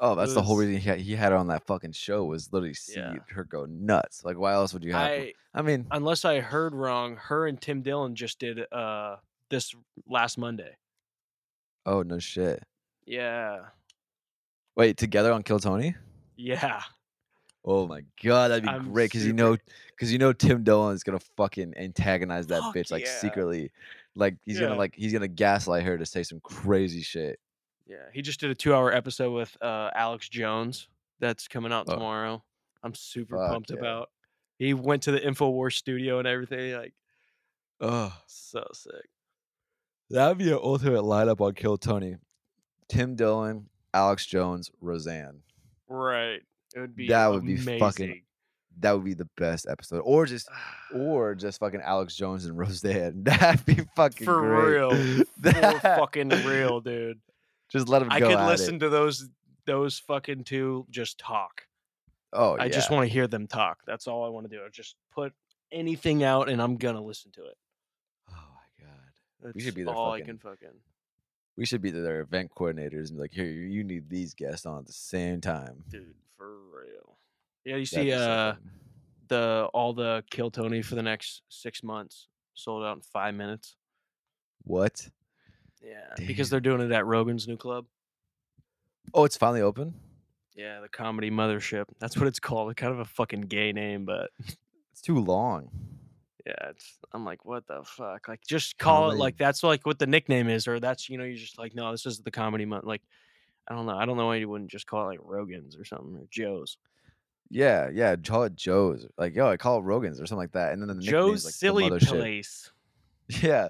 [0.00, 2.52] oh, that's the whole reason he had, he had her on that fucking show was
[2.52, 3.14] literally see Yeah.
[3.30, 4.24] her go nuts.
[4.24, 5.02] Like, why else would you have?
[5.10, 9.16] I, I mean, unless I heard wrong, her and Tim Dillon just did uh
[9.50, 9.74] this
[10.08, 10.76] last Monday.
[11.86, 12.62] oh no shit.
[13.06, 13.60] Yeah,
[14.76, 15.94] Wait, together on Kill Tony?
[16.36, 16.82] yeah.
[17.64, 19.56] Oh my god, that'd be I'm great because you super- know,
[19.90, 23.18] because you know Tim Dillon is gonna fucking antagonize that Fuck bitch like yeah.
[23.18, 23.70] secretly,
[24.14, 24.78] like he's gonna Yeah.
[24.78, 27.38] like he's gonna gaslight her to say some crazy shit.
[27.86, 30.88] Yeah, he just did a two-hour episode with uh, Alex Jones
[31.20, 31.94] that's coming out Oh.
[31.94, 32.42] tomorrow.
[32.82, 33.78] I'm super Fuck pumped yeah.
[33.78, 34.10] about.
[34.58, 36.74] He went to the Infowars studio and everything.
[36.74, 36.92] Like,
[37.80, 39.08] Oh, so sick.
[40.10, 42.16] that'd be an ultimate lineup on Kill Tony.
[42.88, 45.40] Tim Dillon, Alex Jones, Roseanne.
[45.88, 46.40] Right.
[46.74, 47.08] It would be.
[47.08, 48.22] That would be fucking-
[48.80, 50.48] That would be the best episode, or just
[50.94, 53.22] or just fucking Alex Jones and Roseanne.
[53.24, 54.74] That'd be fucking for great.
[54.74, 57.20] real, for fucking real, dude.
[57.70, 58.08] Just let go.
[58.10, 58.80] I could listen It.
[58.80, 59.28] to those
[59.66, 61.62] those fucking two just talk.
[62.32, 62.72] Oh, I yeah.
[62.72, 63.78] just want to hear them talk.
[63.86, 64.60] That's all I want to do.
[64.72, 65.32] Just put
[65.70, 67.56] anything out, and I'm gonna listen to it.
[68.30, 68.98] Oh my god.
[69.40, 70.68] That's We should be their all fucking- I can fucking.
[71.56, 74.66] We should be their event coordinators and be like, here, you you need these guests
[74.66, 75.84] on at the same time.
[75.88, 76.12] Dude,
[76.44, 77.16] for real.
[77.64, 78.54] Yeah, you see, uh,
[79.28, 83.76] the all the Kill Tony for the next six months sold out in five minutes.
[84.62, 85.08] what?
[85.82, 87.84] Yeah, because they're doing it at Rogan's new club.
[89.12, 89.94] Oh, it's finally open.
[90.54, 91.84] Yeah, the Comedy Mothership.
[91.98, 92.70] That's what it's called.
[92.70, 94.30] It's kind of a fucking gay name, but
[94.92, 95.68] It's too long.
[96.46, 96.98] yeah, it's.
[97.12, 98.28] I'm like, what the fuck?
[98.28, 101.24] Like, just call it like that's like what the nickname is, or that's you know,
[101.24, 102.84] you're just like, no, this is the Comedy Month.
[102.84, 103.02] Like,
[103.68, 103.96] I don't know.
[103.96, 106.76] I don't know why you wouldn't just call it like Rogan's or something or Joe's.
[107.50, 108.16] Yeah, yeah.
[108.16, 109.06] Call it Joe's.
[109.18, 110.72] Like, yo, I call it Rogan's or something like that.
[110.72, 111.88] And then the Joe's like Silly.
[111.90, 112.70] Place.
[113.42, 113.68] Yeah,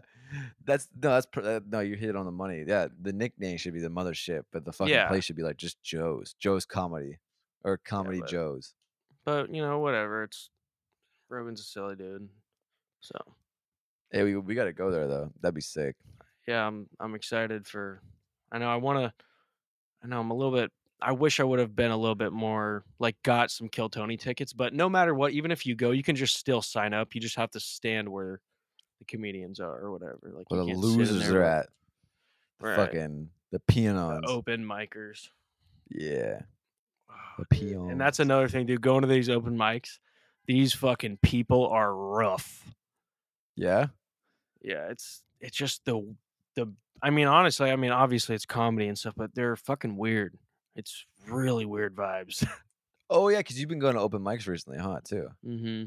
[0.65, 1.79] that's no, that's uh, no.
[1.79, 2.65] You hit it on the money.
[2.67, 5.07] Yeah, the nickname should be the mothership, but the fucking Yeah.
[5.07, 7.19] place should be like just Joe's, Joe's Comedy,
[7.63, 8.75] or Comedy but- Joe's.
[9.25, 10.25] But you know, whatever.
[10.25, 10.51] It's
[11.29, 12.29] Rogan's a silly dude.
[13.01, 13.15] So
[14.11, 15.31] Hey, we we gotta go there though.
[15.41, 15.95] That'd be sick.
[16.49, 18.01] yeah, I'm I'm excited for.
[18.51, 19.13] I know I want to.
[20.05, 20.71] I know I'm a little bit.
[21.01, 24.17] I wish I would have been a little bit more like got some Kill Tony
[24.17, 27.15] tickets, but no matter what, even if you go, you can just still sign up.
[27.15, 28.41] You just have to stand where
[29.01, 30.19] the comedians are or whatever.
[30.37, 31.67] Like Where the can't sit in losers are at.
[31.67, 31.73] The
[32.61, 32.77] Right.
[32.77, 34.25] Fucking the the peons.
[34.27, 35.29] open micers.
[35.91, 36.43] Yeah.
[37.11, 38.81] Ah, the Dude, And that's another thing, dude.
[38.81, 39.99] Going to these open mics,
[40.47, 42.65] these fucking people are rough.
[43.57, 43.89] Yeah.
[44.63, 46.15] Yeah, it's it's just the
[46.55, 46.73] the.
[47.05, 50.37] I mean, honestly, I mean, obviously it's comedy and stuff, but they're fucking weird.
[50.75, 52.47] It's really weird vibes.
[53.11, 54.99] Oh yeah, because you've been going to open mics recently, huh?
[55.05, 55.29] Too.
[55.47, 55.85] mm-hmm.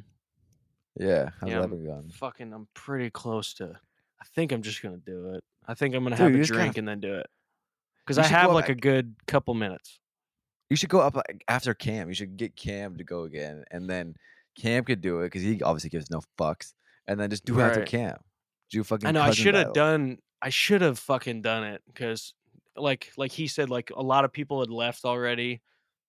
[1.03, 1.30] Yeah.
[1.41, 2.10] How's Yeah, that been going?
[2.10, 3.72] Fucking, I'm pretty close to.
[4.22, 5.44] I think I'm just gonna do it.
[5.68, 7.26] I think I'm gonna Dude, have you a just gotta- drink and then do it.
[8.06, 9.99] Because You I should go have up like a good couple minutes.
[10.69, 12.07] You should go up like, after Cam.
[12.07, 14.15] You should get Cam to go again, and then
[14.57, 16.73] Cam could do it because he obviously gives no fucks,
[17.07, 17.89] and then just do it after Right.
[17.89, 18.18] Cam.
[18.72, 19.07] Do fucking.
[19.07, 19.73] I know I cousin should have battle.
[19.73, 20.18] done.
[20.42, 22.34] I should have fucking done it because,
[22.76, 25.62] like, like he said, like a lot of people had left already.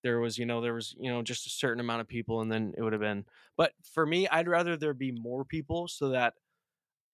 [0.03, 2.51] There was, you know, there was, you know, just a certain amount of people, and
[2.51, 3.25] then it would have been.
[3.57, 6.35] But for me, I'd rather there be more people so that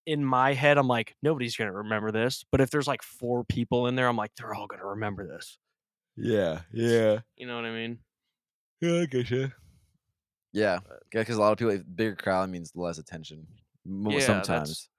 [0.05, 2.45] in my head, I'm like, nobody's gonna remember this.
[2.51, 5.57] But if there's like four people in there, I'm like, they're all gonna remember this.
[6.15, 6.61] Yeah.
[6.71, 7.21] Yeah.
[7.37, 7.99] You know what I mean?
[8.81, 9.01] Yeah.
[9.01, 9.47] I guess yeah.
[10.53, 10.79] Yeah.
[10.87, 13.47] But- Because a lot of people, bigger crowd means less attention.
[13.83, 14.89] Mo- Yeah, that's- sometimes.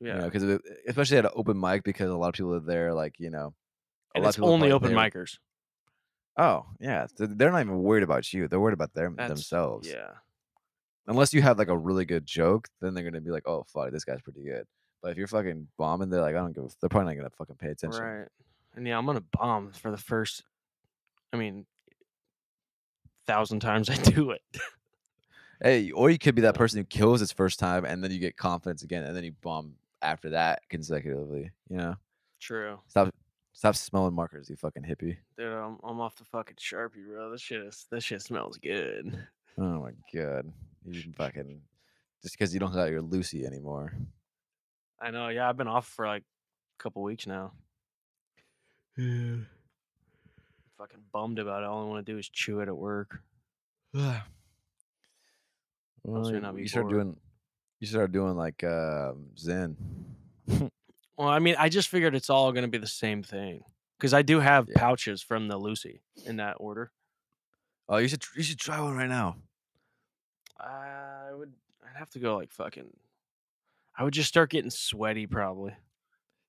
[0.00, 0.14] Yeah.
[0.14, 2.92] You know, because especially at an open mic, because a lot of people are there,
[2.94, 3.54] like you know,
[4.14, 5.38] a and lot it's of people only open there- micers.
[6.36, 8.48] Oh yeah, they're not even worried about you.
[8.48, 9.88] They're worried about them That's, themselves.
[9.88, 10.10] Yeah.
[11.06, 13.92] Unless you have like a really good joke, then they're gonna be like, "Oh fuck,
[13.92, 14.66] this guy's pretty good."
[15.00, 17.18] But if you're fucking bombing, they're like, "I don't give." a f-" They're probably not
[17.20, 18.02] gonna fucking pay attention.
[18.02, 18.28] Right.
[18.74, 20.42] And yeah, I'm gonna bomb for the first.
[21.32, 21.66] I mean,
[23.26, 24.42] thousand times I do it.
[25.62, 28.18] Hey, or you could be that person who kills its first time, and then you
[28.18, 29.74] get confidence again, and then you bomb
[30.04, 31.50] after that consecutively.
[31.68, 31.94] You know,
[32.40, 32.78] True.
[32.88, 33.12] stop,
[33.52, 35.16] stop smelling markers, you fucking hippie.
[35.36, 37.30] Dude, I'm, I'm off the fucking sharpie, bro.
[37.30, 39.18] This shit is this shit smells good.
[39.56, 40.52] Oh my god,
[40.84, 41.60] you fucking
[42.20, 43.92] just because you don't got your Lucy anymore.
[45.00, 45.28] I know.
[45.28, 47.52] Yeah, I've been off for like a couple weeks now.
[48.96, 49.36] Yeah.
[50.78, 51.66] Fucking bummed about it.
[51.66, 53.20] All I want to do is chew it at work.
[53.92, 54.22] well,
[56.04, 57.16] you, you start doing,
[57.84, 59.76] you start doing like um Zyn.
[61.16, 63.62] Well, I mean, I just figured it's all gonna be the same thing
[63.98, 64.78] because I do have Yeah.
[64.80, 66.90] pouches from the Lucy in that order.
[67.88, 69.36] Oh, you should you should try one right now.
[70.58, 71.52] I would.
[71.84, 72.90] I'd have to go like fucking.
[73.96, 75.72] I would just start getting sweaty probably.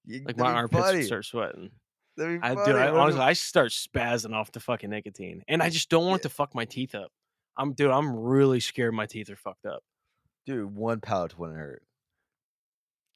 [0.06, 0.98] You- Like my armpits funny.
[0.99, 1.72] would start sweating.
[2.18, 2.78] I do.
[2.78, 6.28] I, honestly, I start spazzing off the fucking nicotine, and I just don't want Yeah.
[6.28, 7.12] it to fuck my teeth up.
[7.57, 7.91] I'm dude.
[7.91, 9.84] I'm really scared my teeth are fucked up,
[10.45, 11.81] dude, one pouch wouldn't hurt.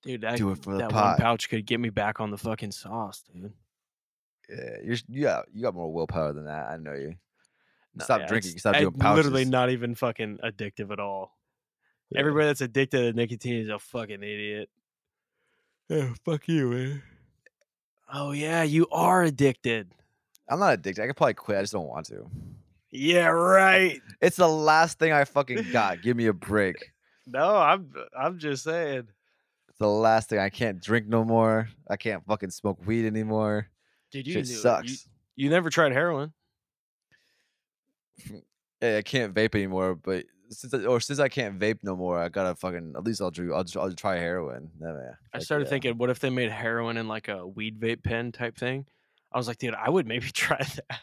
[0.03, 0.21] dude.
[0.21, 1.05] That, Do it for the that pot.
[1.11, 3.53] one pouch could get me back on the fucking sauce, dude.
[4.49, 6.69] Yeah, you're s- you got you got more willpower than that.
[6.71, 7.15] I know you.
[7.95, 8.57] No, Stop yeah, drinking.
[8.57, 9.25] Stop doing pouches.
[9.25, 11.35] Literally not even fucking addictive at all.
[12.09, 12.19] Yeah.
[12.21, 14.69] Everybody that's addicted to nicotine is a fucking idiot.
[15.89, 17.03] Yeah, fuck you, man.
[18.11, 19.93] Oh yeah, you are addicted.
[20.47, 21.03] I'm not addicted.
[21.03, 21.57] I could probably quit.
[21.57, 22.27] I just don't want to.
[22.91, 24.01] Yeah, right.
[24.19, 26.01] It's the last thing I fucking got.
[26.01, 26.91] Give me a break.
[27.31, 29.07] No, I'm I'm just saying.
[29.69, 30.39] It's the last thing.
[30.39, 31.69] I can't drink no more.
[31.89, 33.67] I can't fucking smoke weed anymore.
[34.11, 34.57] Dude, you Shit knew it.
[34.57, 34.91] sucks.
[35.35, 36.33] You, you never tried heroin.
[38.81, 39.95] Hey, I can't vape anymore.
[39.95, 43.21] But since I, or since I can't vape no more, I gotta fucking at least
[43.21, 43.53] I'll do.
[43.53, 44.69] I'll, I'll try heroin.
[44.81, 45.17] Yeah, man.
[45.33, 45.69] I started yeah.
[45.69, 48.85] thinking, what if they made heroin in like a weed vape pen type thing?
[49.31, 50.99] I was like, dude, I would maybe try that.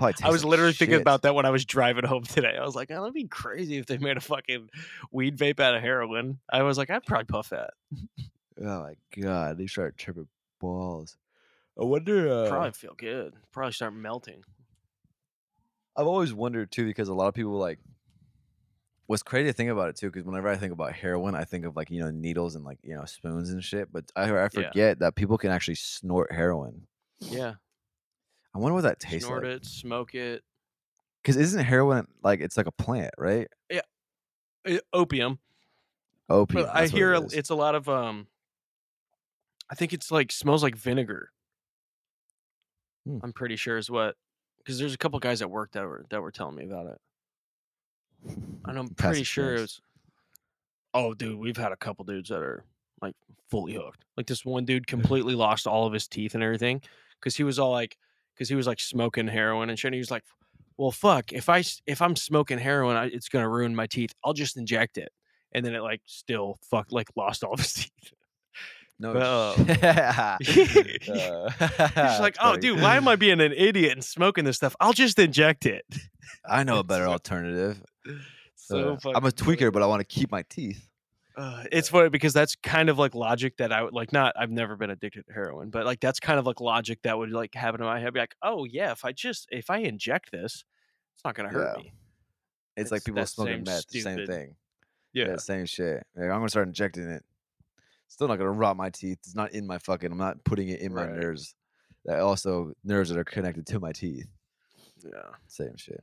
[0.00, 1.02] I was literally thinking shit.
[1.02, 2.56] about that when I was driving home today.
[2.58, 4.68] I was like, oh, that'd be crazy if they made a fucking
[5.10, 6.40] weed vape out of heroin.
[6.50, 7.70] I was like, I'd probably puff that.
[8.60, 10.28] Oh my god, they start tripping
[10.60, 11.16] balls.
[11.80, 12.28] I wonder.
[12.28, 13.34] Uh, Probably feel good.
[13.50, 14.42] Probably start melting.
[15.96, 17.78] I've always wondered too because a lot of people like.
[19.06, 21.64] What's crazy to think about it too, because whenever I think about heroin, I think
[21.64, 23.92] of like you know needles and like you know spoons and shit.
[23.92, 26.86] But I, I forget that people can actually snort heroin.
[27.20, 27.54] Yeah.
[28.54, 29.52] I wonder what that tastes Snort like.
[29.56, 30.42] it, smoke it.
[31.22, 33.48] Because isn't heroin like it's like a plant, right?
[33.70, 35.38] Eh, Opium.
[36.28, 36.64] Opium.
[36.64, 37.32] But I that's what hear it a- is.
[37.34, 38.26] it's a lot of um
[39.70, 41.30] I think it's like smells like vinegar.
[43.06, 43.18] Hmm.
[43.22, 44.16] I'm pretty sure is what
[44.58, 46.98] because there's a couple guys at work that were that were telling me about it.
[48.64, 49.80] And I'm Past pretty sure it experience.
[49.80, 49.80] was.
[50.94, 52.64] Oh, dude, we've had a couple dudes that are
[53.00, 53.14] like
[53.50, 54.04] fully hooked.
[54.16, 56.80] Like this one dude completely lost all of his teeth and everything
[57.18, 57.96] because he was all like,
[58.34, 59.88] because he was like smoking heroin and shit.
[59.88, 60.24] And he was like,
[60.76, 64.12] "Well, fuck, if I if I'm smoking heroin, I, it's gonna ruin my teeth.
[64.24, 65.10] I'll just inject it."
[65.52, 68.12] And then it like still fuck like lost all of his teeth.
[68.98, 71.08] No Well, Uh, He's
[72.20, 74.76] like, "Oh, dude, why am I being an idiot and smoking this stuff?
[74.80, 75.84] I'll just inject it."
[76.48, 77.82] I know a better alternative.
[78.54, 80.88] So Uh, I'm a tweaker, but I want to keep my teeth.
[81.36, 84.12] Uh, it's funny because that's kind of like logic that I would like.
[84.12, 87.16] Not I've never been addicted to heroin, but like that's kind of like logic that
[87.16, 88.12] would like happen in my head.
[88.12, 90.64] Be like, oh yeah, if I just if I inject this,
[91.14, 91.82] it's not gonna hurt Yeah.
[91.82, 91.92] me.
[92.76, 94.56] It's, like people smoking meth, the same thing.
[95.12, 96.06] Yeah, Yeah, same shit.
[96.16, 97.22] Like, I'm gonna start injecting it.
[98.08, 99.18] Still not gonna rot my teeth.
[99.24, 100.10] It's not in my fucking.
[100.10, 101.14] I'm not putting it in my Right.
[101.16, 101.54] nerves.
[102.06, 104.26] That also nerves that are connected to my teeth.
[105.04, 106.02] yeah, Same shit.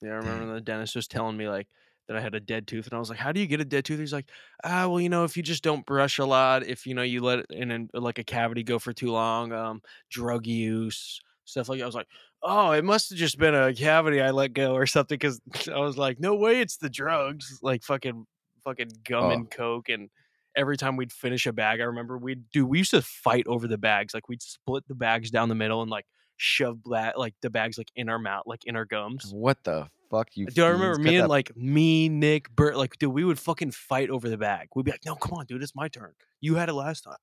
[0.00, 0.10] yeah.
[0.10, 1.66] I remember the dentist was telling me like
[2.08, 3.64] that I had a dead tooth, and I was like, how do you get a
[3.64, 3.98] dead tooth?
[3.98, 4.28] He's like,
[4.64, 7.20] ah, well, you know, if you just don't brush a lot, if you know you
[7.20, 11.68] let it in an, like a cavity go for too long, um, drug use, stuff
[11.68, 11.78] like.
[11.78, 11.84] that.
[11.84, 12.08] I was like,
[12.42, 15.16] oh, it must have just been a cavity I let go or something.
[15.16, 15.40] Because
[15.74, 18.26] I was like, no way, it's the drugs, like fucking,
[18.64, 19.30] fucking gum Oh.
[19.30, 20.08] and coke, and
[20.56, 22.66] every time we'd finish a bag, I remember we'd do.
[22.66, 25.82] We used to fight over the bags, like we'd split the bags down the middle
[25.82, 26.06] and like
[26.38, 29.32] shove that like the bags like in our mouth, like in our gums.
[29.34, 30.46] What the fuck you?
[30.46, 33.70] Dude, I remember me and that- like me, Nick, Bert, like, dude, we would fucking
[33.72, 34.68] fight over the bag.
[34.74, 36.12] We'd be like, no, come on, dude, it's my turn.
[36.40, 37.16] You had it last time.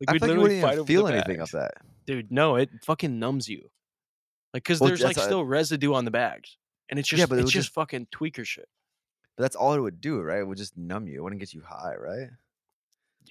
[0.00, 1.50] Like, I we'd feel like you literally wouldn't fight even over feel the anything of
[1.52, 1.72] that.
[2.06, 3.70] Dude, no, it fucking numbs you.
[4.52, 6.56] Like, cause Well, there's like that's still residue on the bags.
[6.88, 8.68] And it's just, Yeah, but it it's just just- fucking tweaker shit.
[9.36, 10.40] But that's all it would do, right?
[10.40, 11.18] It would just numb you.
[11.18, 12.28] It wouldn't get you high, right?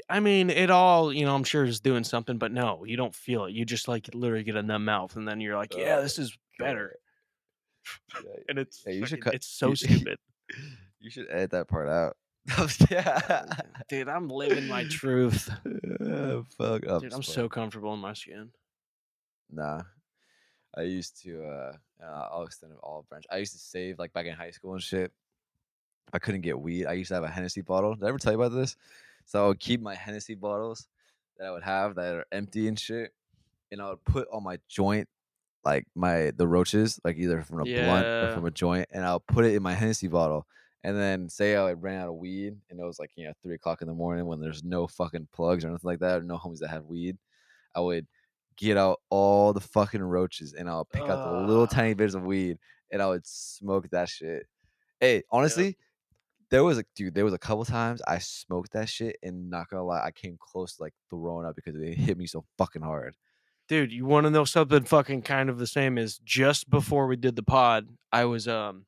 [0.10, 3.14] I mean, it all, you know, I'm sure is doing something, but no, you don't
[3.14, 3.52] feel it.
[3.53, 6.36] You just like literally get a numb mouth, and then you're like, yeah, this is
[6.58, 6.95] better.
[8.49, 10.18] And it's, Yeah, you should cut- it's so you- stupid.
[10.99, 12.16] You should edit that part out.
[12.91, 13.45] yeah.
[13.90, 15.49] Dude, I'm living my truth.
[15.99, 17.02] Uh, fuck up.
[17.02, 18.49] Dude, I'm so comfortable in my skin.
[19.52, 19.82] Nah.
[20.76, 23.26] I used to uh uh, I'll extend an olive branch.
[23.32, 25.12] I used to save like back in high school and shit.
[26.14, 26.86] I couldn't get weed.
[26.86, 27.94] I used to have a Hennessy bottle.
[27.95, 28.76] Did I ever tell you about this?
[29.26, 30.88] So I would keep my Hennessy bottles
[31.38, 33.14] that I would have that are empty and shit,
[33.72, 35.08] and I would put on my joint
[35.64, 39.20] like my the roaches, like either from a blunt or from a joint, and I'll
[39.20, 40.46] put it in my Hennessy bottle.
[40.84, 43.54] And then say I ran out of weed and it was like, you know, three
[43.54, 46.38] o'clock in the morning when there's no fucking plugs or anything like that, or no
[46.38, 47.18] homies that have weed.
[47.76, 48.08] I would
[48.58, 51.68] get out all the fucking roaches and I'll pick out the little ah.
[51.68, 52.58] tiny bits of weed
[52.92, 54.48] and I would smoke that shit.
[55.00, 55.78] Hey, honestly,
[56.50, 59.70] there was a dude, there was a couple times I smoked that shit and not
[59.70, 62.82] gonna lie, I came close to like throwing up because it hit me so fucking
[62.82, 63.16] hard.
[63.72, 67.15] Dude, you want to know something fucking kind of the same as just before we
[67.15, 68.85] did the pod, I was um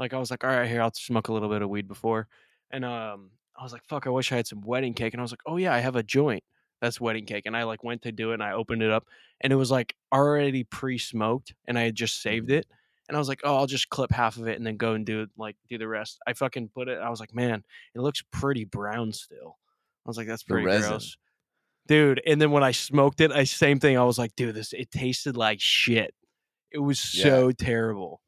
[0.00, 2.26] like I was like, all right, here, I'll smoke a little bit of weed before.
[2.72, 5.14] And um I was like, fuck, I wish I had some wedding cake.
[5.14, 6.42] And I was like, oh yeah, I have a joint.
[6.80, 7.46] That's wedding cake.
[7.46, 9.06] And I like went to do it and I opened it up
[9.40, 12.54] and it was like already pre-smoked and I had just saved Mhm.
[12.58, 12.66] it.
[13.08, 15.06] And I was like, oh, I'll just clip half of it and then go and
[15.06, 16.18] do it, like do the rest.
[16.26, 16.98] I fucking put it.
[16.98, 17.62] I was like, man,
[17.94, 19.58] it looks pretty brown still.
[20.04, 21.16] I was like, that's pretty gross.
[21.86, 23.98] Dude, and then when I smoked it, I same thing.
[23.98, 26.14] I was like, dude, this it tasted like shit.
[26.70, 27.24] It was Yeah.
[27.24, 28.20] so terrible.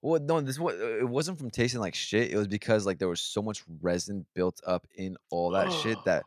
[0.00, 2.32] Well, no, this was uh, it wasn't from tasting like shit.
[2.32, 5.96] It was because like there was so much resin built up in all that shit
[6.06, 6.24] that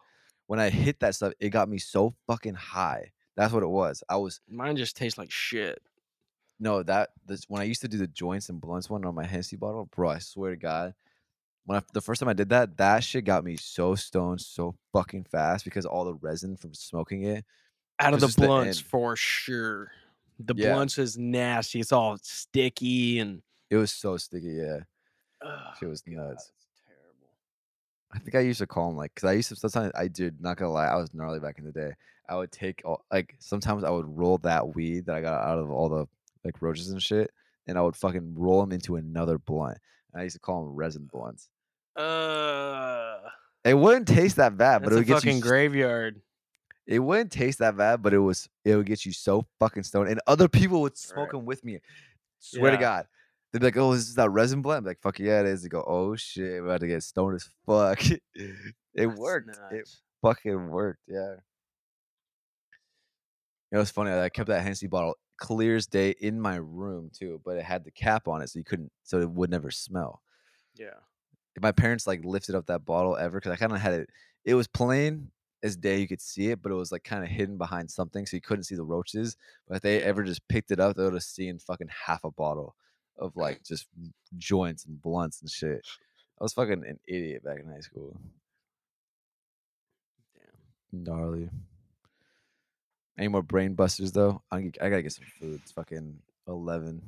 [0.47, 3.11] when I hit that stuff, it got me so fucking high.
[3.35, 4.01] That's what it was.
[4.07, 5.81] I was Mine just tastes like shit.
[6.57, 9.25] no that this when I used to do the joints and blunts one on my
[9.25, 10.11] Hennessy bottle, bro.
[10.11, 10.93] I swear to God,
[11.65, 14.75] when I, the first time I did that, that shit got me so stoned so
[14.93, 17.43] fucking fast because all the resin from smoking it.
[17.99, 19.91] Out of the just the blunts for sure.
[20.39, 20.71] The Yeah.
[20.73, 21.79] blunts is nasty.
[21.79, 24.53] It's all sticky and It was so sticky.
[24.53, 24.79] Yeah,
[25.79, 26.51] Shit was God, nuts.
[26.85, 27.29] terrible.
[28.13, 30.39] I think I used to call him like because I used to sometimes I did
[30.41, 31.93] not gonna lie I was gnarly back in the day.
[32.27, 35.57] I would take all like sometimes I would roll that weed that I got out
[35.59, 36.05] of all the
[36.43, 37.31] like roaches and shit,
[37.67, 39.77] and I would fucking roll them into another blunt.
[40.13, 41.49] And I used to call them resin blunts.
[41.95, 43.19] Uh,
[43.63, 45.41] It wouldn't taste that bad, but it would get fucking you.
[45.41, 46.21] graveyard.
[46.85, 48.47] It wouldn't taste that bad, but it was.
[48.63, 51.39] It would get you so fucking stoned, and other people would smoke Right.
[51.39, 51.79] them with me.
[52.39, 53.07] Swear to God.
[53.51, 55.69] They'd be like, "Oh, this is that resin blend." Like, "Fuck yeah, it is." They
[55.69, 57.99] go, "Oh shit, we're about to get stoned as fuck."
[58.35, 58.51] it
[58.93, 59.57] That's worked.
[59.71, 59.89] It
[60.21, 61.01] fucking worked.
[61.07, 61.37] Yeah.
[63.71, 64.11] It was funny.
[64.11, 67.83] I kept that Hennessy bottle clear as day in my room too, but it had
[67.83, 70.21] the cap on it, so you couldn't, so it would never smell.
[70.75, 70.93] Yeah.
[71.61, 74.09] My parents like lifted up that bottle ever, because I kind of had it.
[74.43, 75.31] It was plain
[75.63, 78.25] as day, you could see it, but it was like kind of hidden behind something,
[78.25, 79.35] so you couldn't see the roaches.
[79.67, 82.29] But if they ever just picked it up, they would have seen fucking half a
[82.29, 82.75] bottle
[83.17, 83.87] of like just
[84.37, 85.81] joints and blunts and shit.
[86.39, 88.15] I was fucking an idiot back in high school.
[90.35, 91.03] Damn.
[91.03, 91.49] Gnarly.
[93.17, 94.41] Any more brain busters though?
[94.51, 95.61] I gotta get some food.
[95.63, 97.01] It's fucking eleven.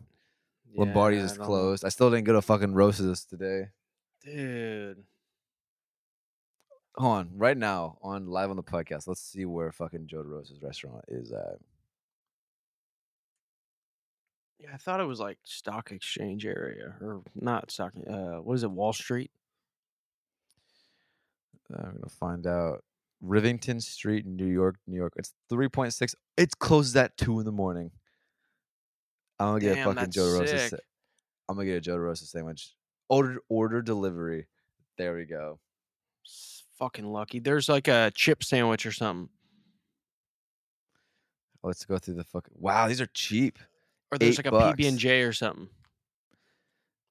[0.73, 1.85] Lombardi's is I closed.
[1.85, 3.67] I still didn't go to fucking Rosas today.
[4.27, 5.03] Dude.
[6.97, 9.07] Hold on, right now on live on the podcast.
[9.07, 11.59] Let's see where fucking Joe DeRosa's restaurant is at.
[14.59, 17.93] Yeah, I thought it was like stock exchange area or not stock.
[18.09, 18.71] Uh, what is it?
[18.71, 19.31] Wall Street.
[21.73, 22.83] Uh, I'm gonna find out.
[23.23, 25.13] Rivington Street, New York, New York.
[25.15, 26.13] It's three point six.
[26.37, 27.89] It's closed at two in the morning.
[29.39, 30.69] I'm gonna get a Damn, fucking Joe DeRosa.
[30.69, 30.77] sa-
[31.49, 32.75] I'm gonna get a Joe DeRosa sandwich.
[33.09, 34.47] Order order delivery.
[34.97, 35.59] There we go.
[36.25, 37.39] S- Fucking lucky.
[37.39, 39.29] There's like a chip sandwich or something,
[41.63, 42.53] Let's go through the fucking.
[42.57, 43.59] Wow, these are cheap.
[44.11, 44.73] or there's Eight like a.
[44.75, 45.67] PB and J or something.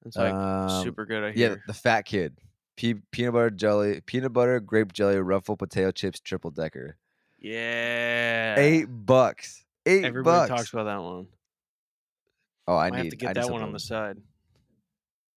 [0.05, 1.25] It's like Um, super good.
[1.25, 1.63] I Yeah, hear.
[1.67, 2.39] the fat kid.
[2.77, 6.97] Pe- peanut butter jelly, peanut butter, grape jelly, ruffle potato chips, triple decker.
[7.39, 8.55] Yeah.
[8.59, 9.65] Eight bucks.
[9.85, 10.61] Eight Everybody bucks.
[10.61, 11.27] talks about that one.
[12.69, 14.19] oh, I I, need have to get that one on the side.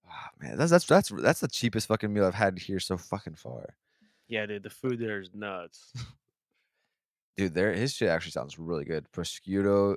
[0.10, 3.36] Ah, man, that's that's that's that's the cheapest fucking meal I've had here so fucking
[3.36, 3.76] far.
[4.28, 5.94] Yeah, dude, the food there is nuts.
[7.38, 9.06] Dude, there his shit actually sounds really good.
[9.12, 9.96] Prosciutto,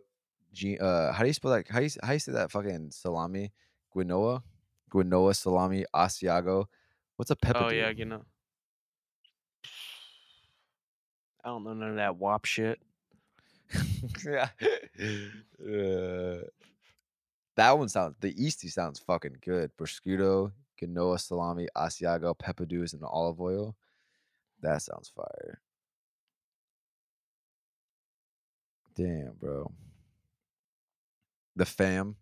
[0.81, 1.67] uh, how do you spell that?
[1.69, 3.53] How do you how do you say that fucking salami?
[3.95, 4.43] Guinoa,
[4.93, 6.67] Guinoa salami, Asiago.
[7.17, 7.65] What's a pepper?
[7.65, 8.23] oh yeah, you know.
[11.45, 12.81] I don't know none of that wop shit.
[14.25, 14.49] yeah.
[15.63, 16.43] Uh,
[17.57, 19.71] that one sounds the Easty sounds fucking good.
[19.77, 23.77] Prosciutto, Genoa salami, Asiago, peppadews, and olive oil.
[24.63, 25.61] That sounds fire.
[28.95, 29.71] Damn, bro.
[31.57, 32.17] The fam.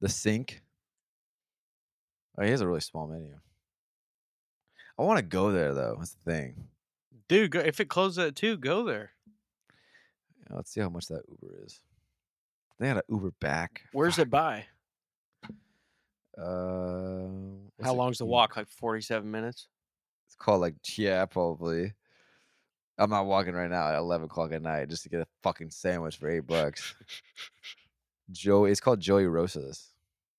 [0.00, 0.62] The sink.
[2.38, 3.34] Oh, he has a really small menu.
[4.98, 5.96] I want to go there though.
[5.98, 6.54] That's the thing.
[7.28, 9.12] Dude, go, if it closes at two, go there.
[10.40, 11.80] Yeah, let's see how much that Uber is.
[12.82, 13.82] They had an Uber back.
[13.92, 14.24] Where's Fuck.
[14.24, 14.64] it by?
[16.36, 17.28] Uh,
[17.80, 18.56] How long's the walk?
[18.56, 19.68] Like forty-seven minutes.
[20.26, 21.92] It's called like yeah, probably.
[22.98, 25.70] I'm not walking right now at 11 o'clock at night just to get a fucking
[25.70, 26.94] sandwich for eight bucks.
[28.32, 29.90] Joey, it's called Joey Rosas.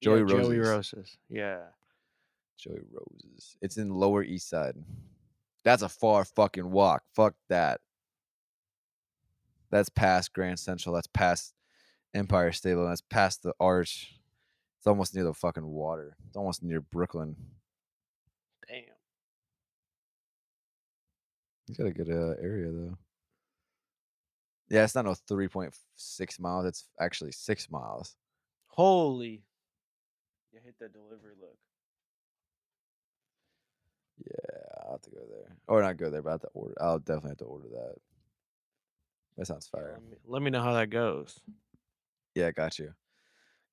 [0.01, 0.69] Joey yeah, Joey Roses.
[0.69, 1.17] Roses.
[1.29, 1.59] Yeah.
[2.57, 3.57] Joey Roses.
[3.61, 4.75] It's in Lower East Side.
[5.63, 7.03] That's a far fucking walk.
[7.15, 7.79] Fuck that.
[9.71, 10.93] That's past Grand Central.
[10.93, 11.52] That's past
[12.13, 12.73] Empire State.
[12.73, 14.19] Building, That's past the Arch.
[14.79, 16.15] It's almost near the fucking water.
[16.27, 17.35] It's almost near Brooklyn.
[18.67, 18.83] Damn.
[21.67, 22.97] He's got a good uh, area though.
[24.69, 26.65] Yeah, it's not no three point six miles.
[26.65, 28.15] It's actually six miles.
[28.67, 29.43] Holy.
[30.51, 31.57] You hit that delivery look.
[34.19, 36.75] Yeah, I'll have to go there, or not go there, but I have to order.
[36.81, 37.95] I'll definitely have to order that.
[39.37, 39.91] That sounds Yeah, fire.
[39.93, 41.39] Let me, let me know how that goes.
[42.35, 42.93] Yeah, got you.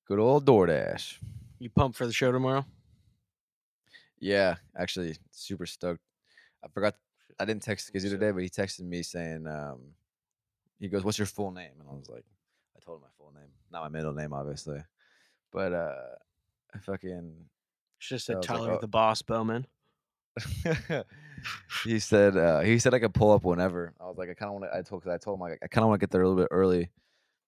[0.07, 1.17] Good old DoorDash.
[1.59, 2.65] You pumped for the show tomorrow?
[4.19, 6.01] Yeah, actually, super stoked.
[6.63, 6.95] I forgot.
[7.39, 7.99] I didn't text so.
[7.99, 9.79] today, but he texted me saying, um,
[10.79, 12.25] he goes, "What's your full name?" And I was like,
[12.75, 14.79] I told him my full name, not my middle name, obviously,
[15.51, 15.95] but uh,
[16.75, 17.33] I fucking
[17.97, 18.79] Should have I said was like, Tyler oh.
[18.79, 19.65] the Boss Bowman.
[21.83, 23.93] he said uh, he said I could pull up whenever.
[23.99, 24.77] I was like, I kind of want to.
[24.77, 26.29] I told cause I told him like, I kind of want to get there a
[26.29, 26.89] little bit early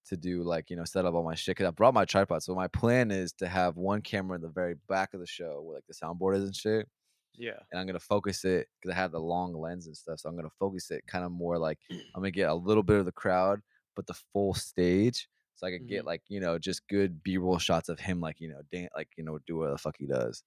[0.06, 1.58] to do like you know set up all my shit.
[1.58, 2.44] Cause I brought my tripod.
[2.44, 5.62] So my plan is to have one camera in the very back of the show
[5.62, 6.88] where like the soundboard is and shit,
[7.36, 7.60] Yeah.
[7.72, 10.20] and I'm gonna focus it because I have the long lens and stuff.
[10.20, 12.98] So I'm gonna focus it kind of more like I'm gonna get a little bit
[12.98, 13.62] of the crowd,
[13.96, 15.28] but the full stage.
[15.56, 16.08] So I can get Mhm.
[16.08, 19.24] like you know just good B-roll shots of him like you know dan- like you
[19.24, 20.44] know do what the fuck he does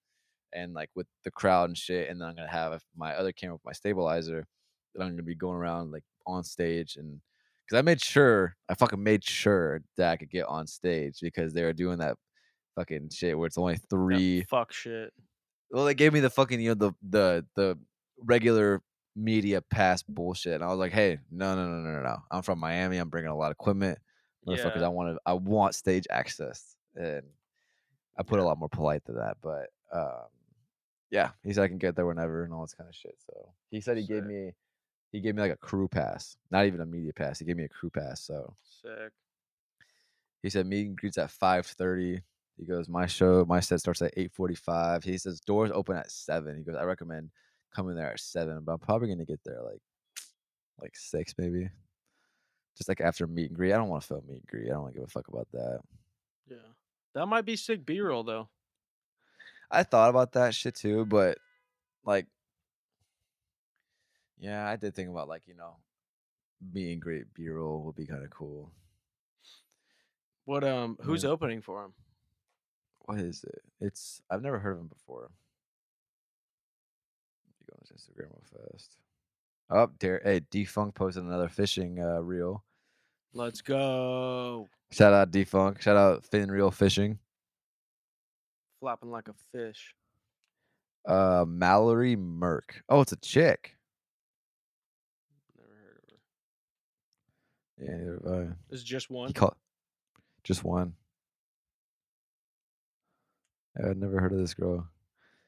[0.53, 2.09] and like with the crowd and shit.
[2.11, 4.47] And then I'm gonna have my other camera with my stabilizer
[4.95, 7.21] that I'm gonna be going around like on stage and
[7.67, 11.53] because I made sure I fucking made sure that I could get on stage because
[11.53, 12.17] they were doing that
[12.77, 14.45] fucking shit where it's only That three.
[14.45, 15.13] fuck shit.
[15.71, 17.79] Well, they gave me the fucking you know the the the
[18.23, 18.83] regular
[19.17, 22.17] media pass bullshit, and I was like, hey, no, no, no, no, no, no.
[22.31, 22.99] I'm from Miami.
[22.99, 23.99] I'm bringing a lot of equipment,
[24.47, 24.77] motherfuckers.
[24.77, 24.87] Yeah.
[24.87, 27.23] I want to I want stage access, and
[28.19, 30.29] I put a lot more polite to that, but um,
[31.11, 33.17] yeah, he said I can get there whenever and all this kind of shit.
[33.27, 34.27] So he said he gave Sick.
[34.29, 34.53] me
[35.13, 37.39] he gave me like a crew pass, not even a media pass.
[37.39, 38.21] He gave me a crew pass.
[38.21, 39.13] So Sick.
[40.43, 42.21] he said meet and greets at five thirty.
[42.59, 45.05] He goes, my show, my set starts at eight forty five.
[45.05, 46.57] He says doors open at seven.
[46.57, 47.31] He goes, I recommend
[47.75, 49.83] coming there at seven, but I'm probably gonna get there like
[50.81, 51.69] like six maybe.
[52.77, 53.73] Just like after meet and greet.
[53.73, 54.67] I don't want to film meet and greet.
[54.67, 55.81] I don't want to give a fuck about that.
[56.49, 56.57] Yeah.
[57.15, 58.49] That might be sick B roll though.
[59.71, 61.39] I thought about that shit too, but
[62.05, 62.27] like,
[64.39, 65.77] yeah, I did think about like you know,
[66.73, 68.71] being great B roll would be kind of cool.
[70.45, 71.31] What um who's Yeah.
[71.31, 71.93] opening for him?
[73.01, 73.63] What is it?
[73.81, 75.31] It's I've never heard of him before.
[77.61, 78.97] You go on his Instagram real fast.
[79.69, 80.21] Oh, there!
[80.23, 82.63] Hey, Defunk posted another fishing uh, reel.
[83.33, 84.69] Let's go.
[84.93, 85.81] Shout out Defunk.
[85.81, 87.19] Shout out Finn Reel Fishing.
[88.81, 89.95] Flapping like a fish.
[91.05, 92.83] Uh, Mallory Merk.
[92.89, 93.77] Oh, it's a chick.
[95.57, 96.17] Never heard of her.
[97.79, 98.75] Yeah, neither have I.
[98.75, 99.33] Is just He one.
[99.33, 99.55] called
[100.45, 100.95] just one.
[103.83, 104.89] I'd never heard of this girl.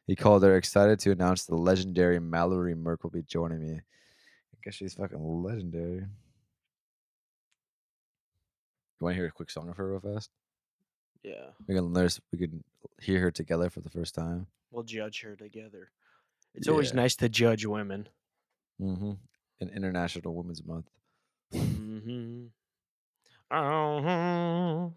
[0.06, 3.74] He called her excited to announce the legendary Mallory Merk will be joining me.
[3.74, 6.06] I guess she's fucking legendary.
[9.00, 10.30] You want to hear a quick song of her real fast?
[11.22, 11.50] Yeah.
[11.66, 12.64] We can there's we can
[13.00, 14.46] hear her together for the first time.
[14.70, 15.90] We'll judge her together.
[16.54, 18.08] It's always nice to judge women.
[18.80, 19.12] Mm-hmm.
[19.60, 20.88] In International Women's Month.
[21.52, 22.46] Mm-hmm.
[23.50, 24.90] Uh-huh.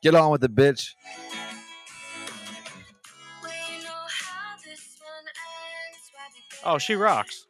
[0.00, 0.94] Get on with the bitch.
[6.64, 7.47] Oh, she rocks.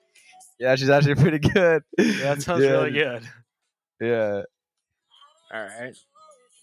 [0.59, 1.83] Yeah, she's actually pretty good.
[1.99, 3.23] Yeah, that sounds Yeah, really good.
[4.01, 4.43] Yeah.
[5.53, 5.97] All right.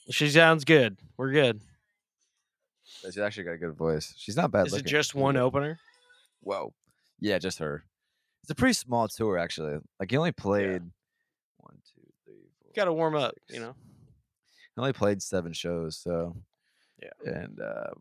[0.10, 0.98] She sounds good.
[1.18, 1.62] We're good.
[3.02, 4.14] She's actually got a good voice.
[4.18, 5.80] She's not bad Is it just one opener?
[6.42, 6.74] Whoa.
[7.20, 7.84] Yeah, just her.
[8.44, 9.80] It's a pretty small tour, actually.
[10.00, 10.84] Like he only played
[11.58, 12.72] one, two, three, four.
[12.76, 13.56] Got to warm up, six.
[13.58, 13.76] you know.
[14.76, 16.36] He only played seven shows, so
[17.02, 17.34] Yeah.
[17.34, 17.92] And uh,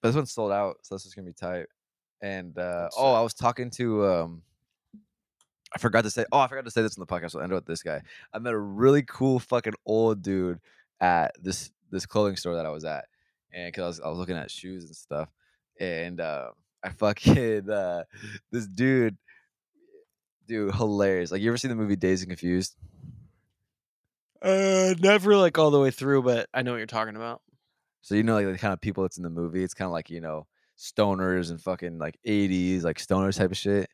[0.00, 1.66] but this one's sold out, so this is gonna be tight.
[2.22, 4.42] And uh, oh, I was talking to um,
[5.74, 6.24] I forgot to say.
[6.30, 7.34] Oh, I forgot to say this in the podcast.
[7.34, 8.02] I'll end with this guy.
[8.32, 10.60] I met a really cool fucking old dude
[11.00, 13.06] at this this clothing store that I was at,
[13.52, 15.28] and because I was, I was looking at shoes and stuff,
[15.80, 16.50] and uh,
[16.82, 18.04] I fucking uh,
[18.52, 19.16] this dude,
[20.46, 21.32] dude, hilarious.
[21.32, 22.76] Like you ever seen the movie Dazed and Confused?
[24.40, 27.40] Uh, never like all the way through, but I know what you're talking about.
[28.02, 29.64] So you know like the kind of people that's in the movie.
[29.64, 30.46] It's kind of like you know
[30.78, 33.88] stoners and fucking like '80s like stoners type of shit.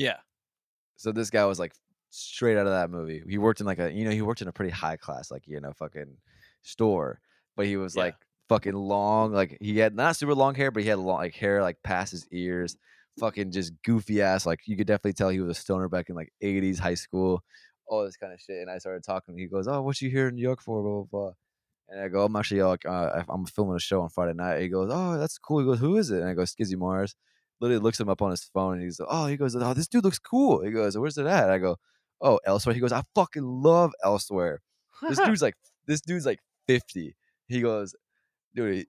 [0.00, 0.16] Yeah.
[0.96, 1.72] So this guy was like
[2.10, 3.22] straight out of that movie.
[3.28, 5.46] He worked in like a you know he worked in a pretty high class like
[5.46, 6.16] you know fucking
[6.62, 7.20] store,
[7.56, 8.04] but he was Yeah.
[8.04, 8.16] like
[8.48, 9.32] fucking long.
[9.32, 12.12] Like he had not super long hair, but he had long like hair like past
[12.12, 12.76] his ears.
[13.18, 14.46] Fucking just goofy ass.
[14.46, 17.42] Like you could definitely tell he was a stoner back in like '80s high school.
[17.86, 18.58] All this kind of shit.
[18.62, 19.36] And I started talking.
[19.36, 21.32] He goes, "Oh, what you here in New York for?" Blah blah blah.
[21.88, 24.60] And I go, I'm actually like, uh, I'm filming a show on Friday night.
[24.62, 25.58] He goes, Oh, that's cool.
[25.58, 26.20] He goes, Who is it?
[26.20, 27.16] And I go, Skizzy Mars.
[27.60, 29.86] Literally looks him up on his phone and he's like, Oh, he goes, Oh, this
[29.88, 30.62] dude looks cool.
[30.64, 31.50] He goes, Where's it at?
[31.50, 31.76] I go,
[32.20, 32.74] Oh, elsewhere.
[32.74, 34.60] He goes, I fucking love elsewhere.
[35.08, 35.54] This dude's like,
[35.86, 36.38] this dude's like
[36.68, 37.14] 50.
[37.48, 37.94] He goes,
[38.54, 38.86] dude, he-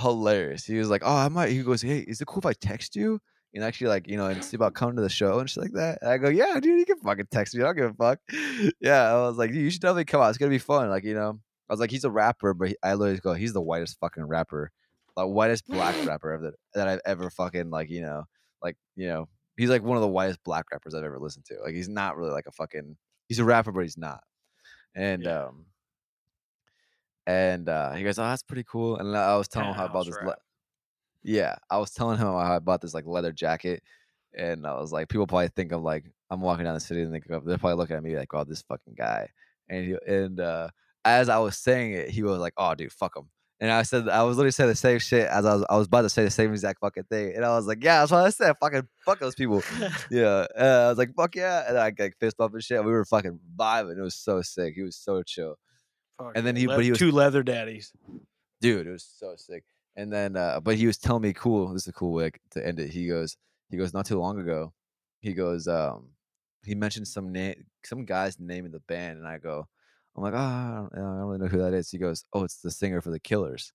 [0.00, 0.64] hilarious.
[0.64, 1.50] He was like, Oh, I might.
[1.50, 3.20] He goes, Hey, is it cool if I text you?
[3.54, 5.72] And actually, like, you know, and see about coming to the show and shit like
[5.74, 5.98] that.
[6.02, 7.62] And I go, Yeah, dude, you can fucking text me.
[7.62, 8.18] I don't give a fuck.
[8.80, 9.12] Yeah.
[9.12, 10.28] I was like, you should definitely come out.
[10.30, 10.88] It's gonna be fun.
[10.88, 11.38] Like, you know.
[11.66, 14.24] I was like, he's a rapper, but he, I literally go, he's the whitest fucking
[14.24, 14.70] rapper,
[15.16, 18.24] like whitest black rapper that that I've ever fucking like, you know,
[18.62, 21.60] like you know, he's like one of the whitest black rappers I've ever listened to.
[21.62, 22.96] Like he's not really like a fucking,
[23.28, 24.20] he's a rapper, but he's not.
[24.94, 25.44] And Yeah.
[25.46, 25.66] um,
[27.26, 28.96] and uh, he goes, oh, that's pretty cool.
[28.98, 30.16] And I was telling him how about this.
[30.26, 30.36] Le-
[31.22, 33.82] yeah, I was telling him how I bought this like leather jacket,
[34.36, 37.14] and I was like, people probably think of like I'm walking down the city and
[37.14, 39.28] they of they're probably looking at me like, oh, this fucking guy.
[39.70, 40.68] And he, and uh,
[41.04, 43.30] as I was saying it, he was like, oh, dude, fuck him.
[43.60, 45.86] And I said, I was literally saying the same shit as I was, I was
[45.86, 47.34] about to say the same exact fucking thing.
[47.36, 48.54] And I was like, yeah, that's what I said.
[48.60, 49.62] Fucking fuck those people.
[50.10, 50.46] yeah.
[50.56, 51.64] And I was like, fuck yeah.
[51.68, 52.84] And I like fist bump and shit.
[52.84, 53.96] We were fucking vibing.
[53.96, 54.74] It was so sick.
[54.74, 55.56] He was so chill.
[56.34, 57.92] And then he- but he was- two leather daddies.
[58.60, 59.62] dude, it was so sick.
[59.96, 61.72] And then, uh, but he was telling me, cool.
[61.72, 62.90] This is a cool way to end it.
[62.90, 63.36] He goes,
[63.70, 64.72] he goes, not too long ago,
[65.20, 66.08] he goes, um,
[66.64, 69.68] he mentioned some name, some guy's name in the band, and I go,
[70.16, 71.90] I'm like, oh, I don't, I don't really know who that is.
[71.90, 73.72] He goes, oh, it's the singer for the Killers,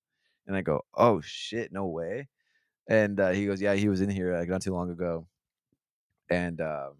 [0.47, 2.27] and I go, oh shit, no way.
[2.87, 5.27] And uh, he goes, yeah, he was in here like not too long ago,
[6.29, 6.93] and um,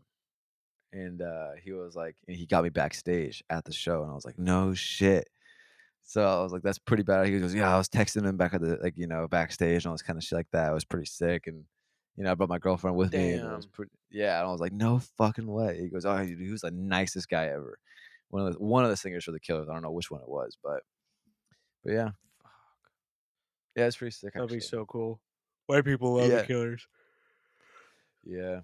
[0.91, 4.15] and uh, he was like, and he got me backstage at the show, and I
[4.15, 5.29] was like, no shit.
[6.03, 7.27] So I was like, that's pretty bad.
[7.27, 9.87] He goes, yeah, I was texting him back at the like you know backstage and
[9.87, 10.71] all this kind of shit like that.
[10.71, 11.63] It was pretty sick, and
[12.17, 14.39] you know I brought my girlfriend with me, and it was pretty yeah.
[14.39, 15.79] And I was like, no fucking way.
[15.79, 17.77] He goes, oh, he was the nicest guy ever.
[18.30, 19.68] One of the one of the singers for the Killers.
[19.69, 20.81] I don't know which one it was, but
[21.84, 22.10] but yeah,
[23.76, 24.34] yeah, it's pretty sick.
[24.34, 25.19] That'd be so cool.
[25.68, 26.41] White people love Yeah.
[26.41, 26.88] the Killers.
[28.26, 28.61] Yeah.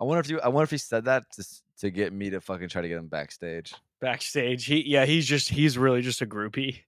[0.00, 0.40] I wonder if you.
[0.40, 1.44] I wonder if he said that to
[1.80, 3.74] to get me to fucking try to get him backstage.
[4.00, 6.78] Backstage, he yeah, he's just he's really just a groupie.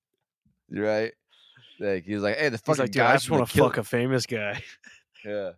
[0.70, 1.12] Right?
[1.78, 3.68] Like he was like, "Hey, the He's fucking like, guy I just want to Kill-"
[3.68, 4.62] fuck a famous guy.
[5.24, 5.52] Yeah.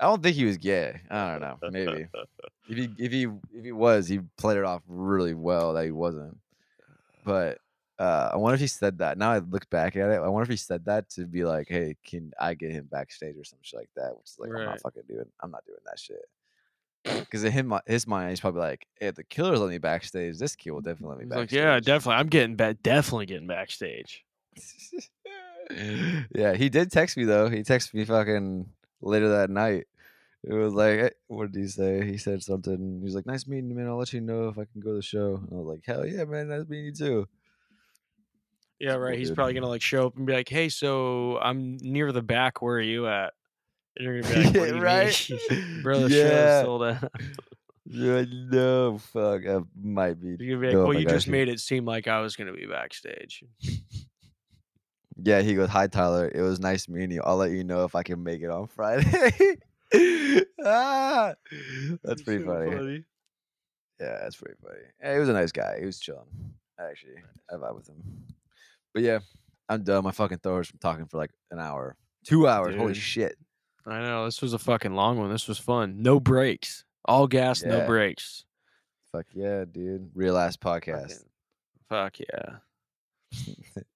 [0.00, 0.98] I don't think he was gay.
[1.10, 1.58] I don't know.
[1.70, 2.06] Maybe
[2.68, 5.90] if he if he if he was, he played it off really well that he
[5.90, 6.38] wasn't.
[7.22, 7.58] But
[7.98, 9.18] uh, I wonder if he said that.
[9.18, 10.14] Now I look back at it.
[10.14, 13.36] I wonder if he said that to be like, "Hey, can I get him backstage
[13.36, 15.26] or some shit like that?" Which is like, I'm not fucking doing.
[15.42, 16.24] I'm not doing that shit.
[17.04, 20.38] Because in him, his mind, he's probably like, "Hey, if the killers let me backstage,
[20.38, 22.20] this kid will definitely let me He's like, yeah, definitely.
[22.20, 24.24] I'm getting back, definitely getting backstage.
[26.34, 27.50] yeah, he did text me though.
[27.50, 28.66] He texted me fucking
[29.02, 29.86] later that night.
[30.42, 32.04] It was like, "Hey," what did he say?
[32.06, 32.98] He said something.
[33.00, 33.88] He was like, "Nice meeting you, man.
[33.88, 35.82] I'll let you know if I can go to the show." And I was like,
[35.84, 36.48] "Hell yeah, man.
[36.48, 37.28] Nice meeting you too."
[38.78, 39.18] Yeah, Cool, right.
[39.18, 39.36] He's dude.
[39.36, 42.62] probably gonna like show up and be like, "Hey, so I'm near the back.
[42.62, 43.34] Where are you at?"
[43.96, 45.30] And you're gonna be like, you right?
[45.82, 46.08] bro?
[46.08, 46.28] The yeah.
[46.28, 47.12] show's sold out.
[47.84, 49.42] Yeah, no, fuck.
[49.46, 50.36] I might be.
[50.38, 52.54] You're gonna be like, no, "Well, you just made it seem like I was gonna
[52.54, 53.44] be backstage."
[55.22, 56.30] Yeah, he goes, "Hi, Tyler.
[56.32, 57.22] It was nice meeting you.
[57.24, 59.56] I'll let you know if I can make it on Friday."
[60.64, 61.34] ah,
[62.02, 63.04] that's pretty So funny.
[64.00, 64.80] Yeah, that's pretty funny.
[65.02, 65.76] Yeah, he was a nice guy.
[65.80, 66.26] He was chilling.
[66.78, 67.16] Actually,
[67.50, 67.96] I vibe with him.
[68.94, 69.18] But yeah,
[69.68, 70.04] I'm done.
[70.04, 72.74] My fucking throat from talking for like an hour, two hours.
[72.76, 73.36] Holy shit!
[73.86, 75.30] I know this was a fucking long one.
[75.30, 76.02] This was fun.
[76.02, 76.84] No breaks.
[77.04, 78.44] All gas, no breaks.
[79.12, 80.10] Fuck yeah, dude.
[80.14, 81.12] Real ass podcast.
[81.12, 81.26] Fucking-
[81.88, 83.52] Fuck yeah.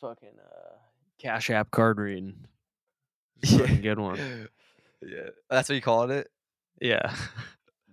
[0.00, 0.76] Fucking uh,
[1.18, 2.34] Cash App card reading.
[3.42, 3.58] Yeah.
[3.58, 4.48] fucking good one.
[5.04, 6.30] Yeah, that's what you called it.
[6.80, 7.12] Yeah.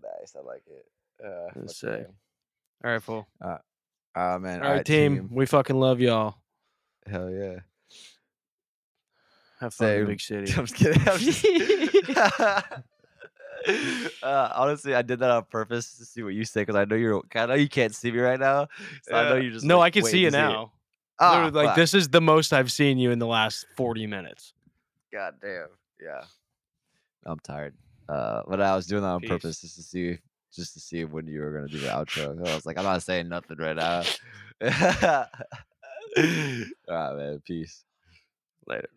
[0.03, 0.85] Nice, I like it.
[1.25, 2.07] Uh, That's fuck sick.
[2.85, 3.27] All right, fool.
[3.41, 3.57] yeah.
[4.15, 4.61] Ah man.
[4.63, 5.27] All right, team.
[5.31, 6.35] We fucking love y'all.
[7.09, 7.61] Hell yeah.
[9.59, 10.01] Have fun in Same.
[10.01, 10.53] the big city.
[10.55, 11.01] I'm just kidding.
[11.07, 11.43] I'm just-
[14.23, 16.95] uh, honestly, I did that on purpose to see what you say because I know
[16.95, 17.21] you're.
[17.35, 18.67] I know you can't see me right now,
[19.03, 19.41] so I know Yeah.
[19.41, 19.65] you just.
[19.65, 20.71] no, like, I can see you now.
[21.21, 21.75] Literally, like fuck.
[21.75, 24.53] this is the most I've seen you in the last forty minutes.
[25.11, 25.67] God damn.
[26.01, 26.23] Yeah.
[27.25, 27.73] I'm tired.
[28.07, 29.29] Uh, but I was doing that on Peace.
[29.29, 30.17] purpose just to see,
[30.53, 32.37] just to see when you were gonna do the outro.
[32.47, 34.03] I was like, I'm not saying nothing right now.
[36.17, 37.41] All right, man.
[37.45, 37.83] Peace.
[38.67, 38.89] Later.